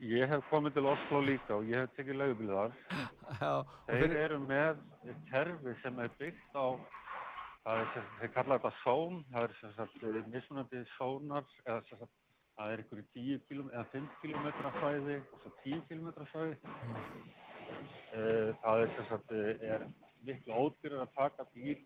[0.00, 2.76] ég, hef komið til Oslo líka og ég hef tekið leigubíl þar.
[3.40, 3.52] Já,
[3.88, 4.84] Þeir fyrir- eru með
[5.30, 6.66] kerfi sem er byggt á,
[7.66, 11.98] það er sem, þeir kalla þetta són, það er sem sagt mismunandi sónar, eða sem
[12.04, 12.14] sagt,
[12.56, 14.46] það er ykkur í 10 km eða 5 km
[14.80, 16.56] svæði og svo 10 km svæði.
[18.16, 19.82] Eh, Það er sem sagt, eh, er
[20.26, 21.78] miklu ódýrar að taka bíl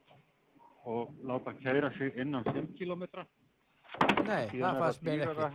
[0.91, 3.05] og láta kæra sig innan 5 km.
[4.25, 5.51] Nei, það fannst mér ekki.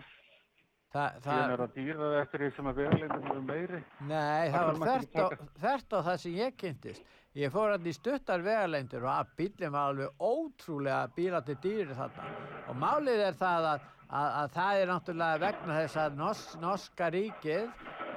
[0.95, 3.79] Þa, Síðan það, er það dýrar eftir því sem að vegalengdin eru meiri.
[4.07, 7.09] nei, það Það var þvert á, það sem ég kynntist.
[7.35, 12.29] Ég fór hann í stuttar vegalengdur og að bílinn var alveg ótrúlega bílandi dýrir þarna.
[12.71, 16.17] Og málið er það að, að, að það er náttúrulega vegna þess að
[16.63, 17.67] norska ríkið,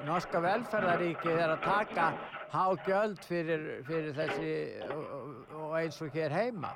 [0.07, 2.07] norska velferðaríkið er að taka
[2.53, 4.53] hágjöld fyrir, fyrir þessi
[4.95, 5.03] og,
[5.59, 6.71] og- eins og hér heima.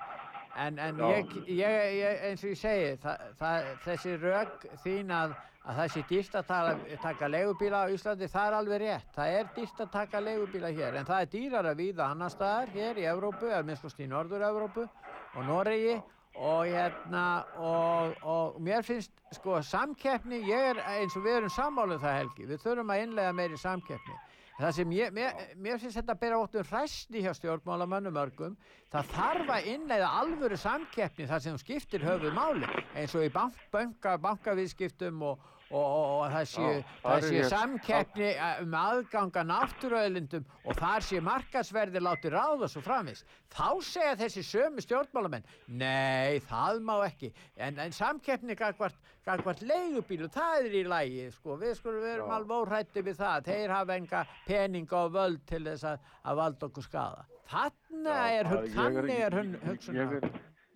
[0.57, 5.31] En, en ég, ég, ég, eins og ég segi, það, það, þessi rök þín að,
[5.65, 9.07] að það sé dýrt að tala, taka leigubíla á Íslandi, það er alveg rétt.
[9.16, 12.74] Það er dýrt að taka leigubíla hér, en það er dýrar að víða annar staðar
[12.74, 15.97] hér í Evrópu, eða minnst í Norður-Evrópu og Noregi
[16.36, 17.24] og hérna,
[17.61, 22.47] og, og mér finnst, sko, samkeppni, ég er eins og við erum sammáluð það Helgi,
[22.53, 24.20] við þurfum að innlega meiri samkeppni.
[24.62, 28.52] Það sem ég, mér, mér finnst þetta að bera óttum hræsni hjá stjórnmálamönnum mörgum,
[28.94, 33.56] það þarf að innleiða alvöru samkeppni þar sem skiptir höfuð máli, eins og í bank,
[33.74, 35.43] banka, bankaviðskiptum og,
[35.73, 40.44] og, og, og það sé, Já, það þar er sé samkeppni eh, um aðganga náttúruauðlindum
[40.69, 43.24] og þar sé markasverði látið ráða svo framvis.
[43.53, 45.49] Þá segja þessi sömu stjórnmálamenn,
[45.81, 51.77] nei, það má ekki, en, en samkeppni gagvart leigubílu, það er í lægi, sko, við
[51.81, 56.09] skulum verum alveg óhrætti við það, þeir hafa enga peninga og völd til þess að,
[56.28, 57.27] að valda okkur skada.
[57.53, 60.28] Þarna er, þannig er hun, ég, ég, er,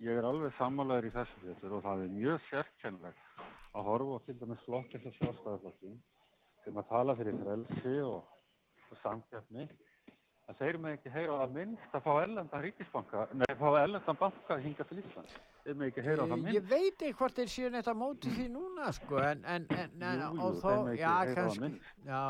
[0.05, 3.26] ég er alveg sammálaður í þessu og það er mjög sérkennlegt
[3.77, 5.99] að horfa á til dæmis flokk eins og sjálfstæðarflokkin
[6.63, 8.23] sem að tala fyrir frelsi og,
[8.91, 9.67] og samkeppni
[10.47, 14.19] að þeir með ekki heyra á það minnst að fá ellendan ríkisbanka, nei, fá ellendan
[14.21, 15.33] banka hinga til Ísland.
[15.65, 16.57] Þeir með ekki heyra á það minnst.
[16.57, 19.95] ég veit ekki hvort þeir séu neitt á móti því núna sko en, en, en,
[19.99, 21.73] en Jú, jú, og þó, já, kannski
[22.07, 22.21] já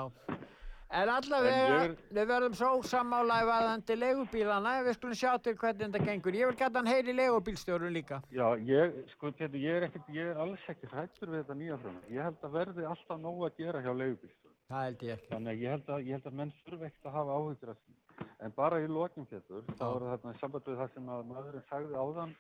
[0.90, 6.06] en allavega, En ég- við verðum svo sammálaðiðandi leigubílana við skulum sjá til hvernig þetta
[6.06, 10.08] gengur ég vil geta hann heyri leigubílstjórun líka Já, ég, sko, Pétur, ég er ekkert,
[10.16, 12.10] ég er alls ekki hrættur við þetta nýja frumvarp.
[12.10, 14.56] Ég held að verði alltaf nóg að gera hjá leigubílstjórum.
[14.70, 17.06] það held ég ekki Þannig að ég held að, ég held að menn þurfi ekkert
[17.06, 17.94] að hafa áhyggjur af því.
[18.42, 21.96] En bara í lokin, Pétur, þá er í samband við það sem að maðurinn sagði
[21.96, 22.36] áðan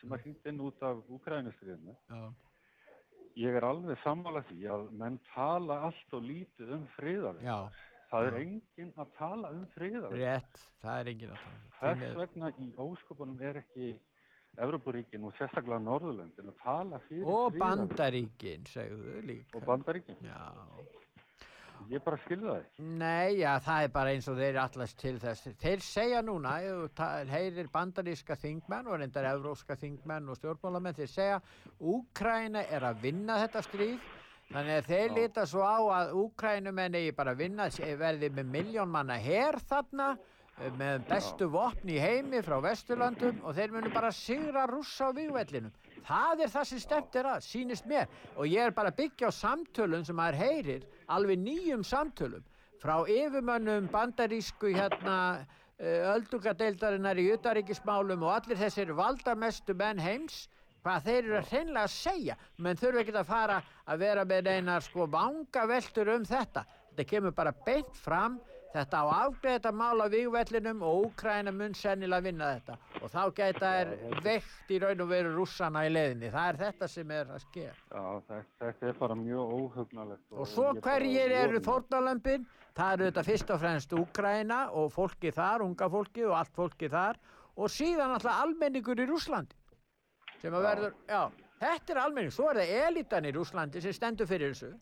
[0.00, 1.94] sem að hringt inn út af Úkrænustriðinu.
[2.08, 2.32] Já.
[3.38, 7.44] Ég er alveg sammála því að menn tala allt og lítið um friðarverð.
[8.08, 10.20] Það er enginn að tala um friðarverð.
[10.22, 11.42] rétt, það er engin að
[11.80, 12.04] tala um.
[12.04, 13.90] Þess vegna í ósköpunum er ekki
[14.58, 17.90] Evrópuríkin og sérstaklega Norðurlöndin að tala fyrir og friðarverð.
[17.92, 20.16] Bandaríkin segðu líka Og Bandaríkin.
[20.24, 20.40] já
[21.88, 22.64] Ég bara skilði það.
[23.00, 25.46] Nei, já, það er bara eins og þeir allast til þess.
[25.62, 26.56] Þeir segja núna,
[27.30, 31.38] heyrir bandaríska þingmenn og reyndar evróska þingmenn og stjórnmálamenn, þeir segja
[31.78, 34.10] Úkraina er að vinna þetta stríð,
[34.52, 35.14] þannig að þeir Já.
[35.18, 37.68] líta svo á að Úkrænumenn eigi bara vinna,
[38.00, 40.08] verði með miljón manna her þarna,
[40.58, 45.16] eh, með bestu vopn í heimi frá Vesturlandum og þeir munu bara sigra rússa á
[45.16, 45.72] vígvellinum.
[46.08, 48.08] Það er það sem stemt er að, sýnist mér.
[48.36, 52.44] Og ég er bara byggja á samtölum sem maður heyrir, alveg nýjum samtölum,
[52.80, 55.46] frá yfirmönnum bandarísku hérna
[55.78, 60.48] öldungadeildarinnar í utaríkismálum og allir þessir valdamestu menn heims,
[60.82, 64.84] hvað þeir eru hreinlega að segja, menn þurfa ekki að fara að vera með einar
[64.84, 66.64] sko vangaveltur um þetta.
[66.90, 68.38] Þetta kemur bara beint fram,
[68.72, 73.20] þetta á afgreða þetta mál á vígvellinum og Úkræna mun sennilega vinna þetta og þá
[73.38, 73.92] geta þær
[74.26, 76.32] veikt í raun og veru rússana í leiðinni.
[76.34, 77.66] Það er þetta sem er að ske.
[77.68, 80.24] Já, þetta, er bara mjög óhugnalegt.
[80.34, 82.48] Og svo ég bara hverjir eru fórnalömpin?
[82.78, 86.90] Það eru þetta fyrst og fremst Úkraina og fólki þar, unga fólki og allt fólki
[86.92, 87.18] þar
[87.58, 89.57] og síðan alltaf almenningur í Rúslandi
[90.42, 91.22] sem að verður, já,
[91.62, 94.72] þetta er almenning, svo er það elitan í Rúslandi sem stendur fyrir þessu,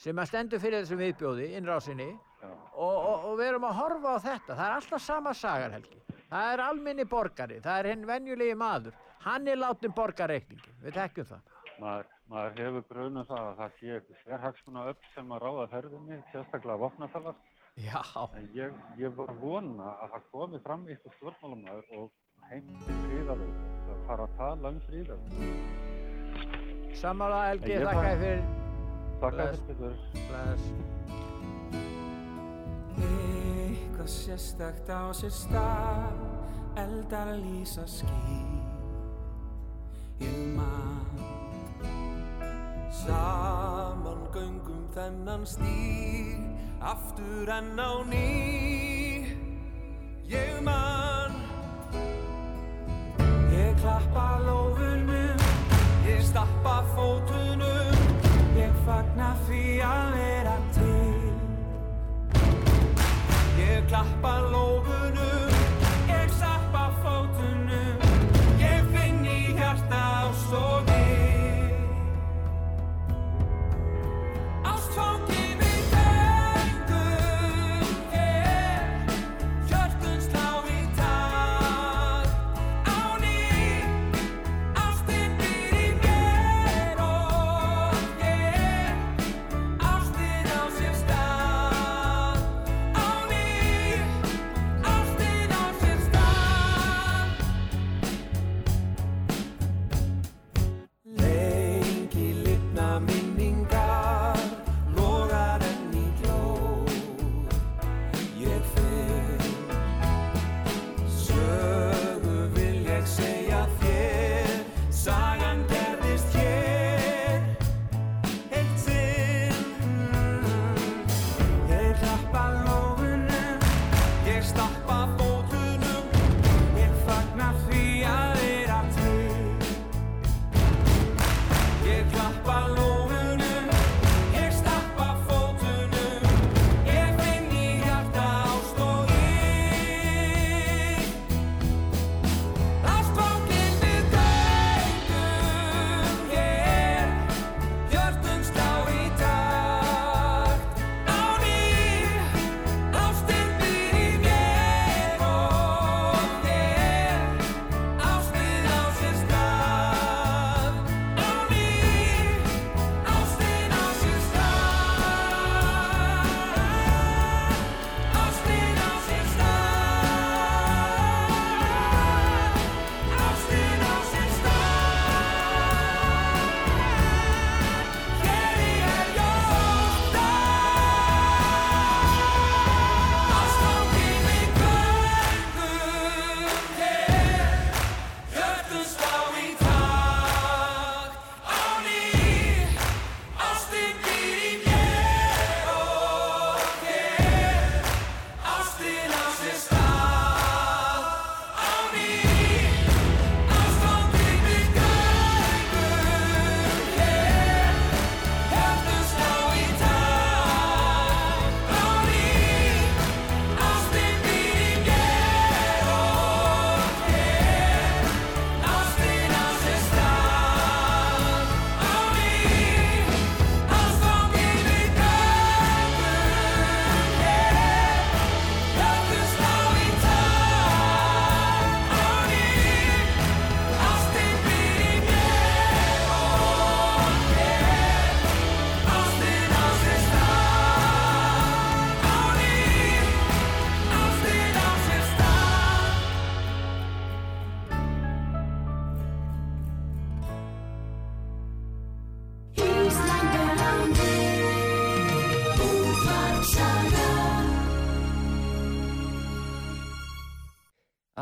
[0.00, 2.10] sem að stendur fyrir þessum viðbjóði, innrásinni.
[2.40, 5.98] Og, og, og við erum að horfa á þetta, það er alltaf sama sagar Helgi,
[6.30, 8.96] það er almenni borgari, það er hinn venjulegi maður,
[9.26, 11.50] hann er látin borgarreikningin, við tekjum það.
[11.80, 16.90] Maður, maður hefur grunum það að það sé sérhagsmuna upp sem að ráða ferðinni, sérstaklega.
[17.80, 22.10] En ég, ég var vona að það komi fram eitthvað stjórnmálumæður og
[22.50, 23.58] heimti fríðaröð,
[23.90, 25.30] að fara að tala um fríðaröð.
[27.00, 28.42] Sammála Helgi, þakka fyrir.
[29.20, 30.00] Þakka fyrir.
[30.30, 30.64] Bless.
[33.00, 36.18] Eitthvað sérstakt á sér stað
[36.80, 38.08] Eldar lýsa ský
[40.20, 41.22] Ég man
[43.02, 46.42] Saman göngum þennan stíg
[46.80, 48.26] Aftur enn á ný
[50.28, 51.19] Ég man
[63.90, 64.89] Ég klappa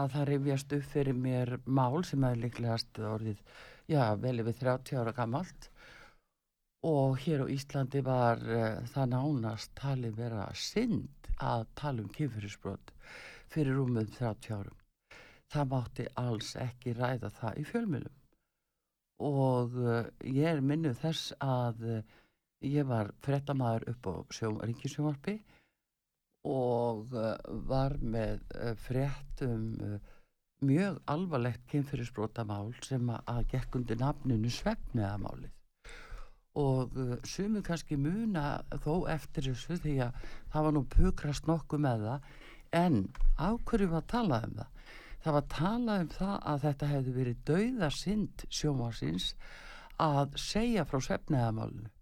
[0.08, 3.40] að það rifjast upp fyrir mér mál sem er líklegast orðið,
[3.90, 5.68] já, vel yfir 30 ára gammalt
[6.88, 12.92] og hér á Íslandi var uh, það nánast talið vera synd að tala um kynfyrirsbrot
[13.50, 14.78] fyrir rúmum 30 árum.
[15.48, 18.16] Það mátti alls ekki ræða það í fjölmjölum
[19.28, 22.02] og uh, ég er minnuð þess að uh,
[22.62, 24.14] ég var frettamæður upp á
[24.64, 25.40] ringisjónvarpi
[26.46, 27.34] og uh,
[27.68, 29.98] var með uh, frétt um uh,
[30.64, 35.54] mjög alvarlegt kynfyrirsbrotamál sem að, að gekk undir nafninu svefniðamálið
[36.58, 36.96] og
[37.28, 40.16] sumir kannski muna þó eftir þessu því að
[40.50, 42.24] það var nú pukrast nokkuð með það.
[42.74, 42.96] En
[43.38, 44.72] á hverju var talað um það?
[45.22, 49.28] Það var talað um það að þetta hefði verið dauðarsynd sjómarsins
[50.02, 51.92] að segja frá svefniðamálinu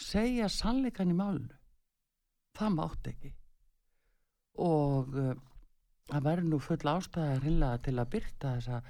[0.00, 1.56] segja sannleikan í málinu.
[2.56, 3.34] Það mátt ekki
[4.58, 5.34] og uh,
[6.10, 8.80] það væri nú full ástæða hreinlega til að byrta þessa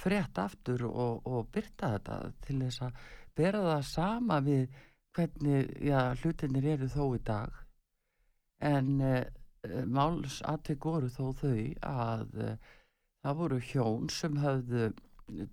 [0.00, 3.02] frétt aftur og, og byrta þetta til þess að
[3.36, 4.78] bera það sama við
[5.16, 7.58] hvernig já, hlutinir eru þó í dag.
[8.60, 9.24] En uh,
[9.86, 11.58] málsatvik voru þó þau
[11.90, 12.54] að uh,
[13.20, 14.92] það voru hjón sem höfðu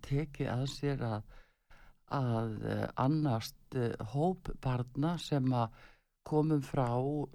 [0.07, 1.33] tekið að sér að
[2.07, 2.53] að
[3.03, 5.73] annast uh, hóp barna sem að
[6.29, 6.87] komum frá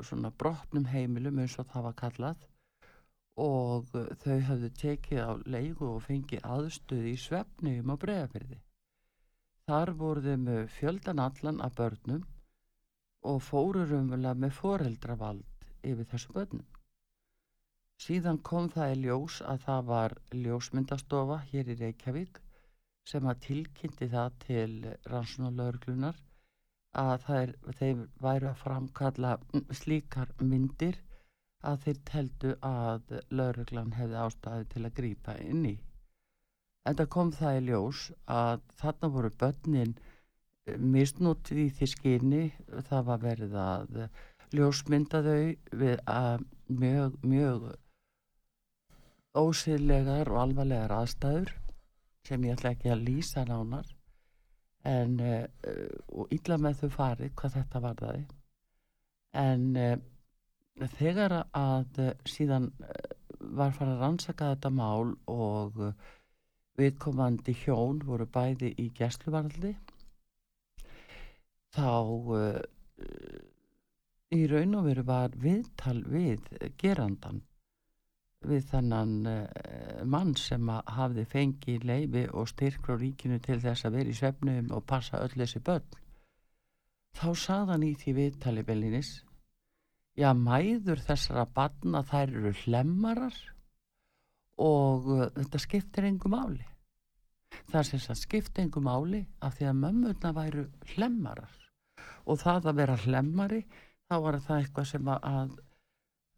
[0.09, 2.48] svona brotnum heimilum eins og það var kallað
[3.43, 8.59] og uh, þau hafðu tekið á leigu og fengið aðstöð í svefnum á bregðafyrði.
[9.66, 12.27] Þar voru þau með fjöldan allan af börnum
[13.31, 16.66] og fóru raunverulega með foreldravald yfir þessu börnum.
[18.02, 22.40] Síðan kom það í ljós að það var ljósmyndastofa hér í Reykjavík
[23.06, 24.73] sem að tilkynnti það til
[25.12, 26.19] rannsónalörglunar
[26.98, 29.36] að þeir, þeir væru að framkalla
[29.73, 30.98] slíkar myndir
[31.62, 35.77] að þeir teldu að lörglan hefði ástæði til að grípa inn í.
[36.89, 39.94] En það kom það í ljós að þarna voru börnin
[40.78, 42.43] misnútið í því skyni,
[42.89, 44.02] það var verið að
[44.52, 47.69] ljósmynda þau við að mjög, mjög
[49.39, 51.55] ósýðlegar og alvarlegar aðstæður
[52.27, 53.89] sem ég ætla ekki að lýsa nánar
[54.88, 55.44] en uh,
[56.12, 58.24] og illa með þau farið hvað þetta varðaði.
[59.42, 59.94] En uh,
[60.98, 62.70] þegar að uh, síðan
[63.42, 65.78] var farið að rannsaka þetta mál og
[66.78, 69.72] viðkomandi hjón voru bæði í gæsluvaraldi
[71.74, 71.88] þá
[74.32, 76.46] í raun og veru var viðtal við
[76.80, 77.42] gerandan
[78.48, 79.43] við þannan uh,
[80.09, 84.73] mann sem hafði fengið leifi og styrk frá ríkinu til þess að vera í svefnum
[84.77, 85.86] og passa öll þessi börn.
[87.19, 89.12] Þá sagðan í því viðtali Bellinis
[90.19, 93.39] já mæður þessara barna þær eru hlemmarar
[94.60, 96.66] og uh, þetta skiptir engu máli.
[97.73, 101.59] Það sem það skiptir engu máli af því að mömmurna væru hlemmarar
[102.27, 103.64] og það að vera hlemmari
[104.09, 105.52] þá var það eitthvað sem að, að,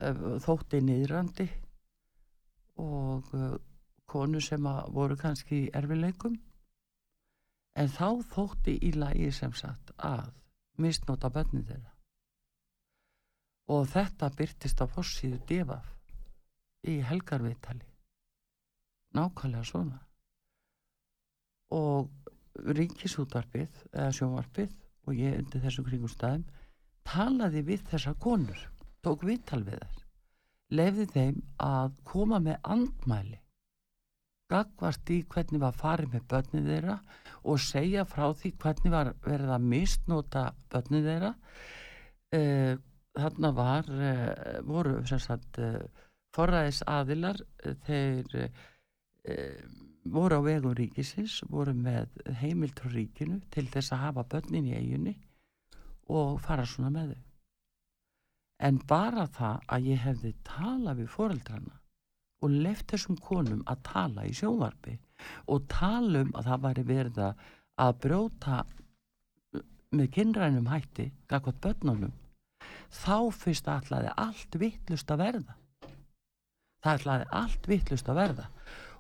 [0.09, 1.47] að þótti niðrandi
[2.81, 3.57] og uh,
[4.07, 6.37] konu sem voru kannski erfileikum
[7.79, 10.31] en þá þótti í lagi sem sagt að
[10.79, 11.91] misnóta bönni þeirra.
[13.75, 15.89] Og þetta byrtist á fossíðu divaf
[16.85, 17.87] í helgarviðtali.
[19.17, 20.01] Nákvæmlega svona.
[21.75, 22.11] Og
[22.79, 24.75] ríkisútvarpið eða sjónvarpið
[25.09, 26.45] og ég undir þessu kringum staðum
[27.09, 28.61] talaði við þessar konur
[29.05, 30.04] tók viðtal við þær
[30.73, 33.41] lefði þeim að koma með andmæli
[34.53, 36.97] gagvart í hvernig var farið með börnið þeirra
[37.45, 41.33] og segja frá því hvernig var verið að misnóta börnið þeirra.
[42.35, 42.75] Uh,
[43.15, 45.81] þarna var uh, voru sagt uh,
[46.35, 47.39] forræðis aðilar
[47.87, 48.49] þeir
[50.13, 52.11] voru á vegum ríkisins voru með
[52.43, 55.15] heimilt frá ríkinu til þess að hafa börnin í eiginni
[56.13, 57.34] og fara svona með þau
[58.63, 61.81] en bara það að ég hefði talað við foreldrana
[62.45, 64.99] og left þessum konum að tala í sjónvarpi
[65.51, 68.59] og tala um að það væri verið að brjóta
[69.95, 72.15] með kynrænum hætti gagvað börnunum
[72.95, 75.55] þá fyrst ætlaði allt vittlust að verða.
[76.85, 78.49] Það ætlaði allt vittlust að verða.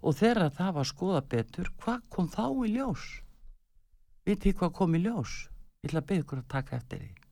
[0.04, 3.04] Og þegar það var skoða betur hvað kom þá í ljós?
[4.24, 5.36] Vitið hvað kom í ljós?
[5.84, 7.23] Ég ætla að byggja ykkur að taka eftir því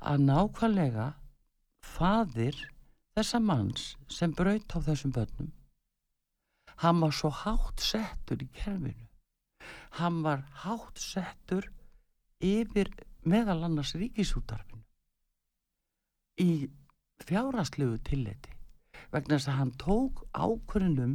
[0.00, 1.10] að nákvæmlega
[1.84, 2.56] fadir
[3.14, 5.52] þessa manns sem braut á þessum börnum
[6.82, 9.08] hann var svo hátt settur í kerfinu.
[9.98, 11.70] Hann var hátt settur
[12.42, 12.90] yfir
[13.24, 14.82] meðal annars ríkisútarfinu
[16.42, 16.66] í
[17.24, 18.52] fjárastlegu tilleti
[19.14, 21.14] vegna þess að hann tók ákvörðunum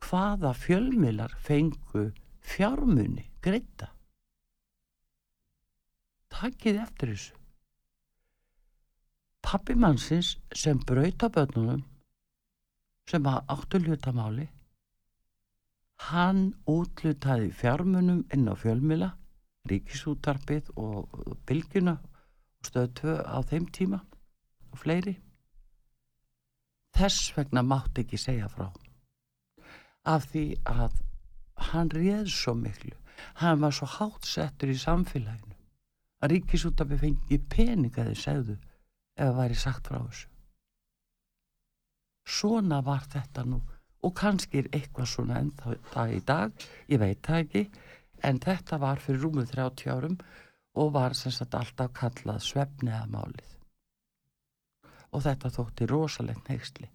[0.00, 2.06] hvaða fjölmiðlar fengu
[2.52, 3.90] fjármuni greita
[6.32, 7.39] takkið eftir þessu
[9.42, 11.84] pappi mannsins sem brauta börnunum
[13.10, 14.48] sem að áttu hlutamáli
[16.10, 19.10] hann útlutaði fjármunum inn á fjölmila
[19.68, 21.18] ríkisútarpið og
[21.48, 24.00] bylgjuna og stöðu tvö á þeim tíma
[24.70, 25.16] og fleiri.
[26.96, 28.70] Þess vegna mátti ekki segja frá.
[30.08, 30.96] Af því að
[31.70, 32.96] hann réð svo miklu
[33.42, 35.56] hann var svo hátt settur í samfélaginu
[36.20, 38.56] að ríkisútarpið fengi peninga þeir segðu
[39.20, 40.28] ef það væri sagt frá þessu.
[42.40, 43.60] Svona var þetta nú
[44.00, 46.52] og kannski er eitthvað svona ennþá dag í dag,
[46.88, 47.64] ég veit það ekki
[48.24, 50.16] en þetta var fyrir rúmið 30 árum
[50.80, 53.56] og var sem sagt alltaf kallað svefniða málið
[55.10, 56.88] og þetta þótti rosalegt neyksli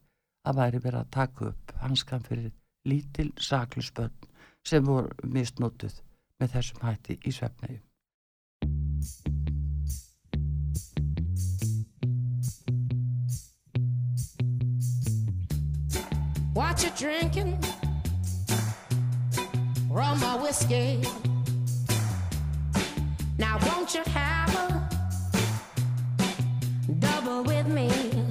[0.47, 2.53] að væri verið að taka upp hanskan fyrir
[2.89, 4.29] lítil saklusbönn
[4.65, 5.99] sem voru misnótuð
[6.39, 7.83] með þessum hætti í svefniðum
[16.55, 17.59] What you drinking?
[19.89, 21.03] Rum or whiskey?
[23.37, 24.89] Now won't you have a
[26.97, 28.24] double with me?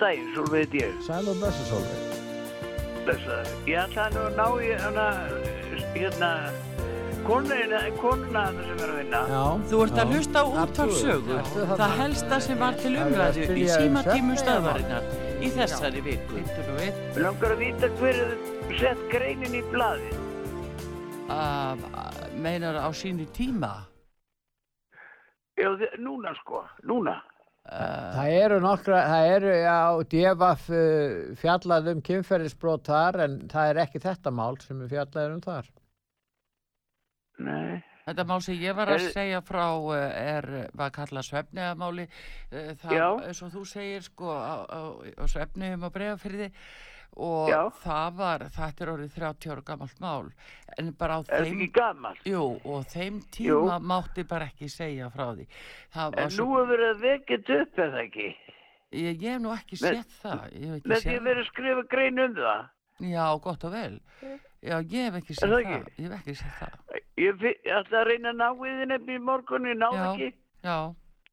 [0.00, 0.96] Daginn, Solveig ég.
[1.04, 2.18] Sæl og blessu Solveig.
[3.04, 3.54] Blessaður.
[3.68, 5.06] Ég ætla nú að ná í hana,
[5.94, 6.30] hérna,
[7.26, 9.22] konuna, konuna þarna sem er að vinna.
[9.32, 9.42] Já.
[9.70, 11.66] Þú ert að hlusta á þarna?
[11.80, 16.42] það helsta sem var til umræðu í um símatímum svefn, stöðvarinnar í þessari viku.
[16.80, 18.34] Mér langar að vita hver er
[18.80, 20.10] sett greinin í blaði.
[21.30, 21.78] Uh,
[22.34, 23.70] meinar á sínu tíma?
[25.60, 25.70] Já,
[26.00, 27.20] núna sko, núna.
[27.70, 29.76] Það eru nokkra, það eru, já,
[30.10, 35.36] djefaf uh, fjallað um kynferðisbrot þar en það er ekki þetta mál sem er fjallað
[35.36, 35.68] um þar.
[37.46, 37.78] Nei.
[38.08, 39.64] Þetta mál sem ég var að Er- segja frá
[39.94, 42.06] eh, er, var kallað svefniðamáli.
[42.50, 43.06] Það, Já.
[43.28, 44.80] eins og þú segir, sko, á, á,
[45.14, 46.48] á svefniðum á bregafyrði
[47.16, 47.60] og Já.
[47.82, 50.30] það var, þetta er orðið 30 ára gamalt mál.
[50.78, 51.64] En bara á Er þeim...
[52.24, 53.28] Jú, og þeim Jú.
[53.64, 55.46] tíma mátti bara ekki segja frá því.
[55.96, 58.28] En nú hefur verið að vekja upp eða ekki?
[58.90, 60.44] Ég, ég hef nú ekki Með- séð það.
[60.52, 62.68] Ég hef ekki að verið að skrifa grein um það.
[63.00, 64.00] Já, gott og vel.
[64.60, 65.76] Já, ég hef ekki Er séð það það.
[65.80, 65.92] ekki?
[66.02, 66.74] Ég hef ekki séð það.
[67.20, 67.44] Ég,
[67.76, 70.10] ætla að reyna að ná við þið nefnir í morgun, ég náði Já.
[70.10, 70.28] ekki.
[70.60, 70.76] Já,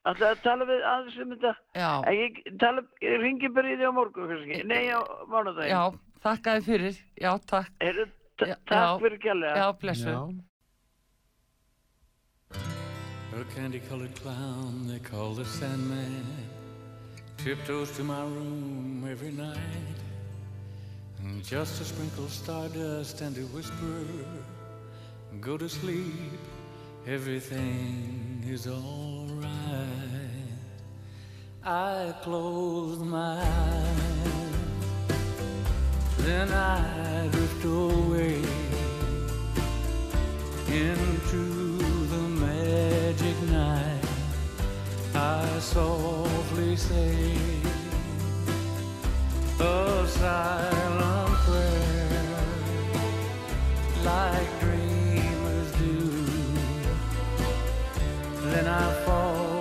[0.08, 1.54] Ætla að tala við aðeins um þetta.
[1.76, 1.90] já.
[2.16, 4.60] Ég, tala, ég ringi bara í því á morgun, kannski.
[4.70, 5.74] Nei, á mánudaginn.
[5.74, 5.82] Já,
[6.24, 7.00] þakka þið fyrir.
[7.22, 7.72] Já, takk.
[7.84, 8.06] Heyrðu,
[8.38, 9.00] ta- Já, takk já.
[9.04, 9.56] fyrir kjærlega.
[9.58, 10.14] Já, blessu.
[13.38, 16.26] A candy-colored clown they call the Sandman
[17.38, 20.00] tiptoes to my room every night,
[21.20, 24.06] and just to sprinkle stardust and to whisper,
[25.40, 26.40] "Go to sleep,
[27.06, 29.27] everything is all
[29.74, 30.54] right."
[31.66, 34.54] I close my eyes,
[36.20, 38.42] then I drift away
[40.70, 41.44] into
[42.14, 44.06] the magic night.
[45.16, 47.36] I softly say
[49.60, 52.38] a silent prayer
[54.04, 55.98] like dreamers do.
[58.52, 59.57] Then I fall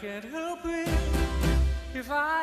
[0.00, 0.88] can't help it
[1.92, 2.37] if I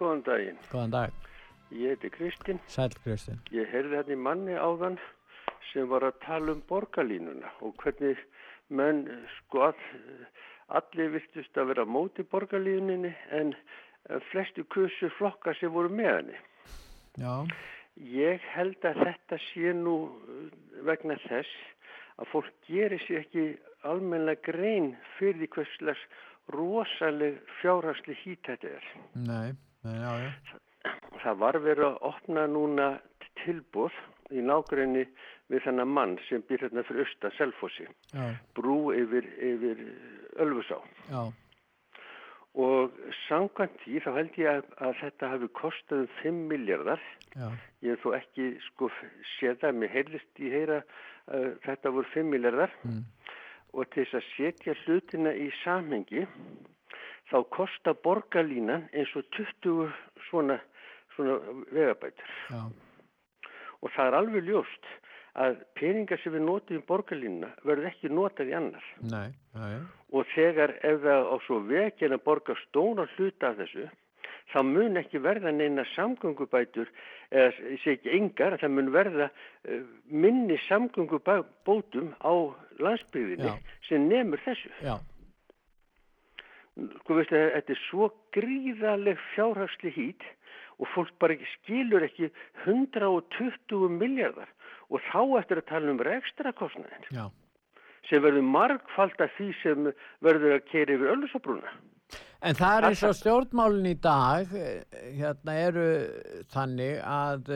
[0.00, 0.60] góðan daginn.
[0.72, 1.16] Góðan dag.
[1.70, 2.60] Ég heiti Kristinn.
[2.66, 3.40] Sæl Kristinn.
[3.54, 4.98] Ég heyrði hérna í manni áðan
[5.70, 8.18] sem var að tala um borgarlínuna og hvernig
[8.74, 9.04] menn,
[9.36, 9.84] sko, all,
[10.80, 13.54] allir virtust að vera móti borgarlínuninni en
[14.30, 16.40] flestu kusu flokka sem voru með henni.
[17.20, 17.34] Já.
[18.00, 20.52] Ég held að þetta sé nú eh,
[20.86, 21.50] vegna þess
[22.20, 23.46] að fólk gerir sér ekki
[23.86, 26.04] almennilega grein fyrir því hverslegs
[26.54, 28.86] rosaleg fjárhagsli hít þetta er.
[29.14, 29.50] Nei,
[29.84, 30.30] já, já.
[31.20, 32.86] Það var verið að opna núna
[33.44, 33.92] tilbúð
[34.32, 35.04] í nágrinni
[35.50, 39.80] við þennan mann sem býr hérna fyrir austa Selfossi, Já, brú yfir, yfir
[40.40, 40.78] Ölfusá.
[41.10, 41.22] já,
[42.54, 42.96] Og
[43.28, 47.02] samkvæmt því þá held ég að, að þetta hafi kostað um 5 miljardar.
[47.36, 47.48] já,
[47.82, 48.88] Ég hef þó ekki sko
[49.38, 50.80] séð það, mér heyrðist í heyra
[51.30, 53.04] að þetta voru 5 miljardar mm.
[53.72, 56.26] og til þess að setja hlutina í samhengi
[57.30, 59.92] þá kostar borgarlínan eins og 20
[60.30, 60.58] svona,
[61.16, 61.38] svona
[61.72, 62.32] vegabætur.
[62.50, 62.62] já,
[63.82, 64.88] Og það er alveg ljóst
[65.40, 68.84] að peningar sem við notum í borgarlínuna verður ekki notað í annar.
[69.00, 69.80] nei, já,
[70.12, 73.86] Og þegar ef það á svo veginn að borga stóna hluta af þessu,
[74.52, 76.88] þá mun ekki verða neina samgöngubætur
[77.30, 77.52] eða
[77.84, 82.32] segi ekki engar, það mun verða uh, minni samgöngubótum á
[82.82, 83.56] landsbyggðinni Já.
[83.88, 84.70] sem nemur þessu.
[84.82, 84.98] Já.
[87.02, 90.24] Sko veistu, þetta er svo gríðaleg fjárhagsli hít
[90.80, 92.30] og fólk bara ekki skilur ekki
[92.64, 94.48] 120 miljardar
[94.88, 97.30] og þá eftir að tala um rekstra kostnæðin
[98.08, 99.90] sem verður margfald af því sem
[100.24, 101.74] verður að keri yfir öllusabrúna.
[102.40, 104.80] En það er eins og stjórnmálin í dag, eh,
[105.18, 105.84] hérna eru
[106.50, 107.52] þannig að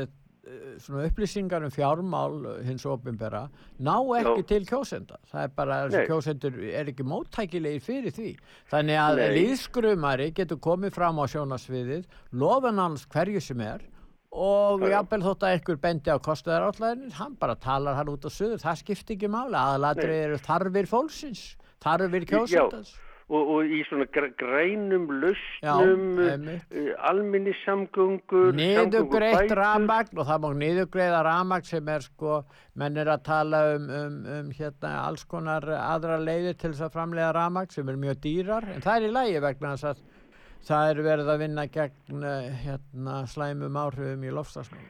[0.83, 2.35] svona upplýsingar um fjármál
[2.67, 3.47] hins ofinbera
[3.81, 4.47] ná ekki Já.
[4.51, 5.17] til kjósenda.
[5.31, 6.05] Það er bara, Nei.
[6.09, 8.31] kjósendur er ekki móttækilegir fyrir því.
[8.71, 9.29] Þannig að Nei.
[9.39, 13.81] líðskrumari getur komið fram á sjónasviðið, lofan hans hverju sem er
[14.35, 14.93] og Já, já.
[14.99, 18.81] jafnvel þótt að einhver bendi á kostuðaráttlæðin, hann bara talar hann út á suður, það
[18.83, 20.23] skiptir ekki máli, aðalatri Nei.
[20.27, 21.45] eru þarfir fólksins,
[21.81, 22.97] þarfir Já, kjósendans.
[23.31, 29.61] Og, og í svona gr grænum lausnum, uh, alminni samgöngur, niðurgreitt samgöngubætur.
[29.61, 32.41] rafmagn og það má niðurgreiða rafmagn sem er sko,
[32.81, 36.99] menn er að tala um, um, um hérna alls konar aðra leiðir til þess að
[36.99, 40.05] framlega rafmagn sem er mjög dýrar, en það er í lægi vegna þess að
[40.65, 44.85] það er verið að vinna gegn eh, hérna slæmum áhrifum í lofstafsmál.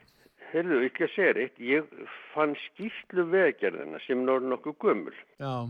[0.53, 5.17] Heyrðu, ekki að segja eitt, ég fann skýrslu veðgerðina sem orðin nokkuð gömul.
[5.43, 5.67] Já,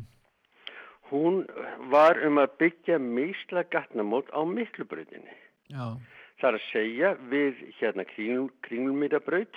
[1.11, 1.45] Hún
[1.93, 5.37] var um að byggja misla gatnamót á miklubrautinni.
[5.71, 5.97] já,
[6.41, 9.57] Það er að segja við hérna kringl, kringlmýrabraut,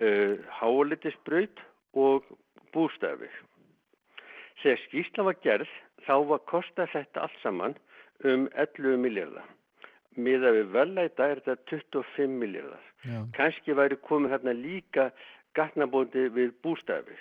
[0.00, 1.60] uh, háalitisbraut
[1.94, 2.24] og
[2.72, 3.28] bústafi.
[4.62, 5.72] Þegar skýrsla var gerð
[6.06, 7.74] þá var kosta þetta allt saman
[8.24, 9.44] um 11 miljardar.
[10.16, 12.82] Miða við velæta er þetta 25 miljardar.
[13.36, 15.10] Kanski væri komið þarna líka
[15.56, 17.16] gatnabóndi við bústafi.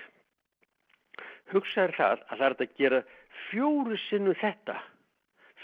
[1.51, 3.01] Hugsaður það að það er að gera
[3.49, 4.77] fjóru sinnum þetta,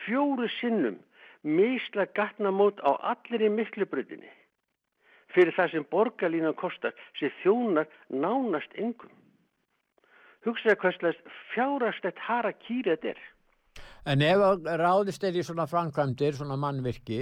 [0.06, 0.98] fjóru sinnum
[1.44, 4.32] misla gatnamót á allir í miklubröðinni
[5.36, 9.12] fyrir það sem borgarlínan kostar sem þjónar nánast engum.
[10.46, 13.20] Hugsaðu hvað slags fjárastætt hara kýri þetta er.
[14.08, 14.40] En ef
[14.80, 17.20] ráðist er í svona framkvæmdir, svona mannvirki,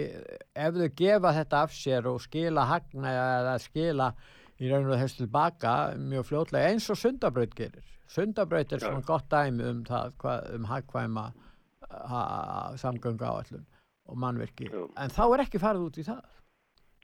[0.53, 4.11] ef þau gefa þetta af sér og skila hagna eða skila
[4.61, 7.94] í raun og þess tilbaka mjög fljótlega eins og sundabraut gerir.
[8.07, 8.87] Sundabraut er Já.
[8.87, 11.25] svona gott dæmi um það, hvað, um hagkvæma
[11.89, 12.21] ha,
[12.77, 13.65] samgöngu áallun
[14.05, 14.69] og mannvirki.
[14.71, 16.23] En þá er ekki farið út í það.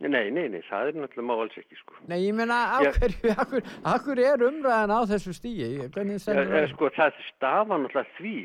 [0.02, 1.98] Nei, nei, nei, það er náttúrulega má alls ekki sko.
[2.10, 3.36] Nei, ég Já.
[3.38, 5.68] af hverju, af hverju er umræðan á þessu stíi?
[5.78, 6.72] Ja, það?
[6.74, 8.36] sko, það stafa náttúrulega því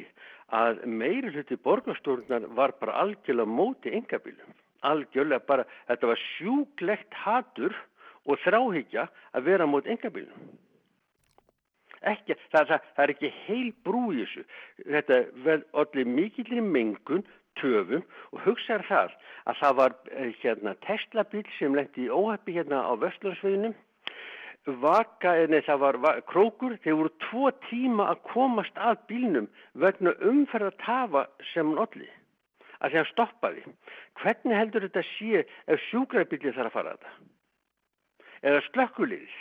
[0.60, 4.52] að meiri hluti borgarstjórnar var bara algjörlega móti engabílum.
[4.84, 7.74] Algjörlega bara, þetta var sjúklegt hatur
[8.26, 10.52] og þráhyggja að vera móti engabílum.
[12.06, 14.44] Ekki, það, það, það er ekki heil brú í þessu.
[14.84, 17.24] Þetta vel allir mikillir mengun,
[17.56, 18.04] töfum
[18.34, 19.16] og hugsaður það
[19.48, 23.74] að það var eh, hérna Tesla bíl sem lendi í óheppi hérna á Vestlarsveginum
[24.66, 29.48] vaka, eh, nei það var va krókur, þeir voru tvo tíma að komast að bílnum
[29.74, 32.08] vegna umferða tafa sem hann olli,
[32.80, 33.64] að því hann stoppaði.
[34.22, 37.14] Hvernig heldur þetta sé ef sjúkrabílið þarf að fara þetta?
[38.42, 39.36] Eða slökkuliðis?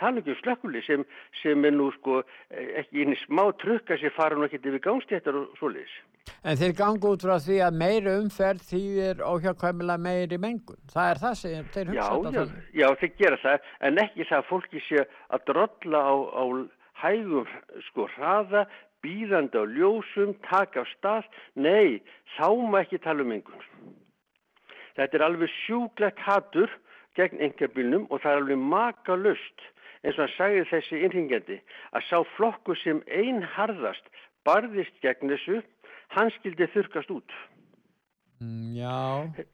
[0.00, 1.04] Tala ekki um slökkulið sem,
[1.42, 5.38] sem er nú sko ekki inn í smá trukka sem fara nú ekkert yfir gangstéttar
[5.38, 5.92] og svoleiðis.
[6.44, 10.80] En þeir ganga út frá því að meiri umferð þýðir óhjákvæmilega meiri mengun.
[10.92, 12.70] Það er það sem þeir Já, hugsa þetta já, þannig.
[12.80, 15.04] já, þeir gera það, en ekki það að fólki sé
[15.36, 16.44] að drolla á, á
[17.04, 17.52] hægum
[17.90, 18.64] sko hraða,
[19.04, 21.28] býðandi á ljósum, taka á stað.
[21.60, 22.00] Nei,
[22.38, 23.68] þá má ekki tala um engun.
[24.96, 26.72] Þetta er alveg sjúklegt hatur
[27.18, 29.64] gegn engabílnum og það er alveg makalust
[30.04, 31.58] eins og hann sagði þessi innringjandi
[31.96, 34.10] að sá flokku sem einharðast
[34.44, 35.62] barðist gegn þessu,
[36.14, 37.36] hann skildi þurkast út.
[38.42, 39.44] Mm, Já,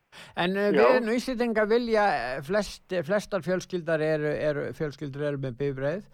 [0.40, 0.86] en uh, Já.
[0.96, 6.08] við Íslandingar vilja, eh, flest, flestar fjölskyldar eru, eru, fjölskyldur eru með bifreið,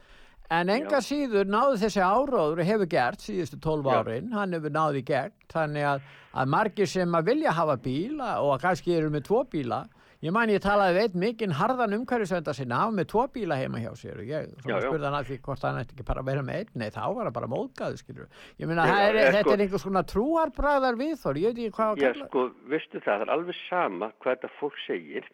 [0.52, 1.06] en enga Já.
[1.08, 4.00] síður náðu þessi áróður hefur gert síðustu 12 Já.
[4.02, 8.60] árin, hann hefur náði gegn, þannig að, að margir sem að vilja hafa bíla og
[8.60, 9.84] kannski eru með tvo bíla,
[10.26, 13.92] ég man ég talaði veit mikinn harðan umhverfisvenda sinna af með tvo bíla heima hjá
[14.00, 14.80] sér og ég Já, já.
[14.86, 17.00] spurði hann að því hvort hann ætti ekki bara að vera með einn, nei þá
[17.14, 18.28] var hann bara móðgæðu skilur.
[18.58, 21.76] Ég Já, það er, eh, þetta sko- er einhvers konar trúarbræðar viðþór, ég veit ekki
[21.78, 22.28] hvað að Já, kalla.
[22.30, 22.44] sko,
[22.74, 25.24] veistu það, það er alveg sama hvað þetta fólk segir.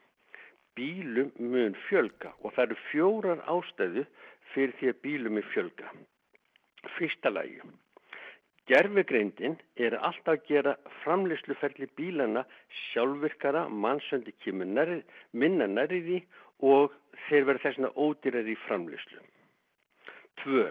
[0.76, 4.06] Bílum mun fjölga og það eru fjórar ástæðu
[4.54, 5.88] fyrir því að bílum er fjölga.
[6.98, 7.60] Fyrsta lagi.
[8.70, 10.72] Gerfugreindin er alltaf að gera
[11.02, 12.44] framleysluferli bílana
[12.92, 15.00] sjálfvirkara, mannsöndi kemur nærri,
[15.32, 16.18] minna nærri því
[16.72, 16.94] og
[17.26, 19.22] þeir verða þessna ódýrar í framleyslu.
[20.42, 20.66] Tvö.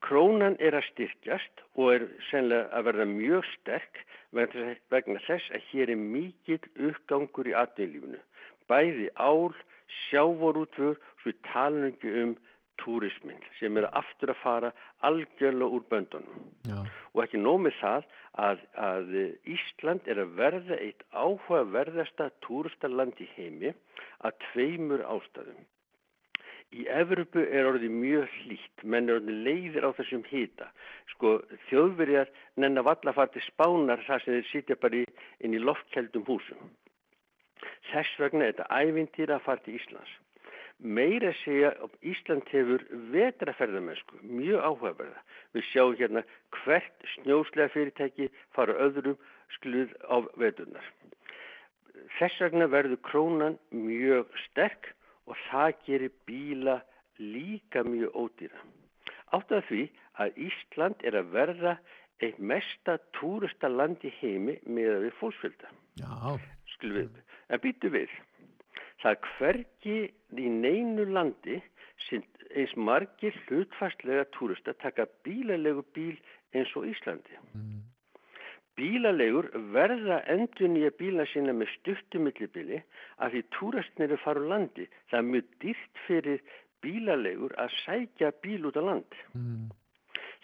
[0.00, 3.98] krónan er að styrkjast og er sennilega að verða mjög sterk
[4.32, 8.20] vegna þess- vegna þess að hér er mikill uppgangur í atvinnlífinu.
[8.68, 9.52] Bæði ál,
[10.08, 12.36] sjávorútvör, svo talum ekki um
[12.82, 14.72] túrismin sem er aftur að fara
[15.06, 16.44] algjörlega úr böndunum.
[16.68, 16.78] Já.
[17.14, 18.10] Og ekki nóg með það
[18.48, 19.16] að, að
[19.56, 23.74] Ísland er að verða eitt áhugaverðasta túristaland í heimi
[24.26, 25.66] að tveimur ástæðum.
[26.76, 30.66] Í Evropu er orðið mjög hlýtt, menn er orðið leiðir á þessum hýta.
[31.14, 31.38] Sko,
[31.70, 32.28] þjóðverjar
[32.60, 35.06] nenn að valla fara til spánar þar sem þeir sitja bara í,
[35.40, 36.68] inn í loftkeldum húsum.
[37.88, 40.12] Þess vegna er þetta ævintýra að fara til Íslands.
[40.78, 45.22] Meira segja að Ísland hefur vetraferðamennsku, mjög áhugaverða.
[45.56, 46.22] Við sjáum hérna
[46.60, 49.16] hvert snjóslega fyrirtæki fara öðrum
[49.56, 50.86] skluð á veturnar.
[52.18, 54.92] Þess vegna verður krónan mjög sterk
[55.26, 56.76] og það gerir bíla
[57.18, 58.62] líka mjög ódýra.
[59.34, 59.88] Átt af því
[60.22, 61.74] að Ísland er að verða
[62.22, 65.74] eitt mesta túrista land í heimi með við fólksfjölda.
[65.98, 66.38] Já.
[66.74, 68.14] Skulum við, en býtu við.
[69.02, 69.98] Það er hvergi
[70.36, 71.60] í neinu landi
[72.08, 72.24] sem
[72.54, 76.16] eins margir hlutfastlega túrista taka bílalegu bíl
[76.56, 77.38] eins og Íslandi.
[78.78, 82.78] Bílalegur verða endur nýja bíla sína með stuttumillibili
[83.18, 84.86] af því túrastnir er fara úr landi.
[85.10, 86.44] Það er mjög dýrt fyrir
[86.84, 89.18] bílalegur að sækja bíl út á land.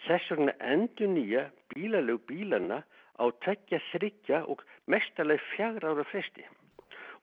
[0.05, 2.83] Þess vegna endur nýja bílalegu bílana
[3.15, 6.43] á tekja þryggja og mestarlega fjagra ára fresti.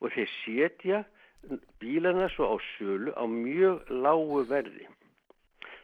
[0.01, 1.03] Og þeir setja
[1.83, 4.87] bílana svo á sölu á mjög lágu verði.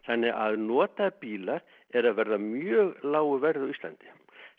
[0.07, 4.13] Þannig að nota bílar er að verða mjög lágu verði á Íslandi.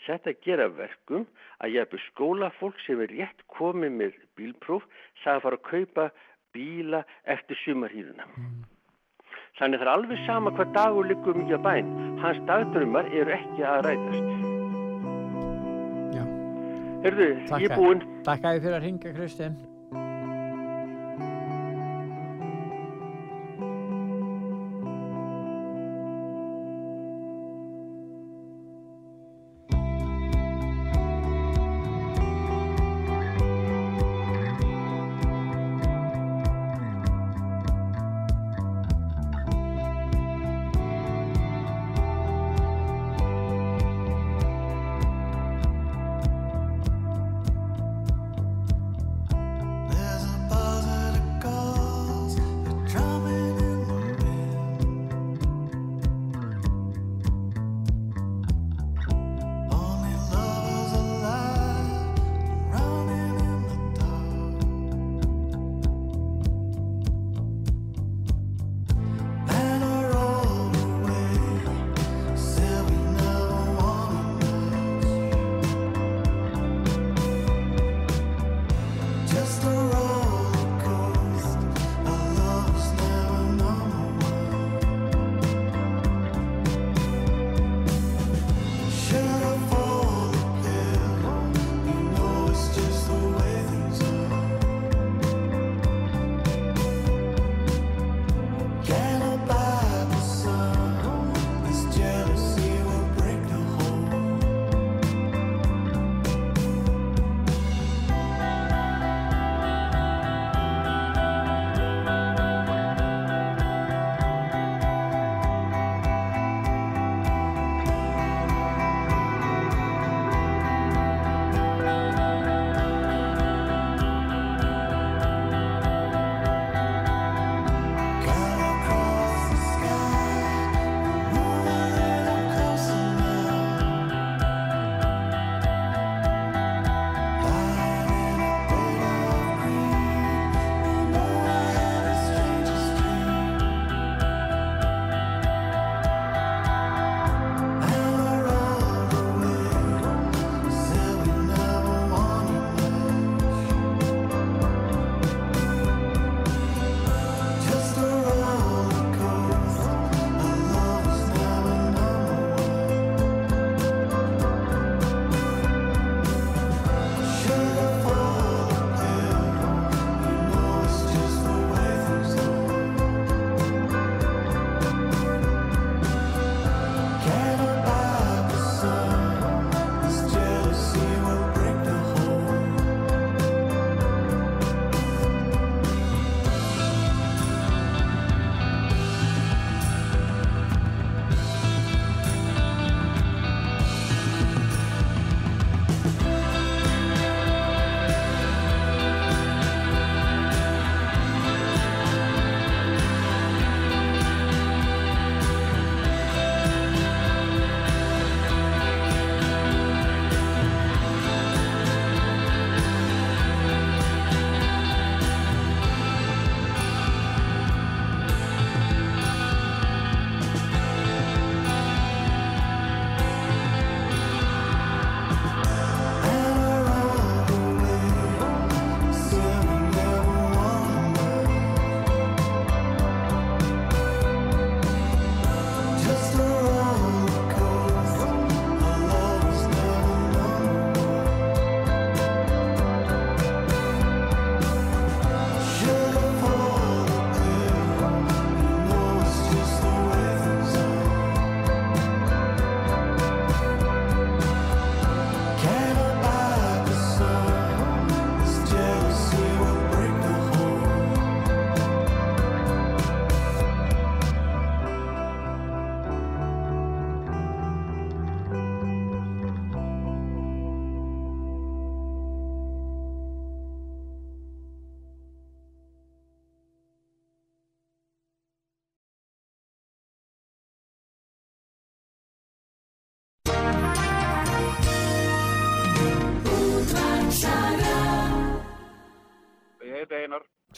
[0.06, 1.26] Þetta gera verkum
[1.60, 4.86] að ég hefði skólafólk sem er rétt komið með bílpróf
[5.24, 6.06] það að fara að kaupa
[6.56, 8.28] bíla eftir sumarhýðuna.
[9.60, 11.90] Þannig það er alveg sama hvað dagur liggur mikið á bæn.
[12.24, 14.30] Hans dagdrömmar eru ekki að rætast.
[16.16, 16.24] Já.
[17.04, 17.28] Herðu,
[17.60, 18.06] ég er búinn.
[18.28, 19.60] Takk að þið fyrir að ringa, Kristinn.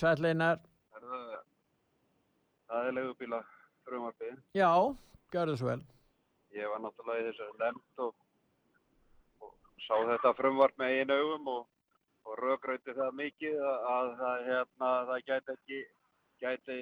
[0.01, 0.57] Sætleinar,
[2.71, 3.39] Það er leigubíla
[3.85, 4.38] frumvarpið.
[4.55, 4.69] já,
[5.33, 5.81] gjörðu svo vel.
[6.55, 8.13] Ég var náttúrulega í þessu nefnd og,
[9.43, 9.51] og
[9.85, 11.65] sá þetta frumvarp með einu augum og,
[12.27, 15.80] og rökrauti það mikið að, að það, hérna, það gæti ekki,
[16.45, 16.77] gæti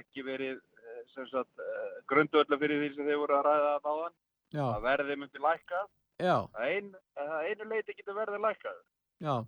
[0.00, 4.16] ekki verið eh, eh, grundvöldu fyrir því sem þið voru að ræða að áðan.
[4.54, 5.88] Já, Að verðið myndi lækkað.
[6.22, 6.92] já, Að ein,
[7.24, 8.76] að einu leiti getur verðið lækkað.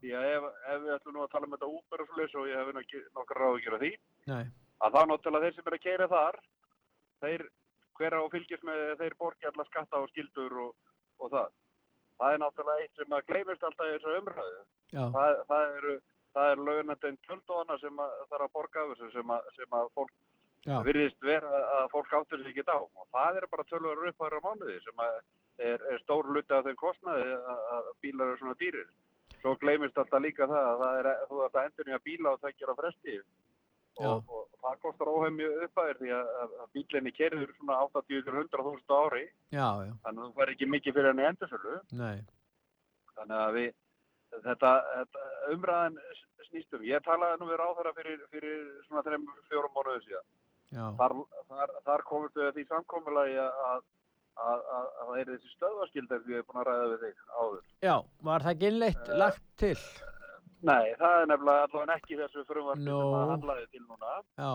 [0.00, 2.56] Því að ef, ef við ætlum nú að tala um þetta Uber og og ég
[2.56, 3.90] hef nokkar ráð að gera því,
[4.30, 4.44] nei,
[4.80, 6.38] að þá náttúrulega þeir sem eru að keira þar,
[7.24, 7.44] þeir,
[7.98, 10.70] hver á að fylgjast með þeir borgi alla skatta og skildur og,
[11.18, 11.50] og það.
[12.18, 14.62] Það er náttúrulega eitt sem að gleymist alltaf í þessu umræðu.
[14.94, 15.94] Það, það eru,
[16.34, 19.50] það eru launandinn tjöld og annað sem að, þarf að borga af þessu sem að,
[19.58, 20.14] sem að fólk
[20.64, 22.78] já, virðist vera að fólk áttur sig ekki á.
[22.80, 27.36] Og það eru bara tölvar upphæra mánuði sem er, er stór luti af þeim kostnaði
[27.36, 28.88] að, að bílar eru svona dýrir.
[29.48, 32.40] Svo gleymist alltaf líka það að það er, þú ert að endur nýja bíla og
[32.42, 37.54] það gera fresti já, og, og það kostar óhemju uppæðir því að, að, bílinni kerður
[37.56, 39.22] svona 80-100.000 ári.
[39.56, 41.76] Já, já, þannig að þú fær ekki mikið fyrir henni endursölu.
[42.02, 42.18] Nei,
[43.16, 43.70] þannig að við
[44.36, 45.98] þetta, þetta umræðan
[46.50, 50.28] snýstum ég talaði nú við ráðherra fyrir, fyrir svona 3-4 mánuðu síðan.
[50.76, 51.16] Já, þar,
[51.48, 53.86] þar, þar að því samkomulagi að,
[54.38, 57.64] að, að, að það er þessi stöðvaskildar við erum búin að ræða við þig áður.
[57.86, 57.94] Já,
[58.28, 59.76] var það ekki innleitt lagt til?
[60.68, 62.98] Nei, það er nefnilega allavega ekki þessu frumvarpi Nú.
[62.98, 64.14] sem að handlaði til núna.
[64.38, 64.52] Já,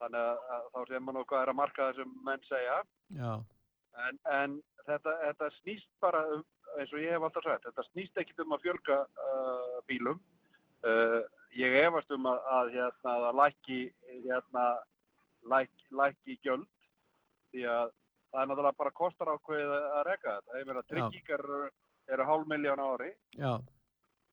[0.00, 2.78] þannig að, þá séum maður hvað er að marka þessum menn segja.
[3.18, 3.32] Já,
[4.06, 4.56] en, en
[4.86, 6.44] þetta, þetta snýst bara um,
[6.78, 10.20] eins og ég hef alltaf sagt, þetta snýst ekkit um að fjölga uh, bílum.
[10.80, 11.20] Uh,
[11.58, 13.80] ég efast um að, að hérna, að lækki
[14.24, 14.66] hérna,
[15.52, 16.68] læk, lækki gjöld.
[17.50, 17.92] Því að
[18.30, 21.44] það er náttúrulega bara kostar ákveðið að reka þetta, ég meina tryggingar
[22.10, 23.10] eru, hálf miljón ári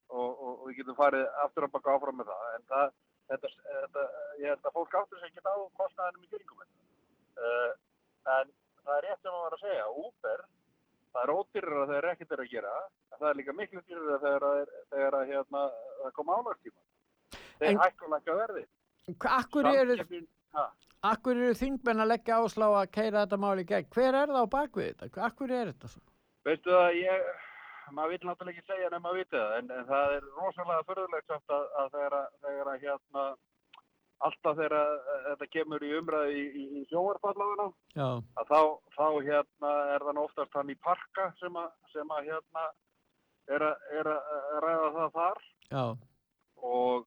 [0.09, 2.45] og, og, og við getum farið aftur að baka áfram með það.
[2.58, 2.92] En það,
[3.32, 4.03] þetta, þetta,
[4.42, 7.72] ég held að fólk áttur sig ekki á kostnaðinum í kringum uh,
[8.38, 8.53] en
[8.85, 10.45] það er rétt sem að vera að segja Uber,
[11.14, 14.48] það er ódýrara þegar ekkert er að gera en það er líka miklu dýrara þegar,
[14.93, 15.64] það er, að, hérna,
[16.03, 16.82] það kom álagtíma.
[17.58, 18.66] Þeir En- hækku lækka verði
[19.08, 20.27] Hva- Akkur eru, Samkeppnin-
[21.08, 23.90] akkur eru þingmenn að leggja áslá að keira þetta máli í gegn?
[23.93, 25.22] Hver er það á bakvið þetta?
[25.27, 26.01] Akkur er þetta svo?
[26.48, 27.27] veistu það ég
[27.92, 31.27] maður vil náttúrulega ekki segja nema að vita það en, en það er rosalega förðulegt
[31.32, 33.24] samt að, að þegar, að- þegar að hérna
[34.27, 34.76] alltaf þegar
[35.27, 37.67] þetta kemur í umræði í, í, í sjóarfallaguna
[38.42, 38.59] að þá,
[38.98, 42.66] þá hérna er þann oftast hann í parka sem að, sem að hérna
[43.56, 44.09] er að, er
[44.66, 45.84] ræða það þar já,
[46.72, 47.06] og,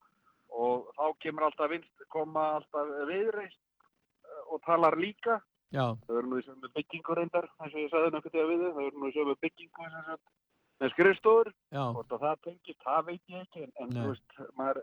[0.51, 5.41] og þá kemur alltaf vinst, koma alltaf viðreist eh, og talar líka.
[5.71, 8.73] Já, þau eru nú í sömu byggingu reyndar eins og ég sagði að við þau
[8.75, 10.11] þau eru nú í sömu byggingu sem
[10.81, 11.53] með skrifstofur.
[11.71, 14.81] Já, hvort að það tengist, það veit ég ekki en, en þú veist, maður,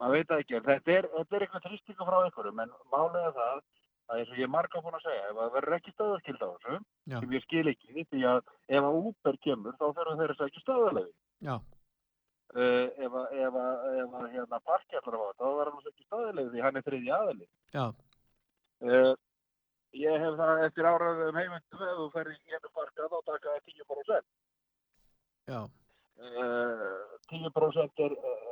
[0.00, 0.60] maður veit það ekki.
[0.70, 3.60] Þetta er, þetta er eitthvað þrýstingu frá einhverjum en málega það
[4.06, 6.48] að eins og ég er marga búin að segja, ef það verður ekki stöðaskild á
[6.48, 6.76] þessu,
[7.10, 7.16] Já.
[7.16, 8.42] sem ég skil ekki því að
[8.78, 11.12] ef að Uber kemur þá þurfum þeir að segja stöðalegi
[11.46, 11.56] já,
[12.54, 16.06] uh, ef að, ef að, ef að hérna parkjallar á þetta, þá verður hann ekki
[16.06, 17.86] stöðalegi því hann er þriði aðali já,
[18.86, 19.14] uh,
[19.96, 23.60] ég hef það eftir áraðum heimundum ef þú ferði í einu parka þá taka það
[23.72, 24.28] 10%
[25.52, 28.44] já, uh, 10% er uh,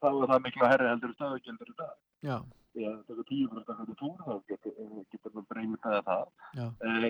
[0.00, 1.92] þá er það mikla herri heldur stöðugildur í dag.
[2.26, 6.26] já, að það er 10% af hverju túr, þá getur, maður breymið það það.
[6.58, 6.66] já,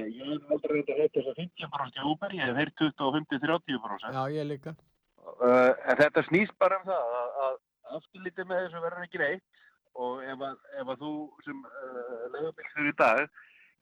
[0.07, 4.13] ég hef aldrei að að 50% í Uber, ég hef heyrt 25-30%.
[4.15, 4.77] já, ég líka.
[5.27, 7.57] Uh, en þetta snýst bara um það að, að
[7.99, 9.63] afturlítið með þessu verður ekki neitt
[9.97, 11.13] og ef að, ef að þú
[11.47, 13.23] sem uh, legubilsur í dag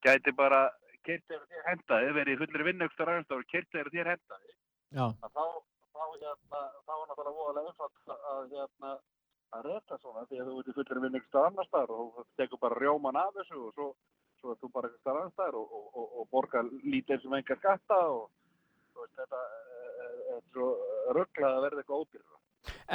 [0.07, 0.63] gæti bara
[1.05, 4.55] kert þér hendaði, verið í fullri vinnugstar aðeins og kert þér hendaði,
[4.97, 5.45] að þá,
[5.93, 8.95] þá, hérna, þá er náttúrulega voðalega einfalt að, hérna,
[9.55, 12.63] að reyta svona því að þú ert í fullri vinnugstar annar staðar og þú tekur
[12.65, 13.91] bara rjóman af þessu og svo,
[14.41, 17.61] svo er þú bara eitthvað annar staðar og, og, og, og borgar lítið sem engar
[17.61, 18.25] skatta og
[18.97, 19.74] veist, þetta er,
[20.53, 20.69] svo
[21.19, 22.31] rugglað að verða eitthvað ódýrra.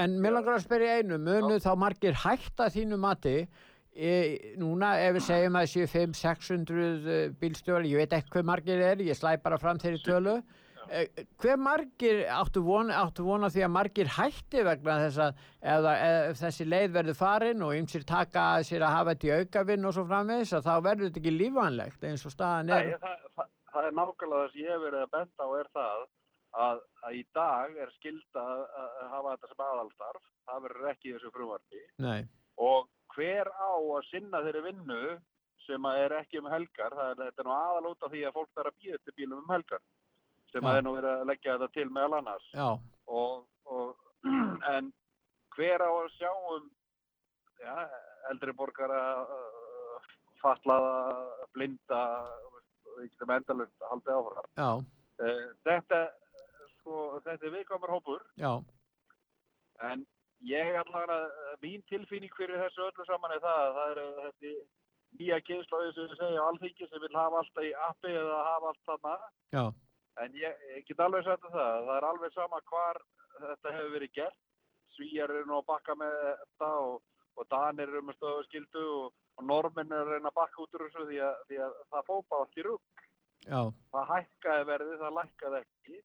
[0.03, 3.35] en mér langar að spyrja einu, munu þá margir hætta þínu mati
[3.93, 4.13] e,
[4.57, 9.17] núna ef við segjum að séu 500-600 bílstjóri, ég veit ekki hver margir er, ég
[9.17, 10.35] slæ bara fram þeirri tölu.
[10.89, 11.03] E,
[11.37, 16.03] hver margir áttu von, áttu vona því að margir hætti vegna þess að ef, það-
[16.31, 19.85] ef þessi leið verður farin og ymsir taka að sér að hafa þetta í aukavinn
[19.85, 22.89] og svo framvegis að þá verður þetta ekki lífanlegt eins og staðan er.
[22.89, 25.69] Nei, það, það, það er nákvæmlega það sem ég hef verið að benda á er
[25.77, 26.07] það
[26.57, 31.13] að, að í dag er skilda að, að hafa þetta sem aðalstarf, það verður ekki
[31.15, 31.83] þessu frumvarpi.
[32.05, 32.21] Nei,
[32.59, 35.01] og hver á að sinna þeirri vinnu
[35.65, 38.25] sem að er ekki um helgar, það er, þetta er nú aðal út af því
[38.25, 39.83] að fólk þarf að býða til bílum um helgar
[40.49, 40.69] sem Já.
[40.69, 42.47] að er nú verið að leggja þetta til meðal annars.
[43.19, 44.29] Og, og
[44.73, 44.91] en
[45.53, 46.69] hver á að sjá um
[47.59, 47.75] já,
[48.31, 49.01] eldri borgara,
[50.41, 50.95] fatlaða,
[51.53, 51.99] blinda,
[52.95, 54.49] við getum endalust haldið áfram.
[54.57, 54.71] Já,
[55.19, 55.97] Uh, þetta,
[56.79, 58.51] sko, þetta er viðkvæmur hópur, já,
[59.91, 60.05] en
[60.47, 64.53] ég allavega, uh, mín tilfinning fyrir þessu öllu saman er það að það er þessi
[65.19, 68.83] nýja kynnslóði sem við segja alþingi sem vil hafa allt í appi eða hafa allt
[68.89, 69.15] þarna.
[69.55, 69.63] já,
[70.19, 72.97] En ég, ég get alveg sagt það, það er alveg sama hvar
[73.39, 74.39] þetta hefur verið gert.
[74.95, 76.95] Svíjar eru nú að bakka með þetta og,
[77.39, 80.83] og Danir eru með stöðuskildu og, og Normin eru að reyna að bakka út úr
[80.87, 83.03] þessu því að, því að það fópa allt í rúk.
[83.47, 83.61] já,
[83.95, 86.01] Það hækkaði verðið, það lækkaði ekki.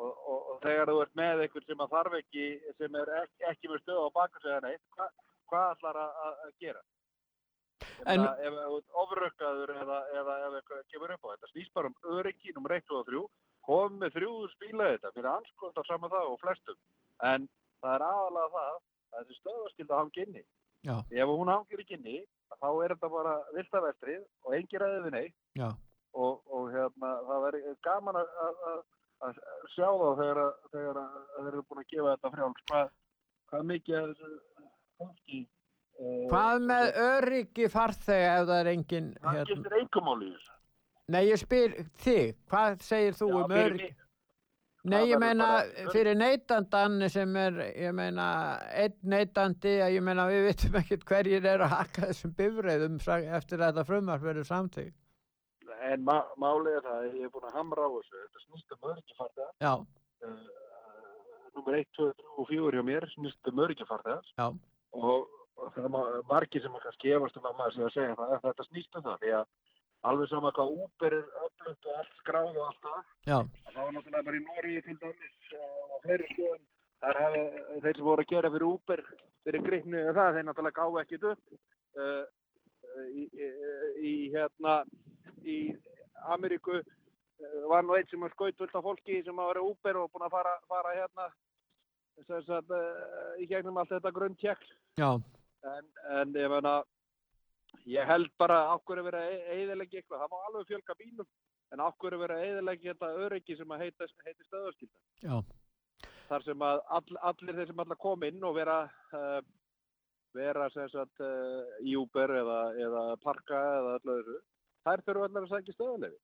[0.00, 2.44] Og, og, og þegar þú ert með einhvern sem að þarf ekki,
[2.78, 5.08] sem er ekki, ekki með stöðu á baka sig að neitt, hva,
[5.50, 6.82] hvað ætlar að, að gera?
[8.08, 11.98] En- ef þú ert ofrökkaður eða, ef eitthvað kemur upp á þetta, snýst bara um
[12.16, 13.22] öryggi, nummer 1 og 3,
[13.68, 16.78] kom með þrjúður spíla þetta, mér er anskotað saman það og flestum.
[17.32, 17.48] En
[17.84, 20.44] það er aðalega það að þessi stöðaskilda hangi inni.
[20.88, 22.22] já, Ef hún hangir ekki inni,
[22.56, 25.68] þá er þetta bara viltavestrið og engir ræðið við já,
[26.16, 28.80] og, og hérna, það verður gaman að,
[29.26, 29.38] að,
[29.74, 30.42] sjá þá þegar,
[30.72, 32.62] þeir eru búin að gefa þetta frjáls.
[32.70, 32.92] Hvað,
[33.50, 34.30] hvað mikið af þessu
[35.00, 39.48] fólki eh, Hvað með öryggi farþega ef það er engin Það hérna?
[39.50, 40.30] skiptir einkumáli.
[41.10, 41.72] Nei, ég spyr
[42.04, 43.90] þig, hvað segir þú Já, um öryggi?
[44.90, 45.46] Nei, ég meina
[45.92, 48.26] fyrir neytandan sem er, ég meina,
[48.72, 53.18] einn neytandi, að ég meina við vitum ekkert hverjir er að haka þessum bifreiðum sa-
[53.36, 54.94] eftir að þetta frumvarp verður samtík.
[55.80, 58.74] En ma málið er það, að ég er búin að hamra á þessu, þetta snýst
[58.76, 59.50] um öryggifarþega.
[59.64, 59.74] Já,
[60.20, 60.36] Uh,
[61.56, 64.18] nummer 1, 2, 3 og 4 hjá mér snýst um öryggifarþega.
[64.36, 64.46] já,
[64.92, 68.16] og, og það er ma- margir sem kannski efast um að maður sé að segja
[68.18, 69.46] það, þetta snýst um það, því að
[70.10, 73.00] alveg sama hvað Uber er öflugt og allt skráð og allt það,
[73.72, 76.62] það var náttúrulega bara í Nóri til dæmis og fleiri skoðum,
[77.00, 77.42] þar hafi
[77.86, 79.02] þeir sem voru að gera fyrir Uber,
[79.48, 81.58] fyrir gripni og það, þeir náttúrulega gáðu ekkit upp.
[81.96, 82.24] Uh,
[83.16, 83.48] í, í,
[84.04, 84.76] í hérna,
[85.44, 85.58] í
[86.34, 90.00] Ameríku uh, var nú einn sem var skaut fullt af fólki sem að vera Uber
[90.02, 91.28] og búin að fara, fara hérna,
[92.28, 94.64] þess að uh, í gegnum allt þetta grunntjekk
[95.00, 95.10] já,
[95.74, 96.80] en, en ég meina
[97.88, 98.64] ég held bara
[99.06, 101.30] verið að eðilegja eitthvað, það má alveg fjölga bílum
[101.70, 101.84] en
[102.20, 105.40] verið að eðilegja þetta öryggi sem að heita, heiti stöðarskilda
[106.30, 108.78] þar sem að all, allir þeir sem allar kom inn og vera
[109.14, 109.40] uh,
[110.34, 114.38] vera sem sagt uh, í Uber eða, eða parka eða öllu þessu
[114.86, 116.18] þær þurfa allar að sækja stöðarlefi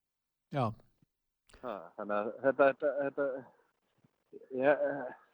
[0.57, 0.67] já,
[1.61, 3.29] þannig að þetta, þetta, þetta
[4.57, 4.85] ég,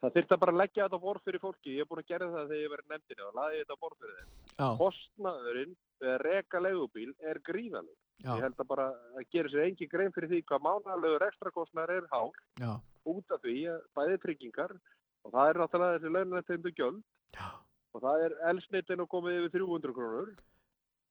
[0.02, 2.52] það þurft að bara leggja þetta borð fyrir fólki ég er búin að gera það
[2.52, 6.60] þegar ég verið nefndinu og laði þetta borð fyrir þeim já, kostnaðurinn við að reka
[6.62, 7.98] leigubíl er gríðaleg.
[8.22, 8.32] Já.
[8.36, 8.86] Ég held að bara
[9.18, 12.72] að gera sér engin grein fyrir því hvað mánalegur ekstra kostnaður er hár já,
[13.10, 14.74] út af því að bæði tryggingar
[15.22, 17.02] og það er náttúrulega þessi launrættindu gjöld
[17.34, 17.48] Já.
[17.94, 20.32] og það er elsnittin og komið yfir 300 krónur.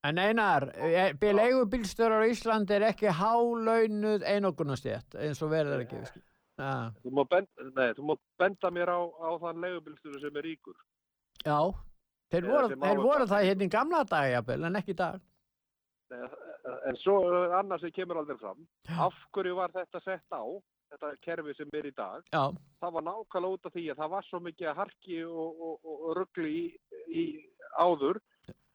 [0.04, 0.64] En Einar,
[1.22, 6.00] leigubílstörar á Íslandi er ekki hálaunuð einogunastjætt eins og verður ekki.
[6.62, 6.72] Já,
[7.04, 10.78] Þú má benda, nei, þú má benda mér á, á þann leigubílstöru sem er ríkur.
[11.46, 11.58] já,
[12.34, 15.22] þeir voru, þeir á- voru það hérna í gamla daga, jafnvel, en ekki í dag.
[16.12, 16.28] Nei,
[16.86, 17.16] En svo
[17.58, 18.68] annað sem kemur aldrei fram.
[19.00, 20.46] Af hverju var þetta sett á,
[20.94, 22.22] þetta kerfi sem er í dag?
[22.34, 25.80] Já, það var nákvæmlega út af því að það var svo mikið harki og, og,
[25.86, 26.66] og, og ruggli í,
[27.10, 27.24] í
[27.80, 28.20] áður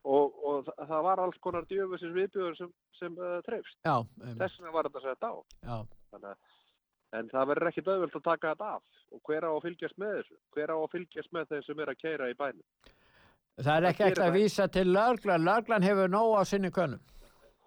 [0.06, 3.76] og, og það- var alls konar djöfusins viðbjöður sem, sem uh, trefst.
[3.84, 4.38] já, einmitt.
[4.42, 5.32] Þess vegna var þetta sett á.
[5.66, 5.78] já,
[6.12, 9.62] Þannig, að- en það verður ekki döðvöld að taka þetta af og hver á að
[9.66, 10.38] fylgjast með þessu?
[10.54, 12.64] Hver á að fylgjast með þeim sem er að keira í bænum?
[13.56, 17.00] það er ekki gerir að vísa til löglan, löglan hefur nóg á sinni könnum.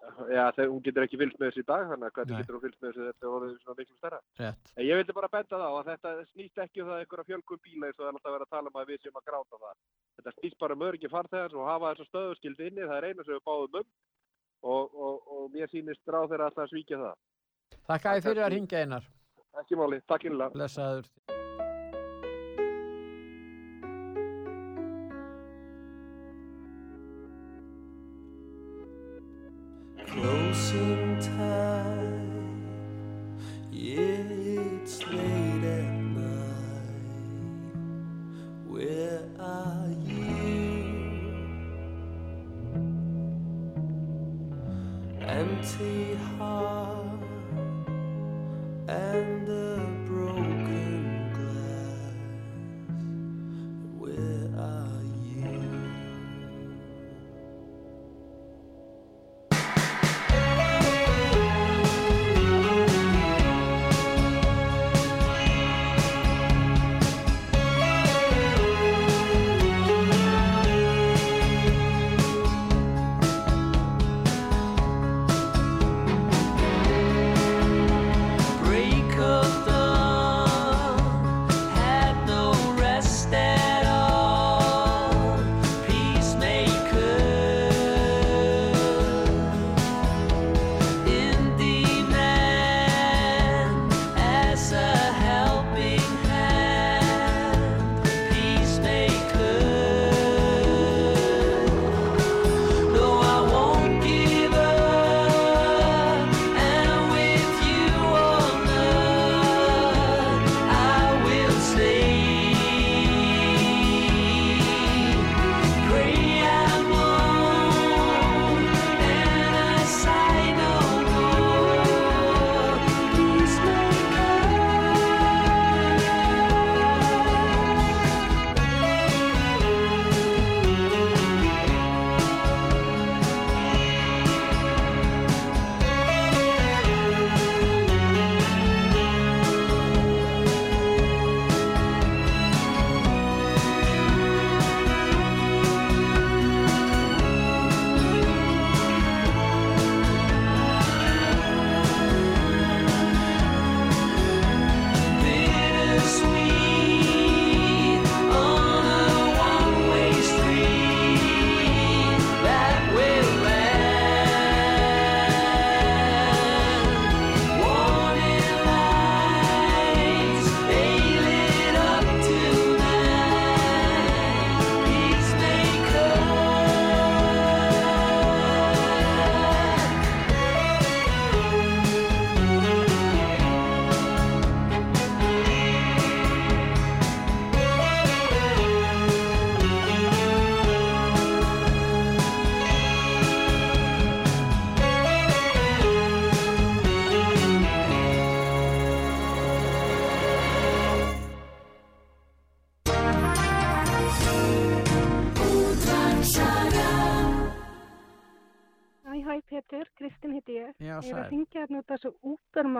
[0.00, 2.40] Já, þegar hún getur ekki fylgst með þessu í dag, þannig að hvernig Nei.
[2.40, 4.20] getur hún fylgst með þessu þetta voruð svona miklu stærra?
[4.40, 4.70] Rétt.
[4.76, 7.62] En ég vildi bara benda það á að þetta snýst ekki um það einhverja fjölgun
[7.66, 9.60] bíla eins og það er alltaf verið að tala um að við séum að gráta
[9.64, 9.76] það.
[10.20, 13.36] Þetta snýst bara um öryggi farþegars og hafa þessa stöðuskildi inni, það er eina sem
[13.36, 13.90] við báðum um
[14.60, 17.20] og, og, og mér sýnist ráð þeirra alltaf að svíkja það.
[17.90, 19.12] Þakka þið fyrir að ringja einar.
[19.60, 21.39] Ekki máli, takk innlega.
[30.20, 31.39] close in time.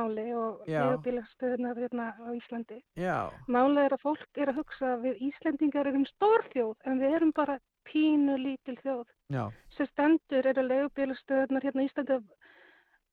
[0.01, 2.81] Útbermáli og leigubílastöðunar hérna á Íslandi.
[2.97, 7.15] Já, Málið er að fólk er að hugsa að við Íslendingar erum stórþjóð en við
[7.17, 9.07] erum bara pínu lítil þjóð.
[9.31, 12.21] já, Sem stendur eru leigubílastöðunar hérna á Íslandi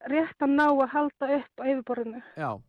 [0.07, 2.21] rétt að ná að halda upp á yfirborðinu.
[2.37, 2.59] já.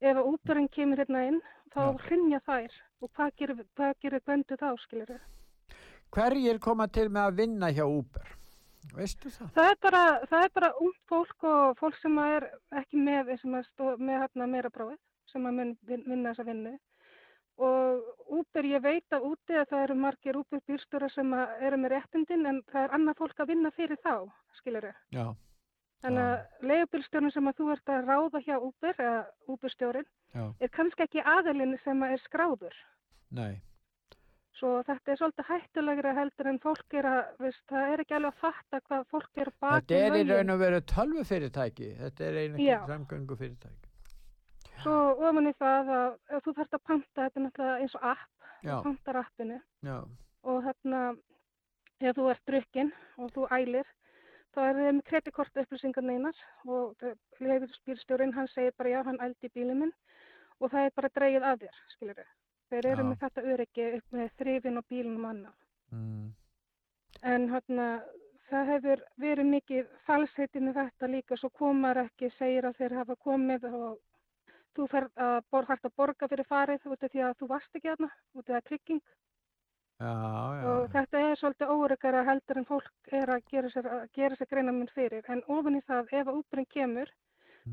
[0.00, 1.40] Ef að útberinn kemur hérna inn
[1.72, 5.20] þá hrinja þær og hvað gerir, hvað gerir gvendu þá skilur
[6.12, 8.35] Hverjir koma til með að vinna hjá Uber?
[8.94, 9.48] Veistu það?
[9.56, 12.50] Það er bara, það er bara ungt fólk og fólk sem er
[12.80, 13.32] ekki með,
[13.70, 15.00] stó, með hérna meira prófið,
[15.32, 16.76] sem að vinna þessa vinnu.
[17.56, 21.94] Og Uber, ég veit að úti að það eru margir Uber bílstjóra sem eru með
[21.94, 24.98] réttindin en það er annað fólk að vinna fyrir þá, skilur þau.
[25.16, 25.26] Já,
[26.04, 29.22] Þannig að leigubílstjórinn sem að þú ert að ráða hjá Uber, eða
[29.54, 32.76] Uberstjórin, já, er kannski ekki aðilinn sem að er skráður.
[33.30, 33.54] nei.
[34.56, 38.30] Svo þetta er svolítið hættulegra heldur en fólk er að, veist, það er ekki alveg
[38.32, 41.90] að fatta hvað fólk er bak Þetta er í raun og veru tölvufyrirtæki.
[41.98, 42.78] Þetta er einu Já.
[42.88, 43.90] samgöngu fyrirtæki.
[44.80, 44.94] Svo
[45.28, 49.20] ofan í það að þú þarft að panta, þetta náttúrulega eins og app, þú pantar
[49.20, 49.96] appinu Já,
[50.46, 51.02] og hérna,
[52.00, 53.92] ef þú ert drukkin og þú ælir,
[54.54, 57.06] þá er þið með kreditkort upplýsingar neinar og
[57.40, 59.94] leifirspýrstjórin hann segir bara já, hann ældi bílinn minn
[60.60, 62.34] og það er bara dreigið að þér, skilur þið.
[62.70, 63.08] Þeir eru Já.
[63.08, 65.56] með þetta öryggi upp með þrifin og bílinn annað.
[65.92, 66.30] mm.
[67.22, 67.86] En hérna,
[68.50, 73.16] það hefur verið mikið falsheiti með þetta líka, svo komar ekki, segir að þeir hafa
[73.16, 73.98] komið og
[74.76, 77.78] þú fer að bor, hægt að borga fyrir farið út af því að þú varst
[77.78, 79.02] ekki þarna, út af því að trygging.
[79.96, 80.12] já,
[80.60, 80.64] já.
[80.72, 84.50] Og þetta er svolítið óryggara heldur en fólk er að gera sér, að gera sér
[84.50, 85.24] greina minn fyrir.
[85.32, 87.12] En ofan í það, ef að útbrinn kemur,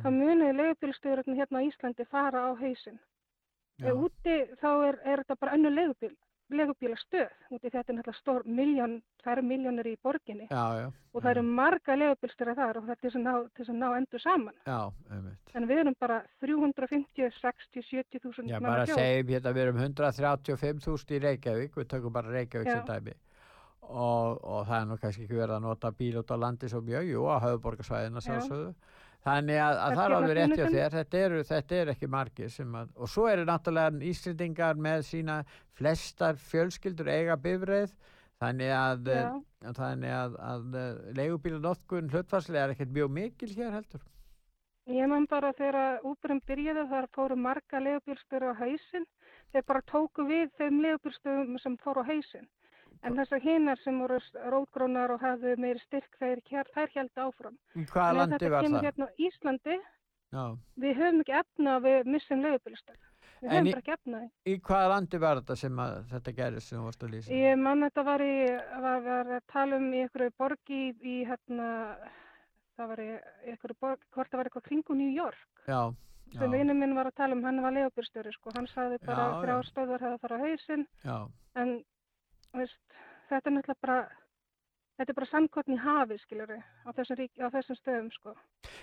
[0.01, 2.99] þá munið leigubílstjóðurinn hérna á Íslandi fara á hausinn.
[3.89, 6.13] Ef úti þá er, er þetta bara önnur leigubíl,
[6.53, 11.23] leigubílastöð, úti þetta er náttúrulega stór miljón, það eru miljónir í borginni Já, já, og
[11.23, 14.55] það eru marga leigubílstjóra þar og þetta er sem ná, til að ná endur saman.
[14.67, 14.79] já,
[15.09, 15.53] einmitt.
[15.55, 21.15] En við erum bara 350, 60, 70 þúsund Já, bara segjum hérna, við erum 135.000
[21.17, 23.15] í Reykjavík, við tökum bara Reykjavík sem dæmi.
[23.83, 26.79] Og, og það er nú kannski ekki verið að nota bíl út á landi svo
[26.85, 28.27] mjög, jú, á höfuborgarsvæðina Já.
[28.29, 28.69] sjálfsögðu.
[29.23, 32.55] Þannig að, að Það er alveg rétt hjá þér, þetta eru, þetta eru ekki margir
[32.63, 35.37] að, og svo eru náttúrulega Íslendingar með sína
[35.79, 37.93] flestar fjölskyldur eiga bifreið,
[38.43, 44.03] þannig að, uh, þannig að, að uh, leigubílanótkun hlutfarslega er ekkert mjög mikil hér heldur.
[44.91, 49.07] Ég man bara þegar útbrinn byrjaði þar fóru marga leigubílstjóra á hausinn,
[49.55, 52.49] þeir bara tóku við þeim leigubílstjórum sem fóru á hausinn.
[53.03, 54.17] En þessar hinar sem voru
[54.53, 56.39] rótgrónar og hafðu meiri styrk hér,
[56.73, 57.57] þær held áfram.
[57.75, 58.85] Í hvaða En ef landi þetta var kemur það?
[58.87, 59.75] Hérna á Íslandi,
[60.33, 60.45] Já.
[60.79, 63.09] við höfum ekki efna að við missum leigubílstjóra.
[63.43, 64.29] Við En höfum í- bara ekki efna því.
[64.47, 67.31] Í hvaða landi var þetta sem að þetta gerist sem þú varst að lýsa?
[67.43, 68.35] Ég man þetta var í,
[68.81, 71.67] var, var að tala um í einhverju borgi í, hérna,
[72.77, 73.09] það var í
[73.51, 75.43] einhverju borg, hvort það var eitthvað kringu New York.
[75.67, 75.93] Já,
[76.33, 79.17] Sem já, vinnu minn var að tala um, hann var leigubílstjóri sko, hann sagði bara
[79.27, 81.17] Já, að þrjár stöðvar hefði að fara á hausinn, já.
[81.61, 81.83] en
[82.61, 82.79] veist,
[83.29, 83.97] þetta er náttúrulega bara,
[84.99, 88.35] þetta er bara samkotn í hafi skilur á þessum, rík, á þessum stöðum sko.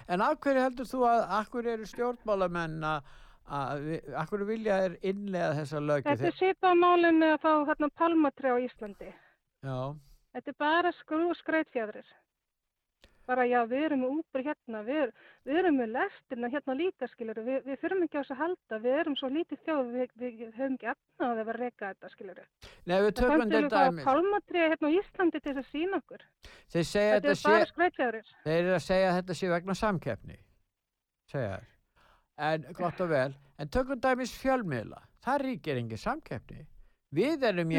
[0.08, 3.10] En af hverju heldur þú að, af hverju eru stjórnmálamenn að,
[3.50, 6.08] af hverju vilja þeir innlega þessa lögju?
[6.10, 9.12] Þetta er svipað málum með að fá hérna palmatri á Íslandi.
[9.60, 9.78] Já,
[10.30, 12.10] Þetta er bara skrú og skreitfjæðrir.
[13.30, 15.10] Bara já, við erum með úpur hérna, við,
[15.46, 18.78] við erum með lestina hérna líka, skilur við, við þurfum ekki á þess að halda,
[18.82, 21.90] við erum svo lítið þjóð, við, við höfum ekki efna á því að vera reyka
[21.92, 22.48] þetta, skilur við.
[22.90, 24.08] Nei, við tökum þetta dæmis.
[24.08, 26.24] Palmatri hérna á Íslandi til þess að sína okkur.
[26.74, 28.32] þeir segja Þetta þetta er bara sé, skreitfjæðrir.
[28.48, 30.40] þeir eru að segja þetta sé vegna samkeppni,
[31.30, 31.70] segja þær.
[32.50, 36.66] En gott og vel, en tökum dæmis fjölmiðla, það ríkir engin samkeppni.
[37.10, 37.78] Við erum í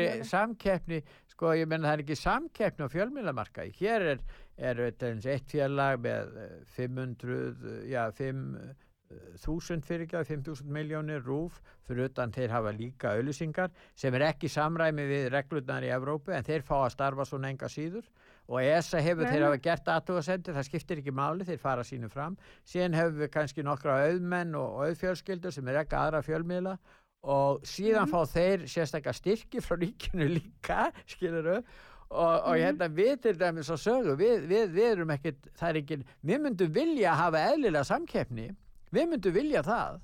[0.00, 1.02] í samkeppni
[1.40, 3.72] sko ég menna það er ekki samkeppni á fjölmiðlamarkaði.
[3.80, 4.20] Hér er,
[4.60, 12.32] er eitt félag með eh, 500, eh, já 5.000 fyrirgjað, 5.000 miljónir rúf, fyrir utan
[12.32, 16.76] þeir hafa líka auðlýsingar sem er ekki samræmi við reglurnar í Evrópu en þeir fá
[16.82, 18.04] að starfa svona enga síður.
[18.50, 22.08] Og ESA hefur Nei, þeir hafa gert aðtúasendir, það skiptir ekki máli, þeir fara sínu
[22.10, 22.36] fram.
[22.66, 26.72] Síðan hefur við kannski nokkra auðmenn og auðfjölskyldur sem er ekki aðra fjölmiðla.
[26.74, 28.10] og síðan Mhm.
[28.10, 31.64] fá þeir sérstakka styrki frá ríkinu líka, skilur og,
[32.10, 32.62] og Mhm.
[32.64, 36.40] hérna við til dæmis á sögu, við, við, við erum ekkit, það er ekki, við
[36.40, 38.56] myndum vilja hafa eðlilega samkeppni,
[38.92, 40.00] við myndum vilja það,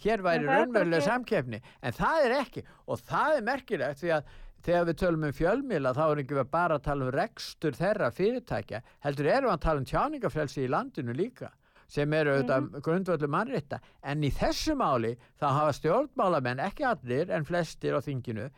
[0.00, 2.62] hér væri er raunverulega ekki- samkeppni, en það er ekki.
[2.88, 4.24] Og það er merkilegt því að
[4.66, 8.10] þegar við tölum um fjölmiðla þá er ekki við bara að tala um rekstur þeirra
[8.12, 11.50] fyrirtækja, heldur erum við að tala um tjáningafrelsi í landinu líka
[11.88, 17.30] sem eru auðvitað mm grundvöldu mannrétta en í þessu máli þá hafa stjórnmálamenn, ekki allir
[17.30, 18.48] en flestir á þinginu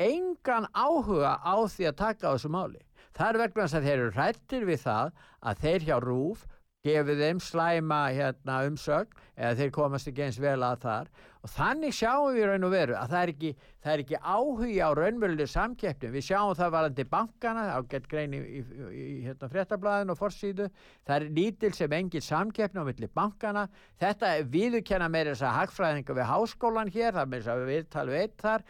[0.00, 2.80] engan áhuga á því að taka á þessu máli.
[3.12, 5.12] Það er vegna þess að þeir eru hrættir við það
[5.42, 6.46] að þeir hjá rúf
[6.82, 11.10] gefið þeim slæma hérna, umsögn eða þeir komast ekki eins vel að þar.
[11.42, 13.52] Og þannig sjáum við raun og veru að það er ekki,
[13.82, 16.10] það er ekki áhugi á raunveruleg samkeppni.
[16.14, 20.68] Við sjáum það varandi bankana á gett grein í, í, í, hérna, fréttablaðinu og forsýðu
[21.06, 23.68] það er lítil sem engin samkeppni á milli bankana
[24.02, 28.36] þetta viðurkenna meira þess að hagfræðinga við háskólan hér það þess að við talum eitt
[28.42, 28.66] þar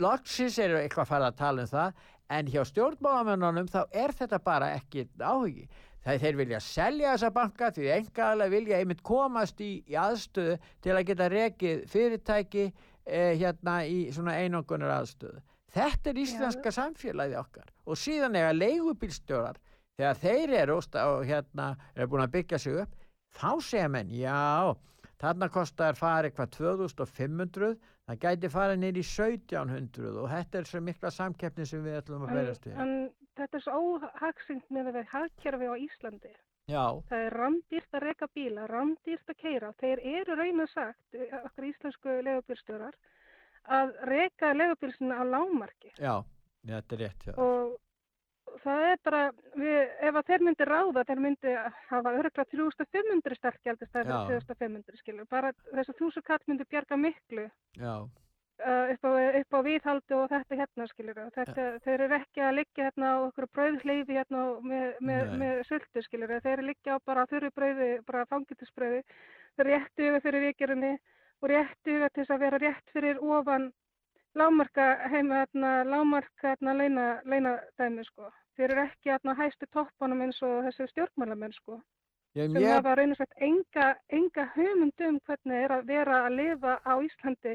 [0.00, 2.06] loksins eru eitthvað að fara að tala um það
[2.38, 5.68] en hjá stjórnmálamennunum þá er þetta bara ekki áhugi
[6.04, 10.94] Það þeir vilja selja þessa banka því engaðlega vilja einmitt komast í, í aðstöðu til
[10.94, 15.42] að geta rekið fyrirtæki eh, hérna í svona einangunar aðstöðu.
[15.74, 19.58] Þetta er íslenska samfélagi okkar og síðan eiga leigubílstjórar
[19.98, 22.94] þegar þeir eru og, hérna er búin að byggja sig upp
[23.38, 24.72] þá segja menn já
[25.18, 27.72] þarna kostar farið hvað 2500
[28.08, 32.24] það gæti farið nýr í 1700 og þetta er svo mikla samkeppni sem við ætlum
[32.24, 32.78] að berjast við.
[32.84, 32.94] En
[33.38, 36.34] þetta er svo óhagsynt með að við hagkerfi á Íslandi.
[36.68, 39.72] Já, Það er ramdýrt að reka bíla, ramdýrt að keira.
[39.80, 42.94] Þeir eru raun að sagt, eh, okkar íslensku legubílstjórar,
[43.78, 45.92] að reka legubílsina á lágmarki.
[45.96, 46.22] já,
[46.66, 47.24] þetta er rétt.
[47.24, 47.32] Já.
[47.38, 47.78] Og
[48.64, 49.22] það er bara,
[49.56, 51.56] við, ef að þeir myndi ráða, þeir myndi
[51.88, 54.20] hafa örgla 3500 sterkjaldistæði Já.
[54.28, 55.26] 2500 skilur.
[55.30, 57.48] Bara þess að þúsu kall myndi bjarga miklu
[57.80, 57.94] Já,
[58.58, 62.86] upp, á, upp á viðhaldi og þetta hérna skilur þetta, þeir eru ekki að liggja
[62.88, 67.06] hérna á okkur brauðhleifi hérna og með, með, með sultu skilur þeir eru liggja á
[67.06, 69.02] bara þurru brauði bara fangitisbrauði,
[69.56, 70.94] þeir réttu yfir fyrir vikjörunni
[71.42, 73.70] og réttu yfir til þess að vera rétt fyrir ofan
[74.38, 78.28] lámarka heima hérna, lámarka hérna leina, leina dæmi sko.
[78.58, 81.78] Þeir eru ekki hérna hæstu toppanum eins og þessi stjórnmálamenn sko
[82.38, 86.94] sem hafa reynir sagt enga, enga hugmynd um hvernig er að vera að lifa á
[87.02, 87.54] Íslandi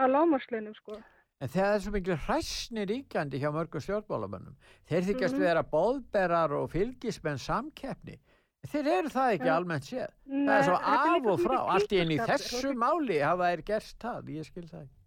[0.00, 0.96] á lámarsleinum sko.
[1.42, 4.54] En það er svo miklu hræsni ríkjandi hjá mörgum stjórnmálamönnum.
[4.88, 5.40] Þeir þykjast Mhm.
[5.42, 8.18] vera bóðberar og fylgismenn samkeppni.
[8.62, 9.56] Þeir eru það ekki Já.
[9.56, 10.10] almennt séð.
[10.28, 11.58] það Nei, er svo af og frá.
[11.74, 14.24] Allt í enn í þessu máli hafa þeir gerst það.
[14.30, 14.98] Ég skil það ekki.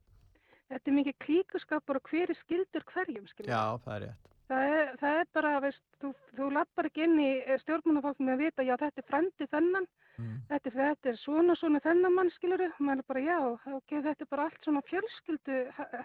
[0.69, 3.47] Þetta er mikið klíkuskapur og hver er skildur hverjum skilur.
[3.47, 4.34] Já, það er rétt.
[4.45, 7.29] Það er, það er bara, veist, þú, þú lappar ekki inn í
[7.63, 10.35] stjórnmálafólk með að vita, já þetta er frendi þennan, Mm.
[10.47, 13.39] þetta, er, þetta er svona svona þennan mann skilur, maður er bara já,
[13.75, 15.57] ok, þetta er bara allt svona fjölskyldu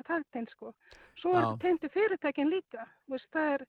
[0.09, 0.73] þagteinn sko.
[1.21, 1.45] Svo er Já.
[1.45, 3.65] þetta teinti fyrirtækin líka, veist, það er,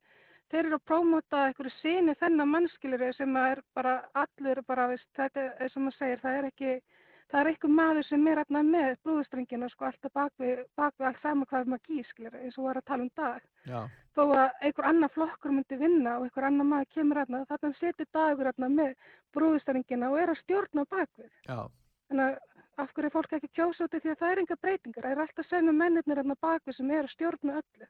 [0.50, 5.06] þeir eru að prómota einhverju sinni þennan mannskilur sem að er bara allir bara, veist,
[5.14, 6.74] þetta er sem að segir, það er ekki,
[7.30, 11.11] það er einhver maður sem er hérna með brúðustrengina sko alltaf bak við, bak við
[11.11, 14.23] allt saman hvað maður gís, skilur, eins og var að tala um dag Já, þó
[14.35, 18.49] að einhver annar flokkur myndi vinna og einhver annar maður kemur hérna, þannig setur dagur
[18.49, 18.95] hérna með
[19.35, 21.31] brúðustæringina og er að stjórna bakvið.
[21.48, 21.59] já.
[22.11, 22.38] Þannig að
[22.81, 25.23] af hverju er fólk ekki kjósa út því að það er enga breytingar, það er
[25.25, 27.88] alltaf sömu mennirnir hérna á bakvið sem er að stjórna öllu.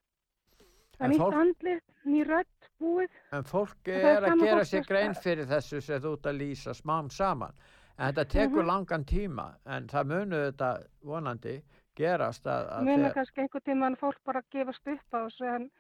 [0.98, 3.10] Það er nýtt fólk- andlit, ný rödd, búið.
[3.34, 6.74] En fólk er er að gera sér grein fyrir þessu sem þú ert að lýsa
[6.78, 7.54] smám saman.
[7.98, 8.68] En þetta tekur Mhm.
[8.68, 9.56] langan tíma.
[9.66, 11.62] En það munu þetta vonandi
[11.96, 15.56] gerast að, að Muna þeir- kannski einhver tíma en fólk bara gefast upp á þessu
[15.56, 15.72] en,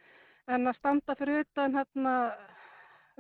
[0.56, 2.16] en að standa fyrir utan hérna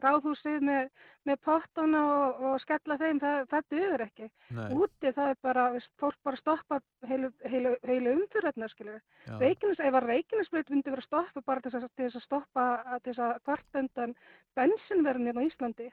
[0.01, 0.89] ráðhúsið með,
[1.27, 4.27] með pottana og, og skella þeim, það, það duður ekki.
[4.57, 4.67] Nei.
[4.77, 5.65] Úti það er bara,
[6.01, 6.79] fólk bara stoppa
[7.09, 9.01] heilu, heilu, heilu umfyrðarnar, skilur.
[9.27, 9.35] Já.
[9.41, 12.67] Reykjanes, ef að Reykjanesbreyt myndi vera stoppa bara til þess að, að stoppa,
[13.01, 14.15] til þess að kvart undan
[14.57, 15.89] bensinverðin hérna á Íslandi.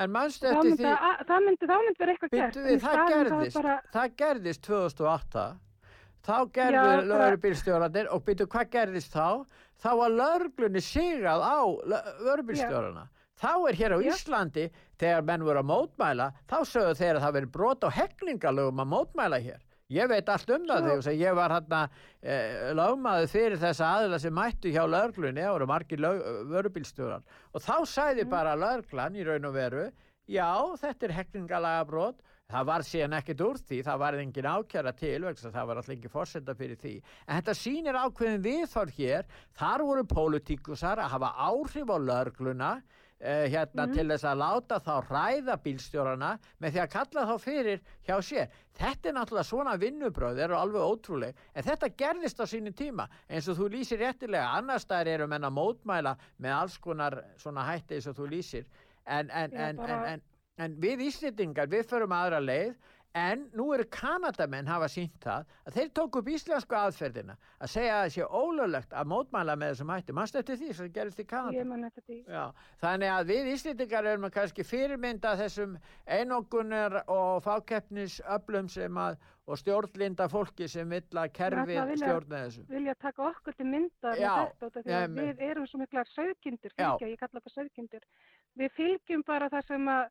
[0.00, 0.92] En mannstu eftir því...
[0.92, 2.56] að, það myndi, þá myndi vera eitthvað gert.
[2.56, 5.44] Í við, það er gerðist, bara- það gerðist 2008
[6.26, 9.46] þá gerðu lögurubílstjóranir og býttu hvað gerðist þá?
[9.80, 11.60] Þá var löglunni sigað á
[11.94, 13.08] lögurubílstjórana
[13.40, 14.12] þá er hér á Já.
[14.12, 14.68] Íslandi
[15.00, 18.90] þegar menn voru að mótmæla þá sögðu þeir að það veri brot á hegningalögum að
[18.94, 19.60] mótmæla hér.
[19.90, 21.80] Ég veit allt um það þegar ég var hérna
[22.22, 26.04] eh, lögmaður fyrir þessa aðila sem mættu hjá löglunni það voru margir
[26.52, 29.88] vörubílstjóran og þá sæði bara löglan í raun og veru
[30.30, 34.92] já þetta er hegningalega brot það var síðan ekkert úr því, það var engin ákjara
[34.98, 36.94] til vegna þess að það var alltaf ekki fórsenda fyrir því.
[37.26, 39.28] En þetta sýnir ákveðin viðþorð hér.
[39.60, 42.72] Þar voru pólitíkusar að hafa áhrif á lögluna
[43.22, 43.92] eh, hérna Mhm.
[43.94, 48.48] til þess að láta þá hræða bílstjórana með því að kalla þá fyrir hjá sér.
[48.80, 53.08] Þetta er náttúrulega svona vinnubröð, þeir eru alveg ótrúleg, en þetta gerðist á sínu tíma,
[53.28, 57.66] eins og þú lýsir réttilega, annars staðar eru menn að mótmæla með alls konar svona
[57.68, 58.64] hætti eins og þú lýsir,
[59.06, 60.22] en, en, en, en,
[60.60, 62.74] en, við Íslendingar, við förum aðra leið,
[63.10, 67.96] En nú eru Kanadamenn hafa sínt það að þeir tóku upp íslensku aðferðina að segja
[67.96, 70.14] að það sé ólöglegt að mótmæla með þessum hætti.
[70.14, 72.44] Manstu eftir því sem gerist í Kanada?
[72.84, 75.74] Þannig að við Íslendingar erum kannski fyrirmynda þessum
[76.06, 79.18] einokunar og fákeppnisöflum sem að
[79.50, 81.32] og stjórnlinda fólki sem vill að
[81.66, 82.66] vilja- stjórna þessu.
[82.70, 85.78] vilja taka okkur til myndar með þetta út af því að við erum svo
[86.78, 86.94] Já.
[86.94, 88.04] fylgja, ég kalla það sögkindur.
[88.56, 90.06] Við fylgjum bara það sem að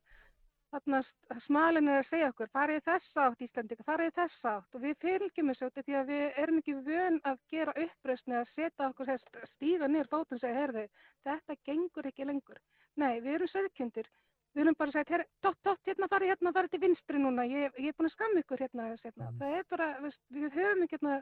[0.70, 1.00] þarna
[1.46, 4.84] smalin er að segja okkur, farið í þessa átt Íslandika, farið í þessa átt og
[4.84, 8.88] við fylgjum þessu af því að við erum ekki vön að gera uppreisni að setja
[8.88, 10.84] okkur þess stíga niður fótinn og segja, herðu,
[11.26, 12.60] þetta gengur ekki lengur.
[13.00, 14.10] Nei, við erum sögkindur.
[14.54, 17.44] Við erum bara að segja, herri, tótt, tótt, hérna farið, hérna farið til vinstri núna,
[17.46, 19.30] ég, ég er búin að skamma ykkur hérna, þess, hérna.
[19.38, 21.18] Það er bara, veist, við höfum ekki hérna,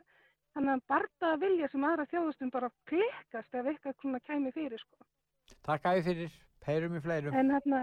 [0.56, 5.08] þannig að barða vilja sem aðra þjóðustum bara klikkast ef eitthvað kæmi fyrir, sko.
[5.68, 7.36] Takk að þið fyrir, peirum í fleirum.
[7.36, 7.82] En hérna,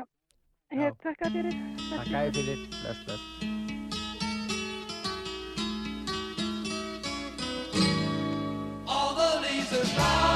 [0.74, 1.56] hér, takk að fyrir.
[1.90, 3.24] Takk að þið fyrir, bless, bless.
[8.88, 10.35] All the leaves are brown.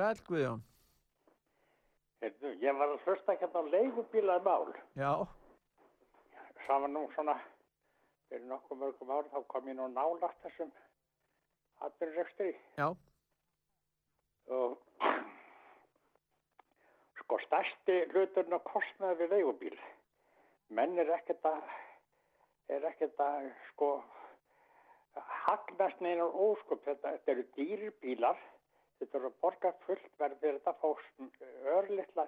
[0.00, 0.60] Sæl Guðjón.
[2.24, 4.70] Heyrðu, ég var að hlusta hérna á leigubílar mál.
[4.96, 5.12] Já,
[6.64, 7.34] Það var nú svona,
[8.30, 10.70] fyrir nokkuð mörgum ár, þá kom ég nú nálagt þessum
[11.84, 12.52] atbyrjurekstri.
[12.78, 12.86] já,
[14.48, 14.78] Og
[17.20, 19.76] sko stærsti hluturinn á kostnaði við leigubíl.
[20.70, 21.60] Menn er ekkert að,
[22.68, 23.90] er ekkert að sko
[25.44, 26.80] hagnast neinar óskup.
[26.88, 28.40] Þetta, þetta eru dýrir bílar.
[29.00, 30.88] Þetta eru að borga fullt verðir þetta fá
[31.78, 32.26] örlittla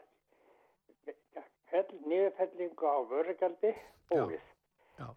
[2.07, 3.73] niðurfellingu á vörugjaldi
[4.11, 4.45] búið.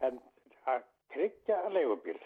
[0.07, 0.19] En
[0.71, 2.17] að tryggja leigubíl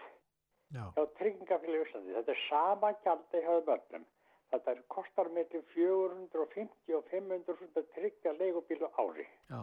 [0.74, 0.86] Já.
[0.96, 4.06] hjá tryggingafélag Íslandi, þetta er sama gjaldi hjá börnum.
[4.50, 9.28] Þetta er kostar millir 450 og 500 svona að tryggja leigubíl á ári.
[9.50, 9.62] já,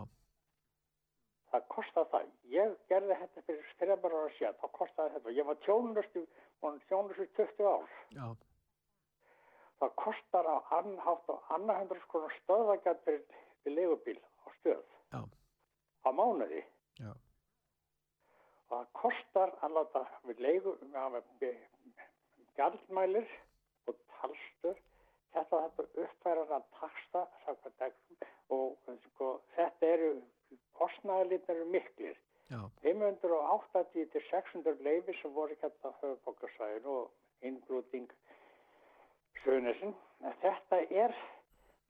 [1.50, 2.30] Það kostar það.
[2.50, 5.34] Ég gerði þetta fyrir þreymar ára síðan, þá kostaði þetta.
[5.38, 6.22] Ég var tjónustu,
[6.62, 7.88] og tjónustu 20 ár.
[8.10, 8.26] já,
[9.80, 13.24] Það kostar á annhátt og annarhendur skonar stöðvagjald fyrir
[13.66, 14.82] fyrir leigubíl á stöð.
[15.12, 15.20] Já.
[16.06, 16.62] Á mánuði.
[17.00, 17.12] Já.
[18.66, 21.18] Og það kostar að láta við leigu, að
[22.56, 23.28] gjaldmælir
[23.86, 24.78] og talstöð,
[25.34, 27.26] þetta þetta uppfærar að taksta
[28.48, 28.78] og
[29.10, 30.12] sko, þetta eru
[30.78, 32.16] kostnæðalítin eru miklir.
[32.46, 32.60] Já.
[32.82, 37.10] 580 til 600 leifi sem voru hérna á höfubokarsvæðinu og
[37.42, 38.06] inngrúting
[39.44, 39.94] Sönesin.
[40.42, 41.14] Þetta er,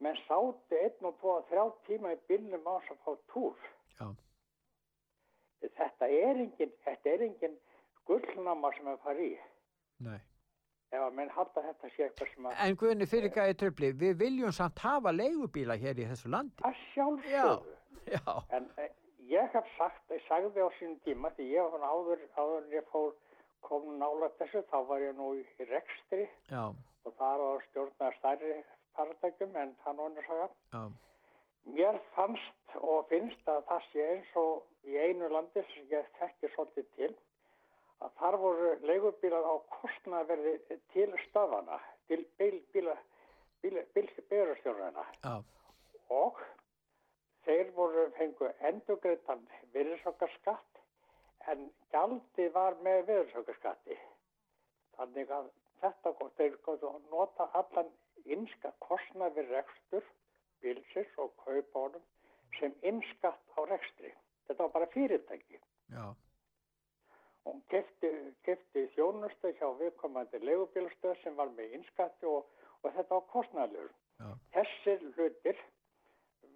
[0.03, 3.67] menn sátu einn og tvo og þrjá tíma í bílnum á þess að fá túr.
[3.97, 4.07] Já.
[5.77, 7.55] Þetta er engin, þetta er engin
[8.07, 9.37] gullnáma sem er farið í.
[10.07, 10.19] Nei.
[10.93, 12.59] Ef að menn halda þetta sé eitthvað sem að...
[12.63, 16.63] En Guðni fyrir gæði tröfli, við viljum samt hafa leigubíla hér í þessu landi.
[16.67, 17.73] Að sjálfsögðu.
[18.07, 18.35] Já, já.
[18.55, 18.93] En eh,
[19.27, 22.87] ég hef sagt, ég sagði á sínum tíma, því ég var áður, áður en ég
[22.93, 23.11] fór
[23.67, 26.71] kom nála þessu, þá var ég nú í rekstri Já,
[27.07, 28.55] og það var stjórna stærri
[28.97, 30.49] faratækjum en það nú er saga.
[30.73, 30.83] já,
[31.67, 36.51] Mér fannst og finnst að það sé eins og í einu landi sem ég þekki
[36.53, 37.09] svolítið til
[38.05, 40.53] að þar voru leigubílar á kostnaverði
[40.93, 42.95] til stöðana, til bíl, bíla,
[43.61, 45.35] bíla, bílstjórnarna já,
[46.21, 46.39] og
[47.45, 50.81] þeir voru fengu endugreitan virðisokkarskatt
[51.51, 53.97] en gjaldi var með virðisokkarskatti.
[54.97, 57.89] Þannig að þetta gott, þeir góðu að nota allan
[58.25, 60.05] innska kostnað við rekstur,
[60.61, 62.05] bilsins og kaupa honum
[62.59, 64.13] sem innskatt á rekstri.
[64.47, 65.59] Þetta var bara fyrirtæki.
[65.91, 66.15] já,
[67.47, 72.49] Hún kefti, þjónustu hjá viðkomandi leigubílastöð sem var með innskatti og,
[72.83, 73.93] og þetta var kostnæðlegur.
[74.19, 74.31] Já.
[74.55, 75.61] Þessir hlutir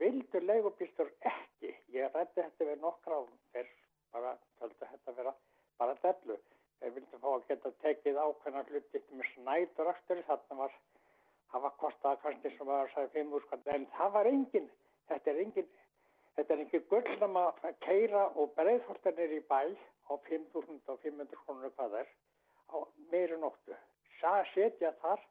[0.01, 1.71] vildu leigubílstur ekki.
[1.95, 3.69] Ég rætti þetta við nokkra og þeir
[4.11, 5.33] bara töldu þetta vera
[5.79, 6.37] bara dellu.
[6.81, 10.77] Þeir vildu fá að geta tekið ákveðna hluti með snætur aftur þarna var
[11.53, 13.45] hafa kostað kannski sem að það sagði 5 úr
[13.75, 14.69] en það var engin,
[15.11, 15.69] þetta er engin
[16.37, 19.61] þetta er engin gullnum að keira og breiðholtanir í bæ
[20.09, 22.09] á 5.500 krónur hvað er
[22.71, 22.77] á
[23.11, 23.77] meiri nóttu.
[24.19, 25.21] Sa setja þar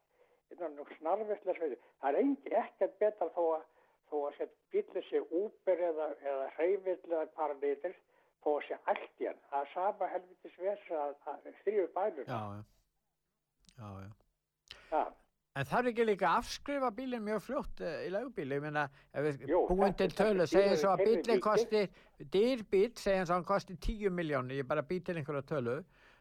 [0.54, 3.66] innan um snarvislega sveitu það er engi ekkert betra þó að
[4.10, 7.26] þó að setja bílið sér úper eða, eða hreyfill eða
[8.44, 12.28] þó að sé allt í hann það er sama helvitis vers að, að stríðu bælur
[12.30, 12.40] já,
[13.80, 13.88] já,
[14.90, 15.02] já.
[15.58, 19.96] En þarf ekki líka að afskrifa bílinn mjög fljótt uh, í leigubíl, ég meina, þetta-
[19.98, 21.80] til tölu, bílar svo að bílinn kosti,
[22.36, 25.74] dýr bíl, segjum svo að hann kosti 10 miljónir, ég bara bý til einhverja tölu,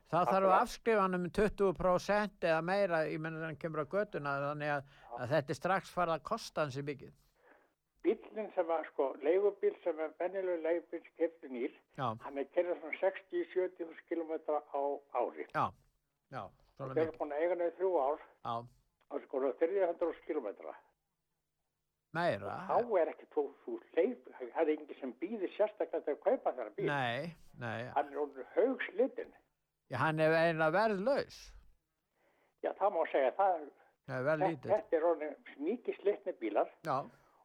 [0.10, 4.34] þá þarf að afskrifa hann um 20% eða meira, ég meina hann kemur á götuna,
[4.48, 4.90] þannig að,
[5.20, 7.14] að þetta er strax farið að kosta hans í byggið.
[8.40, 12.78] Bílinn sem að sko leigubíl sem er venjulegu leigubíl kefti nýr Já, hann er kerið
[12.80, 14.82] svona 60-70 km á
[15.20, 15.46] ári.
[15.52, 15.66] Já,
[16.32, 16.44] já,
[16.80, 18.24] og þeir eru búin að eiga neðu þrjú ár.
[18.46, 18.54] Já,
[19.10, 20.48] og sko 300 km
[22.16, 26.24] meira, þá er ekki þú, þú leif það er engin sem býðir sérstaklega til að
[26.24, 26.88] kaupa þennan bíl.
[26.90, 29.36] Nei, nei, hann er orðin haugslitinn
[29.92, 31.38] já, hann er eiginlega verðlaus,
[32.66, 33.70] já það má segja það.
[34.10, 36.72] Það er þetta, er orðin mikið slitni bílar.
[36.88, 36.96] Já,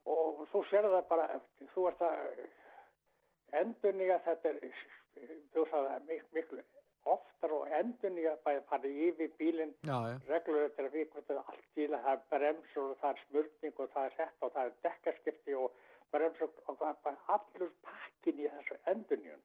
[0.04, 1.40] og þú sér það bara
[1.74, 2.44] þú ert að
[3.60, 4.84] endunniga þetta er
[5.54, 6.64] þú sagði mik miklu
[7.04, 9.74] oftar og endunniga bara farið yfir bílinn
[10.28, 13.90] reglur til að við er allt að það er bremsur og það er smurning og
[13.96, 15.82] það er þetta og það er dekkaskipti og
[16.14, 19.44] bremsur og það er bara allur pakkin í þessu endunjun.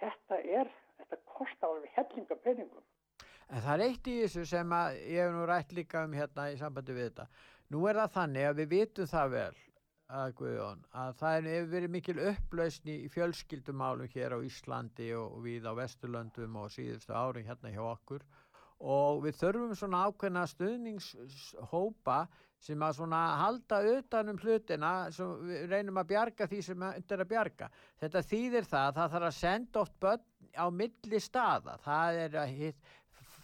[0.00, 2.86] Þetta er, þetta kostar alveg hellinga peningum.
[3.50, 4.76] En það er eitt í þessu sem
[5.10, 7.26] ég hef nú rætt líka um hérna í sambandi við þetta.
[7.74, 9.56] Nú er það þannig að við vitum það vel
[10.10, 15.68] að Guðjón að það hefur verið mikil upplausni í fjölskyldumálum hér á Íslandi og, við
[15.70, 18.24] á Vesturlöndum og síðustu árin hérna hjá okkur
[18.80, 22.20] og við þurfum svona ákveðna stuðningshópa
[22.60, 27.22] sem að svona halda utan um hlutina svo við reynum að bjarga því sem undir
[27.22, 27.70] að bjarga.
[28.00, 31.76] Þetta þýðir það að það þarf að senda oft börn á milli staða.
[31.84, 32.92] Það er að hitt,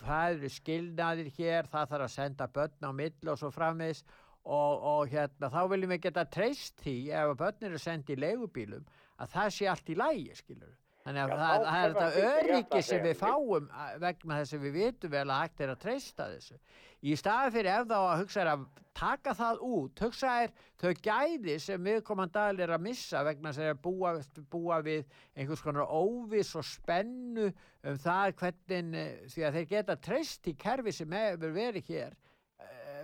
[0.02, 4.25] það eru skilnaðir hér, það þarf að senda börn á milli og svo framvegis og,
[4.46, 8.90] og hérna þá viljum við geta treyst því ef að börn eru sendið í leigubílum
[9.18, 10.74] að það sé allt í lægi skilur
[11.06, 13.68] þannig að Já, það, það er þetta öryggi sem við fáum
[14.02, 16.58] vegna þess að við vitum vel að hægt er að treysta þessu.
[17.06, 18.64] Í staði fyrir ef þá að hugsa er að
[18.96, 23.82] taka það út hugsa er þau gæði sem viðkomandi er að missa vegna þess að
[23.84, 24.12] búa,
[24.50, 25.04] búa við
[25.36, 27.50] einhvers konar óviss og spennu
[27.86, 32.16] um það hvernig eh, því að þeir geta treyst í kerfi sem hefur verið hér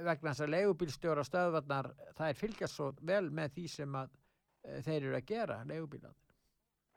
[0.06, 4.80] vegna þess að leigubílstjóra stöðvarnar það er fylgjast svo vel með því sem að eh,
[4.82, 6.18] þeir eru að gera, leigubílar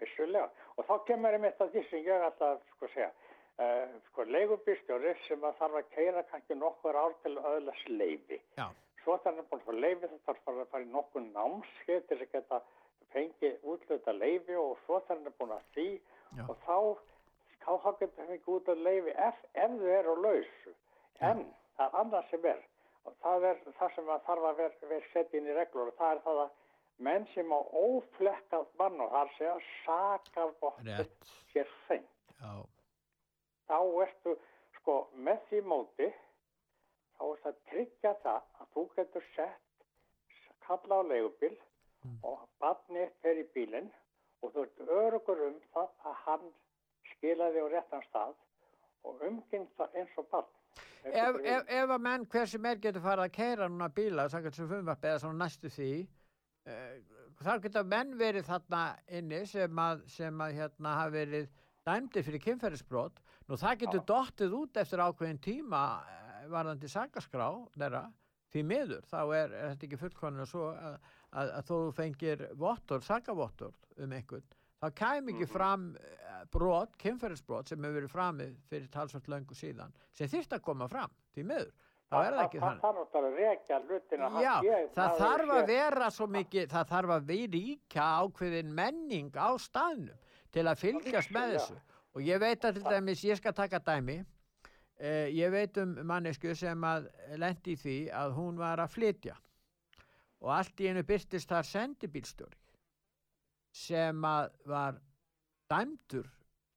[0.02, 0.50] Vissulega.
[0.76, 3.12] Og þá kemur einmitt að því sem ég ætla að sko segja.
[3.56, 8.40] Uh, sko leigubýrstjóri sem að þarf að keira kannski nokkur ár til að öðlast leifi.
[8.60, 8.68] Já.
[9.04, 12.08] Svo þarf hann búin að fá leifi þá þarf hann að fara í nokkur námskeið
[12.10, 12.60] til þess að geta
[13.16, 16.44] fengið útluta leifi og svo þarf hann búin að því Já.
[16.50, 16.78] og þá
[17.64, 20.76] þá getur hann fengið út af leifi ef, ef þau eru á lausu.
[21.24, 21.46] En
[21.78, 22.64] það er annað sem er
[23.06, 25.98] og það er það sem að þarf að vera ver setja inn í reglur og
[26.00, 26.54] það er það að,
[27.08, 29.56] menn sem á óflekkað mann og þar segja
[30.88, 31.34] Rétt.
[31.52, 31.72] sér.
[32.40, 32.54] Já.
[33.68, 34.36] Þá ertu,
[34.78, 34.96] sko,
[35.28, 36.10] með því móti,
[37.18, 39.62] þá ertu að tryggja það að þú getur sett
[40.66, 41.56] kalla á leigubil
[42.26, 43.92] og barnið fer í bílinn
[44.42, 46.48] og þú ert örugur um það að hann
[47.12, 48.36] skilaði á réttan stað
[49.06, 50.52] og umginn það eins og barn.
[51.06, 54.58] Ef, ef, ef að menn hver sem er getur farið að keira núna bíla, samkvæmt
[54.58, 55.92] sem frumvarpi eða svona næstu því,
[56.72, 56.96] uh,
[57.46, 58.82] þá geta menn verið þarna
[59.20, 61.48] inni sem að, sem að hérna hafa verið
[61.86, 63.22] dæmdi fyrir kynferðisbrot.
[63.46, 68.08] Nú það getur dottið út eftir ákveðin tíma uh, varðandi sakaskrá þeirra,
[68.56, 71.00] því miður, þá er, er þetta ekki fullkonlega svo að,
[71.36, 74.46] að, að þú fengir vottor, sakavottor um einhvern,
[74.82, 79.96] þá kæm ekki fram eh, brot, kynferðisbrot sem hefur verið framið fyrir talsvöld löngu síðan
[80.14, 81.74] sem þyrft að koma fram, því miður.
[82.06, 82.82] Þá er það ekki þannig.
[84.94, 90.20] það þarf að vera svo mikið, það þarf að við ríka ákveðin menning á staðnum
[90.54, 91.80] til að fylgjast með þessu.
[92.16, 94.20] Og ég veit að til dæmis, ég skal taka dæmi.
[94.96, 97.10] Eh, ég veit um mannesku sem að
[97.42, 99.36] lendi í því að hún var að flytja.
[100.46, 102.62] Og allt í einu byrtist þar sendibílstjóri
[103.76, 105.02] sem að var
[105.72, 106.28] dæmdur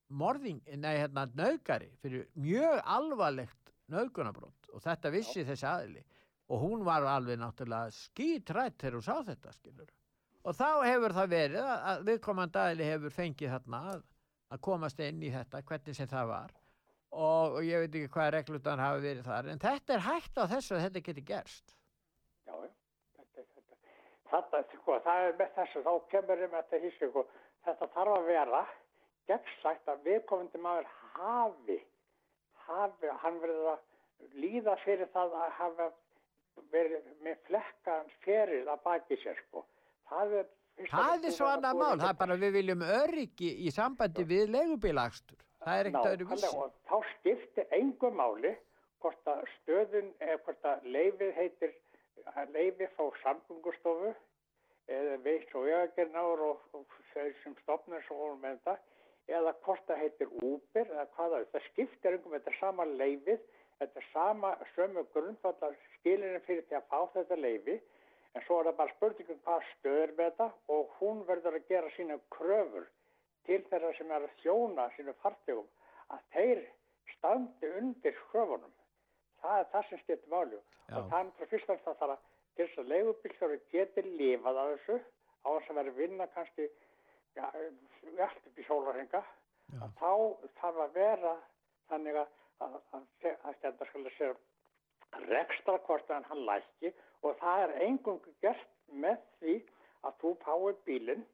[0.09, 6.03] morðing, nei hérna nöðgari fyrir mjög alvarlegt nöðgunabrót og þetta vissi þessi aðili.
[6.49, 9.91] Og hún var alveg náttúrulega skítrætt þegar hún sá þetta skilur
[10.47, 14.01] og þá hefur það verið að, viðkomandi aðili hefur fengið þarna að,
[14.49, 16.55] að komast inn í þetta hvernig sem það var.
[17.09, 20.43] Og, og ég veit ekki hvað reglutan hafi verið þar en þetta er hægt á
[20.53, 21.75] þessu að þetta geti gerst.
[22.49, 22.55] Já.
[23.19, 23.63] Þetta, þetta,
[24.31, 27.25] þetta, sko, það er með þessu, þá kemur um þetta hísku,
[27.67, 28.61] þetta þarf að vera
[29.29, 31.79] gegnsætt að viðkomandi maður hafi,
[32.67, 35.89] hafi, hann verður að líða fyrir það að hafa
[36.73, 39.63] verið með flekkans feril að baki sér, sko.
[40.09, 40.47] Það er,
[40.89, 45.45] það er svo annað mál, það er bara við viljum öryggi í sambandi við leigubílakstur.
[45.63, 48.55] Það er ekkert öðru og þá skiptir engu máli
[49.03, 51.75] hvort að stöðun eða hvort að leifið heitir
[52.35, 54.13] að leifið fá samgöngustofu
[54.89, 58.75] eða veitt og vegagernáður og, og þeir sem stopnir svo voru með þetta
[59.39, 61.47] eða hvort það heitir Uber eða hvað það er.
[61.53, 63.43] Það skiptir engum, þetta sama leifið,
[63.81, 67.77] þetta sama sömu grundvallar skilinni fyrir því að fá þetta leifi
[68.33, 71.93] en svo er það bara spurningum hvað stöður með þetta og hún verður að gera
[71.95, 72.89] sína kröfur
[73.47, 75.69] til þeirra sem er að þjóna sínum fartegum
[76.13, 76.65] að þeir
[77.15, 78.73] standi undir kröfunum.
[79.39, 82.27] Það er það sem skiptir máli og er náttúrulega fyrst og fremst að það að
[82.59, 86.67] til þess að leigubílstjóri geti lifað af þessu á þess að vera að vinna kannski
[87.37, 89.23] ja, allt upp í sólarhenga
[89.79, 90.11] að þá
[90.59, 91.33] þarf að vera
[91.89, 94.37] þannig að að, að, að, að þetta skal sér
[95.29, 96.93] rekstra hvort að hann lækki.
[97.23, 98.67] Og það er engungu gert
[99.03, 99.55] með því
[100.07, 101.25] að þú fái bílinn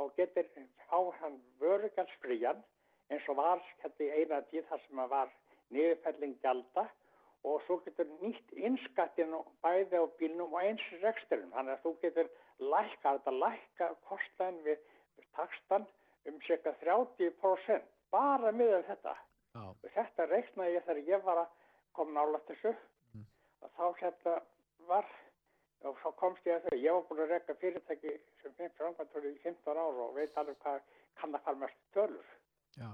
[0.00, 0.48] og getur
[0.92, 2.62] á hann vörugjaldsfrían
[3.12, 5.34] eins og var hérna í eina tíð þar sem að var
[5.74, 6.86] niðurfelling gjalda
[7.44, 11.52] og svo getur nýtt innskattin bæði á bílnum og eins reksturinn.
[11.52, 14.78] Þannig að þú getur lækka, þetta lækka kostnaðin við
[15.36, 15.86] takstan
[16.26, 19.14] um cirka 30% bara miðað þetta.
[19.56, 21.54] Og þetta reiknaði ég þegar ég var að
[21.96, 22.74] koma nála þessu
[23.62, 24.34] og þá hérna
[24.88, 25.06] var
[25.86, 29.26] og svo komst ég að þau, ég var búin að rekka fyrirtæki sem fimm framkvæmtur
[29.28, 30.80] í 15 ár og veit alveg hvað
[31.20, 32.28] kann að fara mest tölur.
[32.76, 32.90] Já.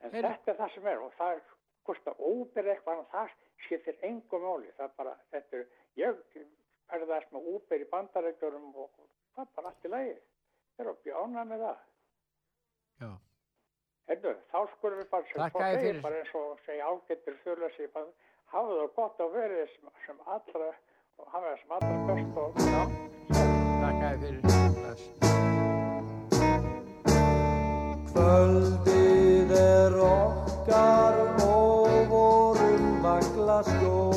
[0.00, 1.40] En Heyrðu- þetta er það sem er og það
[1.86, 3.34] kostar óbyrð eitthvað en það
[3.66, 4.70] skiptir engum máli.
[4.76, 5.66] Það er bara, þetta er,
[6.02, 6.22] ég
[6.90, 8.90] ferðast með úber í bandarækjurum og
[9.34, 10.16] það er bara allt í lagi.
[10.76, 11.78] Þeir eru að bjána með það.
[13.00, 13.10] Já.
[14.06, 16.02] Heyrðu, þá skulum við bara, sem segir, fyrir.
[16.04, 18.08] bara eins og segja ágættir þurrlösi, bara
[18.52, 20.68] hafa það gott og verið sem, sem allra,
[21.18, 22.82] og hafa það sem allra best og já.
[23.82, 24.42] Takk að fyrir
[24.78, 25.02] Bless.
[28.12, 30.45] Kvöldið er okkar
[33.62, 34.15] just go.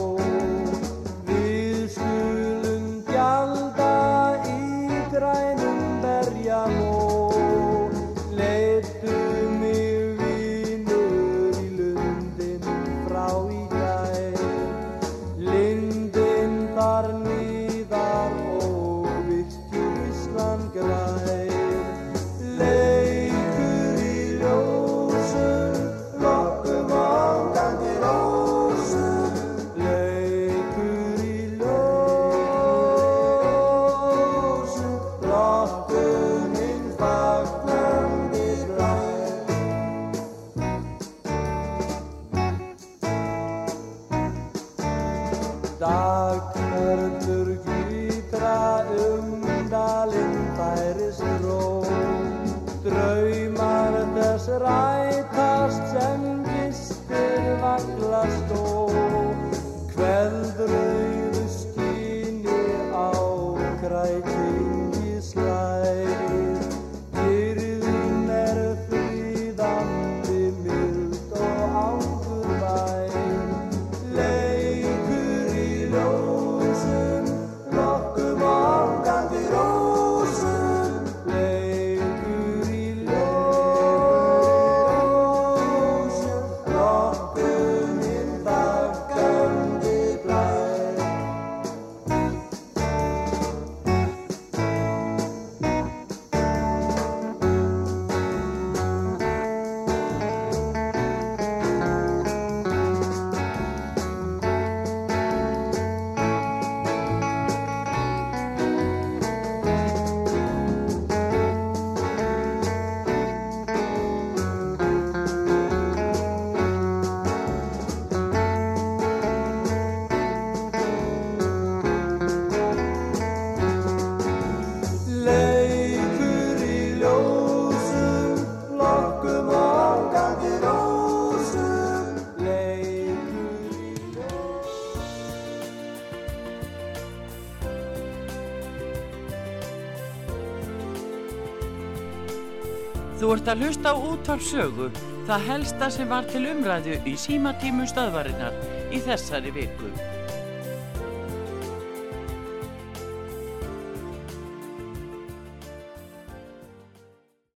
[143.60, 144.86] að hlusta á útvarpsögu
[145.28, 148.56] það helsta sem var til umræðu í símatímum staðvarinnar
[148.96, 149.90] í þessari viku.